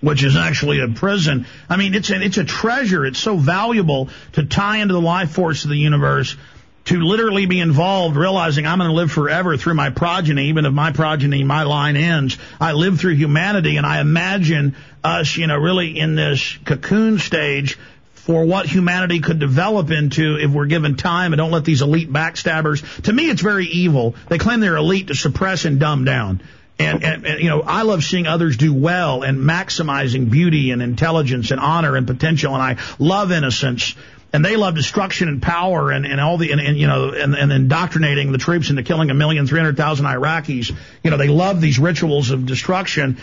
Which 0.00 0.22
is 0.22 0.36
actually 0.36 0.80
a 0.80 0.88
prison. 0.88 1.46
I 1.68 1.76
mean, 1.76 1.94
it's 1.94 2.10
a, 2.10 2.20
it's 2.20 2.38
a 2.38 2.44
treasure. 2.44 3.06
It's 3.06 3.18
so 3.18 3.36
valuable 3.36 4.10
to 4.32 4.44
tie 4.44 4.78
into 4.78 4.94
the 4.94 5.00
life 5.00 5.30
force 5.30 5.64
of 5.64 5.70
the 5.70 5.76
universe, 5.76 6.36
to 6.84 7.00
literally 7.00 7.46
be 7.46 7.60
involved, 7.60 8.14
realizing 8.16 8.66
I'm 8.66 8.78
going 8.78 8.90
to 8.90 8.94
live 8.94 9.10
forever 9.10 9.56
through 9.56 9.74
my 9.74 9.90
progeny, 9.90 10.48
even 10.48 10.66
if 10.66 10.72
my 10.72 10.92
progeny, 10.92 11.44
my 11.44 11.62
line 11.62 11.96
ends. 11.96 12.36
I 12.60 12.72
live 12.72 13.00
through 13.00 13.14
humanity, 13.14 13.78
and 13.78 13.86
I 13.86 14.00
imagine 14.00 14.76
us, 15.02 15.36
you 15.36 15.46
know, 15.46 15.56
really 15.56 15.98
in 15.98 16.14
this 16.14 16.58
cocoon 16.64 17.18
stage 17.18 17.78
for 18.26 18.44
what 18.44 18.66
humanity 18.66 19.20
could 19.20 19.38
develop 19.38 19.92
into 19.92 20.36
if 20.36 20.50
we're 20.50 20.66
given 20.66 20.96
time 20.96 21.32
and 21.32 21.38
don't 21.38 21.52
let 21.52 21.64
these 21.64 21.80
elite 21.80 22.12
backstabbers. 22.12 23.02
To 23.02 23.12
me, 23.12 23.30
it's 23.30 23.40
very 23.40 23.66
evil. 23.66 24.16
They 24.28 24.38
claim 24.38 24.58
they're 24.58 24.76
elite 24.76 25.06
to 25.06 25.14
suppress 25.14 25.64
and 25.64 25.78
dumb 25.78 26.04
down. 26.04 26.42
And, 26.76 27.04
and, 27.04 27.24
and, 27.24 27.40
you 27.40 27.48
know, 27.48 27.62
I 27.62 27.82
love 27.82 28.02
seeing 28.02 28.26
others 28.26 28.56
do 28.56 28.74
well 28.74 29.22
and 29.22 29.38
maximizing 29.38 30.28
beauty 30.28 30.72
and 30.72 30.82
intelligence 30.82 31.52
and 31.52 31.60
honor 31.60 31.94
and 31.94 32.04
potential. 32.04 32.52
And 32.52 32.62
I 32.62 32.82
love 32.98 33.30
innocence. 33.30 33.94
And 34.32 34.44
they 34.44 34.56
love 34.56 34.74
destruction 34.74 35.28
and 35.28 35.40
power 35.40 35.92
and, 35.92 36.04
and 36.04 36.20
all 36.20 36.36
the, 36.36 36.50
and, 36.50 36.60
and 36.60 36.76
you 36.76 36.88
know, 36.88 37.12
and, 37.12 37.32
and 37.36 37.52
indoctrinating 37.52 38.32
the 38.32 38.38
troops 38.38 38.70
into 38.70 38.82
killing 38.82 39.08
a 39.10 39.14
million, 39.14 39.46
three 39.46 39.60
hundred 39.60 39.76
thousand 39.76 40.04
Iraqis. 40.04 40.74
You 41.04 41.12
know, 41.12 41.16
they 41.16 41.28
love 41.28 41.60
these 41.60 41.78
rituals 41.78 42.32
of 42.32 42.44
destruction. 42.44 43.18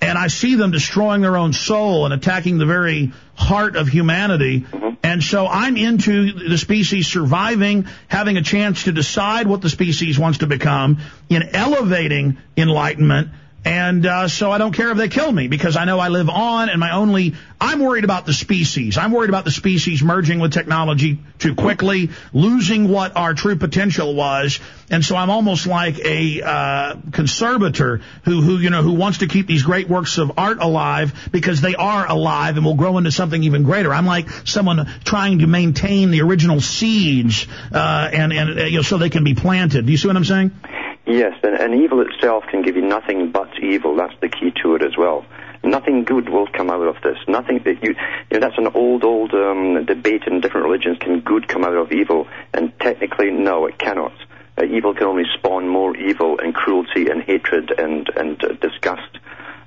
And 0.00 0.18
I 0.18 0.26
see 0.26 0.54
them 0.56 0.70
destroying 0.70 1.22
their 1.22 1.36
own 1.36 1.52
soul 1.52 2.04
and 2.04 2.12
attacking 2.12 2.58
the 2.58 2.66
very 2.66 3.12
heart 3.34 3.76
of 3.76 3.88
humanity. 3.88 4.60
Mm-hmm. 4.60 4.94
And 5.02 5.22
so 5.22 5.46
I'm 5.46 5.76
into 5.76 6.32
the 6.32 6.58
species 6.58 7.06
surviving, 7.06 7.86
having 8.08 8.36
a 8.36 8.42
chance 8.42 8.84
to 8.84 8.92
decide 8.92 9.46
what 9.46 9.62
the 9.62 9.70
species 9.70 10.18
wants 10.18 10.38
to 10.38 10.46
become, 10.46 10.98
in 11.28 11.42
elevating 11.54 12.38
enlightenment. 12.56 13.28
And 13.64 14.04
uh, 14.04 14.28
so 14.28 14.52
I 14.52 14.58
don't 14.58 14.72
care 14.72 14.90
if 14.90 14.98
they 14.98 15.08
kill 15.08 15.32
me 15.32 15.48
because 15.48 15.76
I 15.76 15.86
know 15.86 15.98
I 15.98 16.08
live 16.08 16.28
on 16.28 16.68
and 16.68 16.78
my 16.78 16.92
only, 16.92 17.34
I'm 17.58 17.80
worried 17.80 18.04
about 18.04 18.26
the 18.26 18.34
species. 18.34 18.98
I'm 18.98 19.10
worried 19.10 19.30
about 19.30 19.46
the 19.46 19.50
species 19.50 20.02
merging 20.02 20.38
with 20.38 20.52
technology 20.52 21.18
too 21.38 21.54
quickly, 21.54 22.10
losing 22.34 22.88
what 22.90 23.16
our 23.16 23.32
true 23.32 23.56
potential 23.56 24.14
was. 24.14 24.60
And 24.90 25.02
so 25.02 25.16
I'm 25.16 25.30
almost 25.30 25.66
like 25.66 25.98
a 26.00 26.42
uh, 26.42 26.96
conservator 27.10 28.02
who, 28.24 28.42
who, 28.42 28.58
you 28.58 28.68
know, 28.68 28.82
who 28.82 28.92
wants 28.92 29.18
to 29.18 29.28
keep 29.28 29.46
these 29.46 29.62
great 29.62 29.88
works 29.88 30.18
of 30.18 30.32
art 30.36 30.58
alive 30.60 31.30
because 31.32 31.62
they 31.62 31.74
are 31.74 32.06
alive 32.06 32.58
and 32.58 32.66
will 32.66 32.74
grow 32.74 32.98
into 32.98 33.12
something 33.12 33.42
even 33.44 33.62
greater. 33.62 33.94
I'm 33.94 34.06
like 34.06 34.28
someone 34.44 34.86
trying 35.04 35.38
to 35.38 35.46
maintain 35.46 36.10
the 36.10 36.20
original 36.20 36.60
seeds 36.60 37.46
uh, 37.72 38.10
and, 38.12 38.30
and 38.30 38.60
uh, 38.60 38.64
you 38.64 38.76
know, 38.76 38.82
so 38.82 38.98
they 38.98 39.10
can 39.10 39.24
be 39.24 39.34
planted. 39.34 39.86
Do 39.86 39.92
you 39.92 39.96
see 39.96 40.06
what 40.06 40.18
I'm 40.18 40.24
saying? 40.26 40.50
Yes, 41.06 41.34
and, 41.42 41.54
and 41.54 41.82
evil 41.82 42.00
itself 42.00 42.44
can 42.50 42.62
give 42.62 42.76
you 42.76 42.82
nothing 42.82 43.30
but 43.30 43.50
evil. 43.62 43.94
That's 43.94 44.14
the 44.20 44.28
key 44.28 44.52
to 44.62 44.74
it 44.74 44.82
as 44.82 44.96
well. 44.96 45.26
Nothing 45.62 46.04
good 46.04 46.28
will 46.28 46.46
come 46.46 46.70
out 46.70 46.86
of 46.86 46.96
this. 47.02 47.18
Nothing 47.28 47.60
that 47.64 47.82
you, 47.82 47.94
you 48.30 48.38
know, 48.38 48.40
that's 48.40 48.58
an 48.58 48.68
old, 48.68 49.04
old 49.04 49.32
um, 49.32 49.84
debate 49.84 50.24
in 50.26 50.40
different 50.40 50.66
religions. 50.66 50.98
Can 51.00 51.20
good 51.20 51.48
come 51.48 51.64
out 51.64 51.74
of 51.74 51.92
evil? 51.92 52.26
And 52.52 52.72
technically, 52.80 53.30
no, 53.30 53.66
it 53.66 53.78
cannot. 53.78 54.12
Uh, 54.56 54.64
evil 54.64 54.94
can 54.94 55.04
only 55.04 55.24
spawn 55.36 55.68
more 55.68 55.96
evil 55.96 56.38
and 56.38 56.54
cruelty 56.54 57.08
and 57.08 57.22
hatred 57.22 57.72
and 57.76 58.08
and 58.14 58.42
uh, 58.44 58.52
disgust 58.60 59.18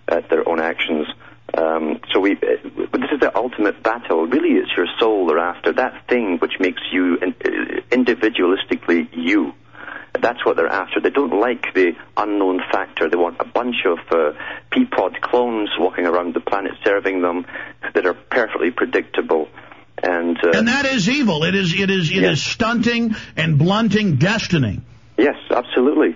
at 0.07 0.29
their 0.29 0.47
own 0.47 0.59
actions. 0.59 1.07
Um, 1.57 1.99
so 2.13 2.19
we, 2.19 2.33
uh, 2.33 2.37
this 2.93 3.11
is 3.11 3.19
the 3.19 3.31
ultimate 3.35 3.81
battle. 3.83 4.25
Really, 4.27 4.55
it's 4.59 4.71
your 4.77 4.87
soul 4.99 5.27
they're 5.27 5.39
after. 5.39 5.73
That 5.73 6.07
thing 6.07 6.37
which 6.37 6.59
makes 6.59 6.81
you 6.91 7.17
uh, 7.21 7.25
individualistically 7.91 9.09
you. 9.11 9.53
That's 10.21 10.45
what 10.45 10.55
they're 10.57 10.67
after. 10.67 10.99
They 10.99 11.09
don't 11.09 11.39
like 11.39 11.73
the 11.73 11.93
unknown 12.15 12.59
factor. 12.71 13.09
They 13.09 13.17
want 13.17 13.37
a 13.39 13.45
bunch 13.45 13.77
of 13.85 13.99
uh, 14.11 14.33
Peapod 14.71 15.21
clones 15.21 15.69
walking 15.79 16.05
around 16.05 16.33
the 16.33 16.39
planet 16.39 16.73
serving 16.83 17.21
them 17.21 17.45
that 17.93 18.05
are 18.05 18.13
perfectly 18.13 18.71
predictable. 18.71 19.47
And, 20.01 20.37
uh, 20.43 20.51
and 20.53 20.67
that 20.67 20.85
is 20.85 21.09
evil. 21.09 21.43
It 21.43 21.55
is 21.55 21.73
it 21.73 21.89
is 21.89 22.11
it 22.11 22.17
Yes. 22.21 22.33
is 22.37 22.43
stunting 22.43 23.15
and 23.35 23.57
blunting 23.57 24.17
destiny. 24.17 24.81
yes, 25.17 25.35
absolutely. 25.49 26.15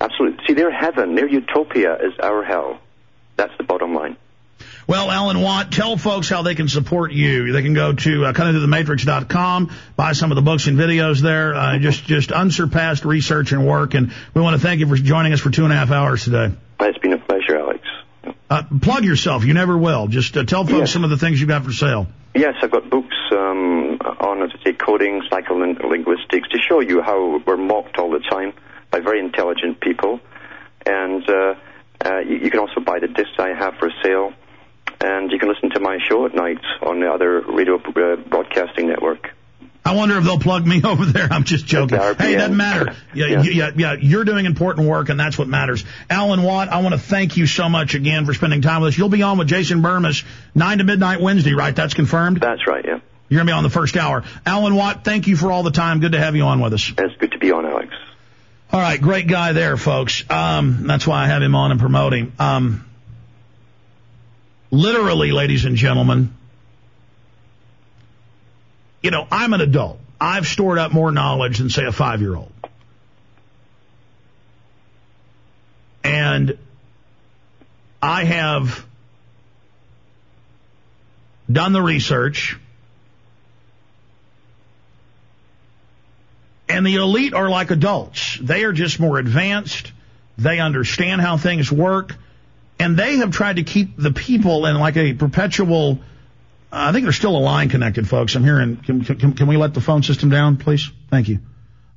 Absolutely. 0.00 0.44
See, 0.46 0.54
their 0.54 0.70
heaven, 0.72 1.14
their 1.14 1.28
utopia 1.28 1.94
is 1.96 2.14
our 2.22 2.42
hell. 2.42 2.80
That's 3.36 3.52
the 3.58 3.64
bottom 3.64 3.94
line. 3.94 4.16
Well, 4.90 5.08
Alan 5.08 5.40
Watt, 5.40 5.70
tell 5.70 5.96
folks 5.96 6.28
how 6.28 6.42
they 6.42 6.56
can 6.56 6.66
support 6.66 7.12
you. 7.12 7.52
They 7.52 7.62
can 7.62 7.74
go 7.74 7.92
to 7.92 8.24
uh, 8.24 8.32
cuttingthroughthematrix.com, 8.32 9.70
buy 9.94 10.14
some 10.14 10.32
of 10.32 10.34
the 10.34 10.42
books 10.42 10.66
and 10.66 10.76
videos 10.76 11.20
there. 11.20 11.54
Uh, 11.54 11.78
just 11.78 12.02
just 12.06 12.32
unsurpassed 12.32 13.04
research 13.04 13.52
and 13.52 13.64
work. 13.64 13.94
And 13.94 14.12
we 14.34 14.42
want 14.42 14.60
to 14.60 14.60
thank 14.60 14.80
you 14.80 14.88
for 14.88 14.96
joining 14.96 15.32
us 15.32 15.38
for 15.38 15.50
two 15.50 15.62
and 15.62 15.72
a 15.72 15.76
half 15.76 15.92
hours 15.92 16.24
today. 16.24 16.50
It's 16.80 16.98
been 16.98 17.12
a 17.12 17.18
pleasure, 17.18 17.56
Alex. 17.56 17.86
Uh, 18.50 18.64
plug 18.82 19.04
yourself. 19.04 19.44
You 19.44 19.54
never 19.54 19.78
will. 19.78 20.08
Just 20.08 20.36
uh, 20.36 20.42
tell 20.42 20.64
folks 20.64 20.76
Yes. 20.76 20.92
some 20.92 21.04
of 21.04 21.10
the 21.10 21.18
things 21.18 21.38
you've 21.38 21.50
got 21.50 21.64
for 21.64 21.72
sale. 21.72 22.08
Yes, 22.34 22.54
I've 22.60 22.72
got 22.72 22.90
books 22.90 23.14
um, 23.30 24.00
on, 24.00 24.42
as 24.42 24.50
I 24.58 24.64
say, 24.64 24.72
coding, 24.72 25.22
psycholinguistics, 25.30 26.48
to 26.50 26.58
show 26.68 26.80
you 26.80 27.00
how 27.00 27.40
we're 27.46 27.56
mocked 27.56 27.96
all 27.98 28.10
the 28.10 28.18
time 28.28 28.54
by 28.90 28.98
very 28.98 29.20
intelligent 29.20 29.80
people. 29.80 30.18
And 30.84 31.22
uh, 31.30 31.54
uh, 32.04 32.18
you, 32.26 32.38
you 32.38 32.50
can 32.50 32.58
also 32.58 32.80
buy 32.80 32.98
the 32.98 33.06
discs 33.06 33.38
I 33.38 33.50
have 33.50 33.74
for 33.76 33.92
sale. 34.02 34.32
And 35.02 35.30
you 35.32 35.38
can 35.38 35.48
listen 35.48 35.70
to 35.70 35.80
my 35.80 35.98
show 36.08 36.26
at 36.26 36.34
night 36.34 36.58
on 36.82 37.00
the 37.00 37.10
other 37.10 37.40
radio 37.40 37.76
uh, 37.76 38.16
broadcasting 38.16 38.88
network. 38.88 39.30
I 39.82 39.94
wonder 39.94 40.18
if 40.18 40.24
they'll 40.24 40.38
plug 40.38 40.66
me 40.66 40.82
over 40.84 41.06
there. 41.06 41.26
I'm 41.30 41.44
just 41.44 41.64
joking. 41.66 41.98
Hey, 41.98 42.34
it 42.34 42.38
doesn't 42.38 42.56
matter. 42.56 42.94
Yeah, 43.14 43.26
Yeah. 43.26 43.42
yeah, 43.42 43.70
yeah. 43.74 43.92
You're 43.98 44.24
doing 44.24 44.44
important 44.46 44.86
work, 44.88 45.08
and 45.08 45.18
that's 45.18 45.38
what 45.38 45.48
matters. 45.48 45.84
Alan 46.10 46.42
Watt, 46.42 46.68
I 46.68 46.82
want 46.82 46.92
to 46.94 47.00
thank 47.00 47.36
you 47.38 47.46
so 47.46 47.68
much 47.68 47.94
again 47.94 48.26
for 48.26 48.34
spending 48.34 48.60
time 48.62 48.82
with 48.82 48.92
us. 48.94 48.98
You'll 48.98 49.08
be 49.08 49.22
on 49.22 49.38
with 49.38 49.48
Jason 49.48 49.80
Bermas 49.82 50.22
nine 50.54 50.78
to 50.78 50.84
midnight 50.84 51.20
Wednesday, 51.20 51.54
right? 51.54 51.74
That's 51.74 51.94
confirmed. 51.94 52.40
That's 52.40 52.66
right, 52.66 52.84
yeah. 52.84 53.00
You're 53.30 53.38
gonna 53.38 53.48
be 53.48 53.52
on 53.52 53.62
the 53.62 53.70
first 53.70 53.96
hour. 53.96 54.24
Alan 54.44 54.74
Watt, 54.74 55.04
thank 55.04 55.28
you 55.28 55.36
for 55.36 55.50
all 55.50 55.62
the 55.62 55.70
time. 55.70 56.00
Good 56.00 56.12
to 56.12 56.18
have 56.18 56.36
you 56.36 56.42
on 56.42 56.60
with 56.60 56.74
us. 56.74 56.92
It's 56.98 57.16
good 57.16 57.32
to 57.32 57.38
be 57.38 57.50
on, 57.52 57.64
Alex. 57.64 57.94
All 58.72 58.80
right, 58.80 59.00
great 59.00 59.28
guy 59.28 59.52
there, 59.52 59.76
folks. 59.76 60.28
Um, 60.30 60.86
that's 60.86 61.06
why 61.06 61.24
I 61.24 61.26
have 61.28 61.40
him 61.42 61.54
on 61.54 61.70
and 61.70 61.80
promote 61.80 62.12
him. 62.12 62.32
Um, 62.38 62.84
literally, 64.70 65.32
ladies 65.32 65.64
and 65.64 65.76
gentlemen, 65.76 66.34
you 69.02 69.10
know, 69.10 69.26
I'm 69.30 69.52
an 69.52 69.60
adult. 69.60 69.98
I've 70.20 70.46
stored 70.46 70.78
up 70.78 70.92
more 70.92 71.10
knowledge 71.10 71.58
than, 71.58 71.70
say, 71.70 71.84
a 71.86 71.92
five 71.92 72.20
year 72.20 72.36
old. 72.36 72.52
And 76.04 76.58
I 78.02 78.24
have 78.24 78.86
done 81.50 81.72
the 81.72 81.82
research. 81.82 82.58
And 86.68 86.86
the 86.86 86.96
elite 86.96 87.34
are 87.34 87.48
like 87.48 87.70
adults. 87.70 88.38
They 88.40 88.64
are 88.64 88.72
just 88.72 89.00
more 89.00 89.18
advanced. 89.18 89.92
They 90.38 90.60
understand 90.60 91.20
how 91.20 91.36
things 91.36 91.70
work. 91.70 92.14
And 92.80 92.96
they 92.96 93.18
have 93.18 93.30
tried 93.30 93.56
to 93.56 93.62
keep 93.62 93.98
the 93.98 94.10
people 94.10 94.64
in 94.64 94.74
like 94.78 94.96
a 94.96 95.12
perpetual, 95.12 95.98
uh, 96.72 96.88
I 96.88 96.92
think 96.92 97.04
there's 97.04 97.16
still 97.16 97.36
a 97.36 97.38
line 97.38 97.68
connected, 97.68 98.08
folks. 98.08 98.34
I'm 98.34 98.42
hearing, 98.42 98.78
can, 98.78 99.04
can, 99.04 99.34
can 99.34 99.46
we 99.46 99.58
let 99.58 99.74
the 99.74 99.82
phone 99.82 100.02
system 100.02 100.30
down, 100.30 100.56
please? 100.56 100.90
Thank 101.10 101.28
you. 101.28 101.40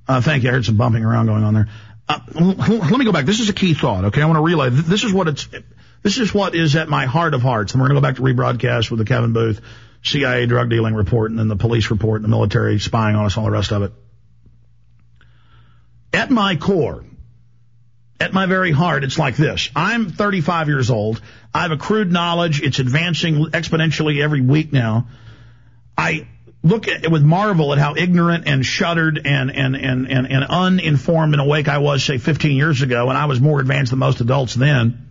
Uh, 0.09 0.19
thank 0.19 0.43
you. 0.43 0.49
I 0.49 0.51
heard 0.51 0.65
some 0.65 0.75
bumping 0.75 1.05
around 1.05 1.27
going 1.27 1.45
on 1.45 1.53
there. 1.53 1.69
Uh, 2.09 2.19
let 2.35 2.99
me 2.99 3.05
go 3.05 3.13
back. 3.13 3.25
This 3.25 3.39
is 3.39 3.47
a 3.47 3.53
key 3.53 3.73
thought, 3.73 4.03
okay? 4.05 4.21
I 4.21 4.25
want 4.25 4.35
to 4.35 4.43
relay. 4.43 4.71
This 4.71 5.05
is 5.05 5.13
what 5.13 5.29
it's, 5.29 5.47
this 6.01 6.17
is 6.17 6.33
what 6.33 6.53
is 6.53 6.75
at 6.75 6.89
my 6.89 7.05
heart 7.05 7.33
of 7.33 7.41
hearts. 7.41 7.71
And 7.71 7.81
we're 7.81 7.87
going 7.87 8.01
to 8.01 8.01
go 8.01 8.07
back 8.09 8.17
to 8.17 8.21
rebroadcast 8.21 8.91
with 8.91 8.99
the 8.99 9.05
Kevin 9.05 9.31
Booth 9.31 9.61
CIA 10.03 10.47
drug 10.47 10.69
dealing 10.69 10.95
report 10.95 11.31
and 11.31 11.39
then 11.39 11.47
the 11.47 11.55
police 11.55 11.91
report 11.91 12.17
and 12.17 12.25
the 12.25 12.29
military 12.29 12.77
spying 12.79 13.15
on 13.15 13.25
us, 13.25 13.37
all 13.37 13.45
the 13.45 13.51
rest 13.51 13.71
of 13.71 13.83
it. 13.83 13.93
At 16.11 16.29
my 16.29 16.57
core, 16.57 17.05
at 18.23 18.31
my 18.31 18.45
very 18.45 18.71
heart, 18.71 19.03
it's 19.03 19.19
like 19.19 19.35
this. 19.35 19.69
I'm 19.75 20.09
35 20.09 20.69
years 20.69 20.89
old. 20.89 21.21
I've 21.53 21.71
accrued 21.71 22.09
knowledge. 22.09 22.61
It's 22.61 22.79
advancing 22.79 23.47
exponentially 23.47 24.23
every 24.23 24.39
week 24.39 24.71
now. 24.71 25.07
I 25.97 26.27
look 26.63 26.87
at 26.87 27.11
with 27.11 27.21
marvel 27.21 27.73
at 27.73 27.79
how 27.79 27.95
ignorant 27.95 28.47
and 28.47 28.65
shuttered 28.65 29.19
and, 29.25 29.51
and, 29.51 29.75
and, 29.75 30.09
and, 30.09 30.25
and 30.25 30.45
uninformed 30.45 31.33
and 31.33 31.41
awake 31.41 31.67
I 31.67 31.79
was, 31.79 32.01
say, 32.01 32.17
15 32.17 32.55
years 32.55 32.81
ago, 32.81 33.09
and 33.09 33.17
I 33.17 33.25
was 33.25 33.41
more 33.41 33.59
advanced 33.59 33.89
than 33.89 33.99
most 33.99 34.21
adults 34.21 34.55
then. 34.55 35.09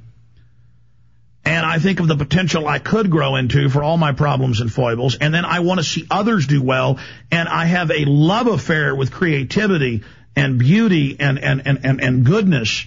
And 1.44 1.66
I 1.66 1.78
think 1.78 2.00
of 2.00 2.08
the 2.08 2.16
potential 2.16 2.66
I 2.66 2.78
could 2.78 3.10
grow 3.10 3.36
into 3.36 3.68
for 3.68 3.82
all 3.82 3.98
my 3.98 4.12
problems 4.12 4.62
and 4.62 4.72
foibles. 4.72 5.16
And 5.16 5.34
then 5.34 5.44
I 5.44 5.60
want 5.60 5.80
to 5.80 5.84
see 5.84 6.06
others 6.10 6.46
do 6.46 6.62
well. 6.62 6.98
And 7.30 7.46
I 7.48 7.66
have 7.66 7.90
a 7.90 8.06
love 8.06 8.46
affair 8.46 8.94
with 8.94 9.10
creativity 9.10 10.02
and 10.34 10.58
beauty 10.58 11.16
and, 11.20 11.38
and, 11.38 11.66
and, 11.66 11.84
and, 11.84 12.00
and 12.00 12.24
goodness 12.24 12.86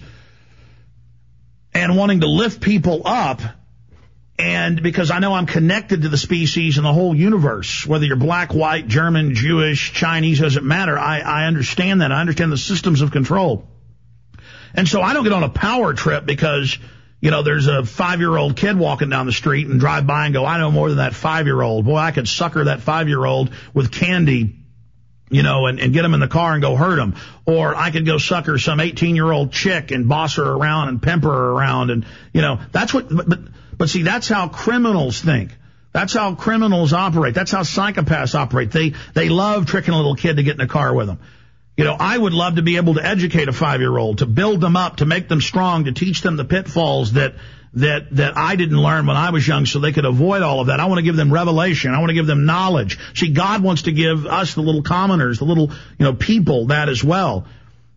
and 1.76 1.94
wanting 1.94 2.20
to 2.20 2.26
lift 2.26 2.62
people 2.62 3.02
up. 3.04 3.42
And 4.38 4.82
because 4.82 5.10
I 5.10 5.18
know 5.18 5.34
I'm 5.34 5.46
connected 5.46 6.02
to 6.02 6.08
the 6.08 6.16
species 6.16 6.78
and 6.78 6.86
the 6.86 6.92
whole 6.92 7.14
universe, 7.14 7.86
whether 7.86 8.04
you're 8.04 8.16
black, 8.16 8.54
white, 8.54 8.86
German, 8.86 9.34
Jewish, 9.34 9.92
Chinese, 9.92 10.40
doesn't 10.40 10.64
matter. 10.64 10.98
I, 10.98 11.20
I 11.20 11.46
understand 11.46 12.00
that. 12.00 12.12
I 12.12 12.20
understand 12.20 12.50
the 12.50 12.58
systems 12.58 13.02
of 13.02 13.10
control. 13.10 13.68
And 14.74 14.88
so 14.88 15.02
I 15.02 15.12
don't 15.12 15.24
get 15.24 15.32
on 15.32 15.42
a 15.42 15.48
power 15.50 15.92
trip 15.92 16.24
because, 16.24 16.78
you 17.20 17.30
know, 17.30 17.42
there's 17.42 17.66
a 17.66 17.84
five 17.84 18.20
year 18.20 18.36
old 18.36 18.56
kid 18.56 18.78
walking 18.78 19.10
down 19.10 19.26
the 19.26 19.32
street 19.32 19.66
and 19.66 19.78
drive 19.78 20.06
by 20.06 20.24
and 20.26 20.34
go, 20.34 20.46
I 20.46 20.58
know 20.58 20.70
more 20.70 20.88
than 20.88 20.98
that 20.98 21.14
five 21.14 21.46
year 21.46 21.60
old. 21.60 21.84
Boy, 21.84 21.96
I 21.96 22.10
could 22.10 22.28
sucker 22.28 22.64
that 22.64 22.80
five 22.80 23.08
year 23.08 23.24
old 23.24 23.50
with 23.74 23.90
candy, 23.90 24.65
you 25.28 25.42
know, 25.42 25.66
and, 25.66 25.80
and 25.80 25.92
get 25.92 26.04
him 26.04 26.14
in 26.14 26.20
the 26.20 26.28
car 26.28 26.52
and 26.52 26.62
go 26.62 26.76
hurt 26.76 26.98
him. 26.98 27.14
Or 27.46 27.74
I 27.74 27.90
could 27.90 28.06
go 28.06 28.18
sucker 28.18 28.58
some 28.58 28.80
18 28.80 29.16
year 29.16 29.30
old 29.30 29.52
chick 29.52 29.90
and 29.90 30.08
boss 30.08 30.36
her 30.36 30.44
around 30.44 30.88
and 30.88 31.02
pimp 31.02 31.24
her 31.24 31.50
around. 31.50 31.90
And, 31.90 32.06
you 32.32 32.42
know, 32.42 32.60
that's 32.72 32.94
what, 32.94 33.08
but, 33.08 33.28
but, 33.28 33.38
but 33.76 33.88
see, 33.88 34.02
that's 34.02 34.28
how 34.28 34.48
criminals 34.48 35.20
think. 35.20 35.50
That's 35.92 36.12
how 36.12 36.34
criminals 36.34 36.92
operate. 36.92 37.34
That's 37.34 37.50
how 37.50 37.62
psychopaths 37.62 38.34
operate. 38.34 38.70
They, 38.70 38.94
they 39.14 39.28
love 39.28 39.66
tricking 39.66 39.94
a 39.94 39.96
little 39.96 40.14
kid 40.14 40.36
to 40.36 40.42
get 40.42 40.54
in 40.54 40.60
a 40.60 40.68
car 40.68 40.94
with 40.94 41.06
them. 41.06 41.18
You 41.76 41.84
know, 41.84 41.96
I 41.98 42.16
would 42.16 42.32
love 42.32 42.56
to 42.56 42.62
be 42.62 42.76
able 42.76 42.94
to 42.94 43.04
educate 43.04 43.48
a 43.48 43.52
five 43.52 43.80
year 43.80 43.96
old, 43.96 44.18
to 44.18 44.26
build 44.26 44.60
them 44.60 44.76
up, 44.76 44.96
to 44.96 45.06
make 45.06 45.28
them 45.28 45.42
strong, 45.42 45.84
to 45.84 45.92
teach 45.92 46.22
them 46.22 46.36
the 46.36 46.44
pitfalls 46.44 47.12
that, 47.12 47.34
that, 47.74 48.16
that 48.16 48.36
I 48.36 48.56
didn't 48.56 48.78
learn 48.78 49.04
when 49.06 49.16
I 49.16 49.28
was 49.28 49.46
young 49.46 49.66
so 49.66 49.78
they 49.78 49.92
could 49.92 50.06
avoid 50.06 50.42
all 50.42 50.60
of 50.60 50.68
that. 50.68 50.80
I 50.80 50.86
want 50.86 50.98
to 50.98 51.02
give 51.02 51.16
them 51.16 51.30
revelation. 51.30 51.92
I 51.92 51.98
want 51.98 52.08
to 52.08 52.14
give 52.14 52.26
them 52.26 52.46
knowledge. 52.46 52.98
See, 53.14 53.28
God 53.28 53.62
wants 53.62 53.82
to 53.82 53.92
give 53.92 54.24
us, 54.24 54.54
the 54.54 54.62
little 54.62 54.82
commoners, 54.82 55.38
the 55.38 55.44
little, 55.44 55.70
you 55.98 56.04
know, 56.06 56.14
people 56.14 56.68
that 56.68 56.88
as 56.88 57.04
well. 57.04 57.46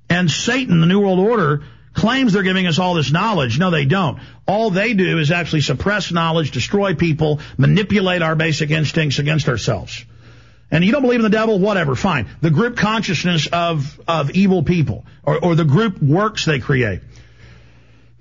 And 0.09 0.30
Satan, 0.30 0.82
the 0.82 0.88
New 0.88 0.99
World 0.99 1.19
Order, 1.19 1.63
claims 1.93 2.34
they're 2.34 2.43
giving 2.43 2.67
us 2.67 2.80
all 2.80 2.95
this 2.95 3.11
knowledge. 3.11 3.59
No, 3.59 3.71
they 3.71 3.86
don't. 3.86 4.19
All 4.45 4.71
they 4.71 4.93
do 4.93 5.19
is 5.19 5.32
actually 5.32 5.61
suppress 5.61 6.11
knowledge, 6.11 6.51
destroy 6.51 6.95
people, 6.95 7.39
manipulate 7.57 8.21
our 8.21 8.36
basic 8.36 8.71
instincts 8.71 9.19
against 9.19 9.47
ourselves. 9.47 10.03
And 10.72 10.84
you 10.84 10.91
don't 10.91 11.01
believe 11.01 11.20
in 11.20 11.24
the 11.24 11.30
devil? 11.30 11.59
Whatever, 11.59 11.95
fine. 11.95 12.28
The 12.41 12.51
group 12.51 12.78
consciousness 12.78 13.47
of, 13.47 13.99
of 14.07 14.32
evil 14.32 14.63
people, 14.63 15.05
or, 15.24 15.43
or 15.43 15.55
the 15.55 15.65
group 15.65 16.01
works 16.01 16.45
they 16.45 16.59
create. 16.59 17.01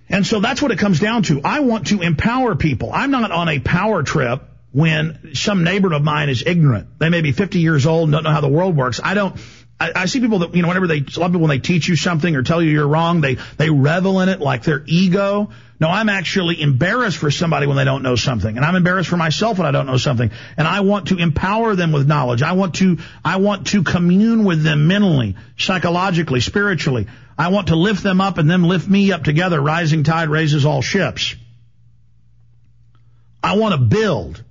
And 0.09 0.27
so 0.27 0.41
that's 0.41 0.63
what 0.63 0.71
it 0.71 0.79
comes 0.79 1.01
down 1.01 1.25
to. 1.25 1.43
I 1.45 1.61
want 1.61 1.89
to 1.89 2.01
empower 2.01 2.55
people. 2.55 2.91
I'm 2.93 3.11
not 3.11 3.31
on 3.31 3.49
a 3.49 3.59
power 3.59 4.03
trip 4.03 4.43
when 4.73 5.35
some 5.35 5.65
neighbor 5.65 5.93
of 5.93 6.03
mine 6.03 6.29
is 6.31 6.43
ignorant. 6.47 6.99
They 6.99 7.11
may 7.11 7.21
be 7.21 7.33
50 7.33 7.59
years 7.61 7.87
old 7.87 8.05
and 8.05 8.13
don't 8.13 8.25
know 8.25 8.31
how 8.31 8.41
the 8.41 8.49
world 8.49 8.77
works. 8.77 9.01
I 9.03 9.15
don't, 9.15 9.37
I, 9.81 9.93
I 9.95 10.07
see 10.07 10.21
people 10.21 10.41
that, 10.41 10.55
you 10.55 10.63
know, 10.63 10.69
whenever 10.69 10.87
they, 10.87 10.99
a 10.99 11.21
lot 11.21 11.27
of 11.27 11.33
people 11.33 11.41
when 11.41 11.51
they 11.51 11.61
teach 11.61 11.89
you 11.89 11.97
something 11.97 12.35
or 12.35 12.43
tell 12.43 12.61
you 12.61 12.71
you're 12.71 12.89
wrong, 12.89 13.21
they, 13.21 13.37
they 13.57 13.71
revel 13.71 14.21
in 14.21 14.29
it 14.29 14.41
like 14.41 14.65
their 14.65 14.83
ego. 14.87 15.51
No, 15.81 15.89
I'm 15.89 16.09
actually 16.09 16.61
embarrassed 16.61 17.19
for 17.19 17.31
somebody 17.31 17.69
when 17.69 17.77
they 17.77 17.85
don't 17.85 18.03
know 18.03 18.17
something. 18.17 18.57
And 18.57 18.65
I'm 18.65 18.75
embarrassed 18.75 19.09
for 19.09 19.17
myself 19.17 19.59
when 19.59 19.67
I 19.67 19.71
don't 19.71 19.87
know 19.87 19.97
something. 19.97 20.33
And 20.57 20.67
I 20.67 20.81
want 20.81 21.09
to 21.09 21.19
empower 21.19 21.77
them 21.77 21.93
with 21.93 22.09
knowledge. 22.09 22.43
I 22.43 22.53
want 22.53 22.75
to, 22.77 22.99
I 23.25 23.37
want 23.37 23.69
to 23.69 23.85
commune 23.85 24.45
with 24.45 24.65
them 24.65 24.89
mentally, 24.89 25.37
psychologically, 25.57 26.41
spiritually. 26.41 27.07
I 27.39 27.49
want 27.49 27.69
to 27.69 27.77
lift 27.77 28.03
them 28.03 28.21
up 28.21 28.39
and 28.39 28.51
them 28.51 28.65
lift 28.65 28.89
me 28.89 29.13
up 29.13 29.23
together. 29.23 29.61
Rising 29.61 30.03
tide 30.03 30.29
raises 30.29 30.65
all 30.65 30.83
ships. 30.83 31.37
I 33.41 33.57
want 33.57 33.75
to 33.75 33.79
build. 33.81 34.43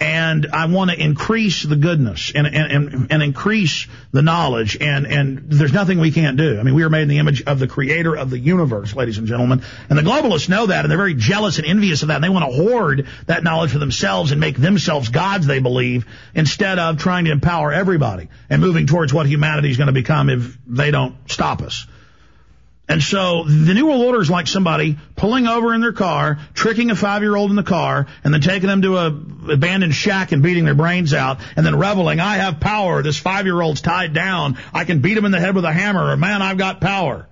And 0.00 0.46
I 0.52 0.66
want 0.66 0.90
to 0.92 1.00
increase 1.00 1.64
the 1.64 1.74
goodness 1.74 2.30
and, 2.32 2.46
and, 2.46 2.72
and, 2.72 3.06
and 3.10 3.22
increase 3.22 3.88
the 4.12 4.22
knowledge 4.22 4.76
and, 4.80 5.06
and 5.06 5.50
there's 5.50 5.72
nothing 5.72 5.98
we 5.98 6.12
can't 6.12 6.36
do. 6.36 6.58
I 6.58 6.62
mean, 6.62 6.74
we 6.74 6.84
are 6.84 6.90
made 6.90 7.02
in 7.02 7.08
the 7.08 7.18
image 7.18 7.42
of 7.42 7.58
the 7.58 7.66
creator 7.66 8.16
of 8.16 8.30
the 8.30 8.38
universe, 8.38 8.94
ladies 8.94 9.18
and 9.18 9.26
gentlemen. 9.26 9.62
And 9.90 9.98
the 9.98 10.02
globalists 10.02 10.48
know 10.48 10.66
that 10.66 10.84
and 10.84 10.90
they're 10.90 10.98
very 10.98 11.14
jealous 11.14 11.58
and 11.58 11.66
envious 11.66 12.02
of 12.02 12.08
that 12.08 12.14
and 12.14 12.24
they 12.24 12.28
want 12.28 12.44
to 12.44 12.56
hoard 12.56 13.08
that 13.26 13.42
knowledge 13.42 13.72
for 13.72 13.78
themselves 13.78 14.30
and 14.30 14.40
make 14.40 14.56
themselves 14.56 15.08
gods, 15.08 15.48
they 15.48 15.58
believe, 15.58 16.06
instead 16.32 16.78
of 16.78 16.98
trying 16.98 17.24
to 17.24 17.32
empower 17.32 17.72
everybody 17.72 18.28
and 18.48 18.62
moving 18.62 18.86
towards 18.86 19.12
what 19.12 19.26
humanity 19.26 19.70
is 19.70 19.76
going 19.76 19.88
to 19.88 19.92
become 19.92 20.30
if 20.30 20.56
they 20.64 20.92
don't 20.92 21.16
stop 21.28 21.60
us. 21.60 21.86
And 22.88 23.02
so 23.02 23.44
the 23.44 23.74
New 23.74 23.86
World 23.86 24.02
Order 24.02 24.20
is 24.22 24.30
like 24.30 24.46
somebody 24.46 24.98
pulling 25.14 25.46
over 25.46 25.74
in 25.74 25.82
their 25.82 25.92
car, 25.92 26.38
tricking 26.54 26.90
a 26.90 26.96
five-year-old 26.96 27.50
in 27.50 27.56
the 27.56 27.62
car, 27.62 28.06
and 28.24 28.32
then 28.32 28.40
taking 28.40 28.68
them 28.68 28.80
to 28.82 28.96
a 28.96 29.06
abandoned 29.52 29.94
shack 29.94 30.32
and 30.32 30.42
beating 30.42 30.64
their 30.64 30.74
brains 30.74 31.12
out, 31.12 31.38
and 31.54 31.66
then 31.66 31.78
reveling, 31.78 32.18
I 32.18 32.36
have 32.36 32.60
power. 32.60 33.02
This 33.02 33.18
five-year-old's 33.18 33.82
tied 33.82 34.14
down. 34.14 34.56
I 34.72 34.84
can 34.84 35.00
beat 35.00 35.18
him 35.18 35.26
in 35.26 35.32
the 35.32 35.40
head 35.40 35.54
with 35.54 35.66
a 35.66 35.72
hammer, 35.72 36.12
or 36.12 36.16
man, 36.16 36.40
I've 36.40 36.56
got 36.56 36.80
power. 36.80 37.28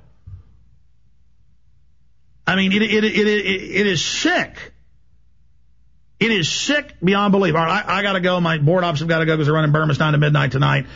I 2.46 2.57
mean, 2.57 2.72
it, 2.72 2.82
it, 2.82 3.04
it, 3.04 3.16
it 3.16 3.86
is 3.86 4.04
sick. 4.04 4.72
It 6.20 6.30
is 6.30 6.50
sick 6.50 6.94
beyond 7.02 7.32
belief. 7.32 7.54
All 7.54 7.64
right, 7.64 7.84
I, 7.84 7.98
I 7.98 8.02
got 8.02 8.12
to 8.12 8.20
go. 8.20 8.40
My 8.40 8.59
board 8.59 8.84
ops 8.84 9.00
have 9.00 9.09
got 9.09 9.18
to 9.20 9.26
go 9.26 9.34
because 9.34 9.46
they're 9.46 9.54
running 9.54 9.72
Bermas 9.72 9.98
9 9.98 10.12
to 10.12 10.18
midnight 10.18 10.52
tonight. 10.52 10.86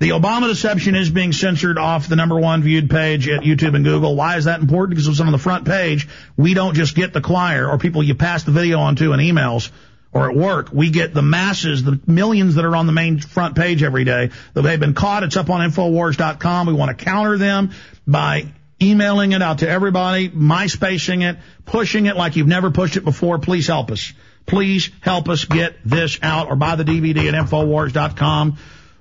The 0.00 0.10
Obama 0.10 0.48
deception 0.48 0.94
is 0.94 1.10
being 1.10 1.30
censored 1.30 1.76
off 1.76 2.08
the 2.08 2.16
number 2.16 2.40
one 2.40 2.62
viewed 2.62 2.88
page 2.88 3.28
at 3.28 3.42
YouTube 3.42 3.76
and 3.76 3.84
Google. 3.84 4.16
Why 4.16 4.38
is 4.38 4.46
that 4.46 4.58
important? 4.58 4.96
Because 4.96 5.08
it's 5.08 5.20
on 5.20 5.30
the 5.30 5.36
front 5.36 5.66
page. 5.66 6.08
We 6.38 6.54
don't 6.54 6.74
just 6.74 6.94
get 6.94 7.12
the 7.12 7.20
choir 7.20 7.68
or 7.68 7.76
people 7.76 8.02
you 8.02 8.14
pass 8.14 8.44
the 8.44 8.50
video 8.50 8.78
on 8.78 8.96
to 8.96 9.12
in 9.12 9.20
emails 9.20 9.70
or 10.10 10.30
at 10.30 10.34
work. 10.34 10.70
We 10.72 10.88
get 10.88 11.12
the 11.12 11.20
masses, 11.20 11.84
the 11.84 12.00
millions 12.06 12.54
that 12.54 12.64
are 12.64 12.74
on 12.76 12.86
the 12.86 12.92
main 12.92 13.20
front 13.20 13.56
page 13.56 13.82
every 13.82 14.04
day. 14.04 14.30
They've 14.54 14.80
been 14.80 14.94
caught. 14.94 15.22
It's 15.22 15.36
up 15.36 15.50
on 15.50 15.70
Infowars.com. 15.70 16.66
We 16.66 16.72
want 16.72 16.96
to 16.96 17.04
counter 17.04 17.36
them 17.36 17.72
by 18.06 18.46
emailing 18.80 19.32
it 19.32 19.42
out 19.42 19.58
to 19.58 19.68
everybody, 19.68 20.30
MySpacing 20.30 21.28
it, 21.28 21.36
pushing 21.66 22.06
it 22.06 22.16
like 22.16 22.36
you've 22.36 22.48
never 22.48 22.70
pushed 22.70 22.96
it 22.96 23.04
before. 23.04 23.38
Please 23.38 23.66
help 23.66 23.90
us. 23.90 24.14
Please 24.46 24.88
help 25.02 25.28
us 25.28 25.44
get 25.44 25.76
this 25.84 26.18
out 26.22 26.48
or 26.48 26.56
buy 26.56 26.76
the 26.76 26.84
DVD 26.84 27.28
at 27.28 27.34
Infowars.com 27.34 28.56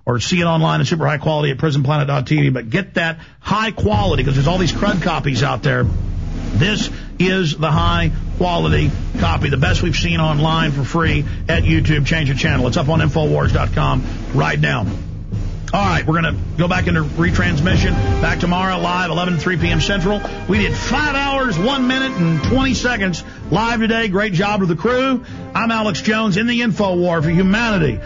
or 0.10 0.20
see 0.20 0.41
it 0.41 0.45
online 0.45 0.80
in 0.80 0.88
super 0.88 1.05
high 1.05 1.20
quality 1.20 1.51
at 1.51 1.60
prisonplanet.tv, 1.60 2.51
but 2.51 2.68
get 2.68 2.95
that 2.95 3.20
high 3.39 3.70
quality 3.70 4.24
because 4.24 4.34
there's 4.34 4.47
all 4.47 4.57
these 4.57 4.74
crud 4.74 5.03
copies 5.03 5.43
out 5.43 5.62
there. 5.62 5.84
This 5.84 6.89
is 7.20 7.55
the 7.55 7.70
high 7.70 8.12
quality 8.38 8.89
copy, 9.20 9.49
the 9.49 9.57
best 9.57 9.84
we've 9.84 9.95
seen 9.95 10.20
online 10.20 10.72
for 10.72 10.84
free 10.84 11.26
at 11.47 11.62
YouTube. 11.62 12.07
Change 12.07 12.30
the 12.30 12.36
channel. 12.36 12.66
It's 12.66 12.78
up 12.78 12.89
on 12.89 13.01
Infowars.com 13.01 14.03
right 14.34 14.60
now. 14.60 14.88
All 15.72 15.86
right, 15.86 16.03
we're 16.03 16.20
going 16.20 16.36
to 16.36 16.41
go 16.57 16.68
back 16.68 16.88
into 16.88 17.03
retransmission. 17.03 17.91
Back 18.20 18.39
tomorrow, 18.39 18.80
live, 18.80 19.12
11 19.12 19.36
to 19.36 19.39
3 19.39 19.57
p.m. 19.57 19.80
Central. 19.80 20.20
We 20.47 20.57
did 20.57 20.76
five 20.76 21.14
hours, 21.14 21.60
one 21.60 21.86
minute, 21.86 22.14
and 22.14 22.43
20 22.45 22.74
seconds 22.74 23.24
live 23.51 23.80
today. 23.80 24.07
Great 24.07 24.34
job 24.34 24.62
to 24.62 24.66
the 24.66 24.76
crew. 24.76 25.24
I'm 25.53 25.70
Alex 25.70 26.01
Jones 26.01 26.38
in 26.38 26.47
the 26.47 26.64
Info 26.64 26.95
War 26.95 27.22
for 27.22 27.30
Humanity 27.30 27.99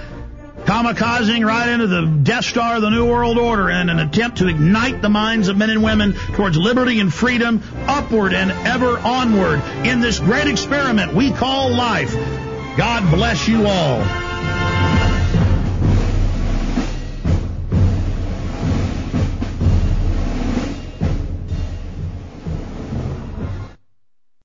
kamikazing 0.65 1.45
right 1.45 1.69
into 1.69 1.87
the 1.87 2.05
Death 2.05 2.45
Star 2.45 2.75
of 2.77 2.81
the 2.81 2.89
New 2.89 3.05
World 3.05 3.37
Order 3.37 3.69
in 3.69 3.89
an 3.89 3.99
attempt 3.99 4.37
to 4.37 4.47
ignite 4.47 5.01
the 5.01 5.09
minds 5.09 5.47
of 5.47 5.57
men 5.57 5.69
and 5.69 5.83
women 5.83 6.13
towards 6.33 6.57
liberty 6.57 6.99
and 6.99 7.13
freedom, 7.13 7.61
upward 7.87 8.33
and 8.33 8.51
ever 8.51 8.97
onward 8.99 9.61
in 9.85 9.99
this 9.99 10.19
great 10.19 10.47
experiment 10.47 11.13
we 11.13 11.31
call 11.31 11.75
life. 11.75 12.13
God 12.77 13.09
bless 13.11 13.47
you 13.47 13.67
all. 13.67 14.32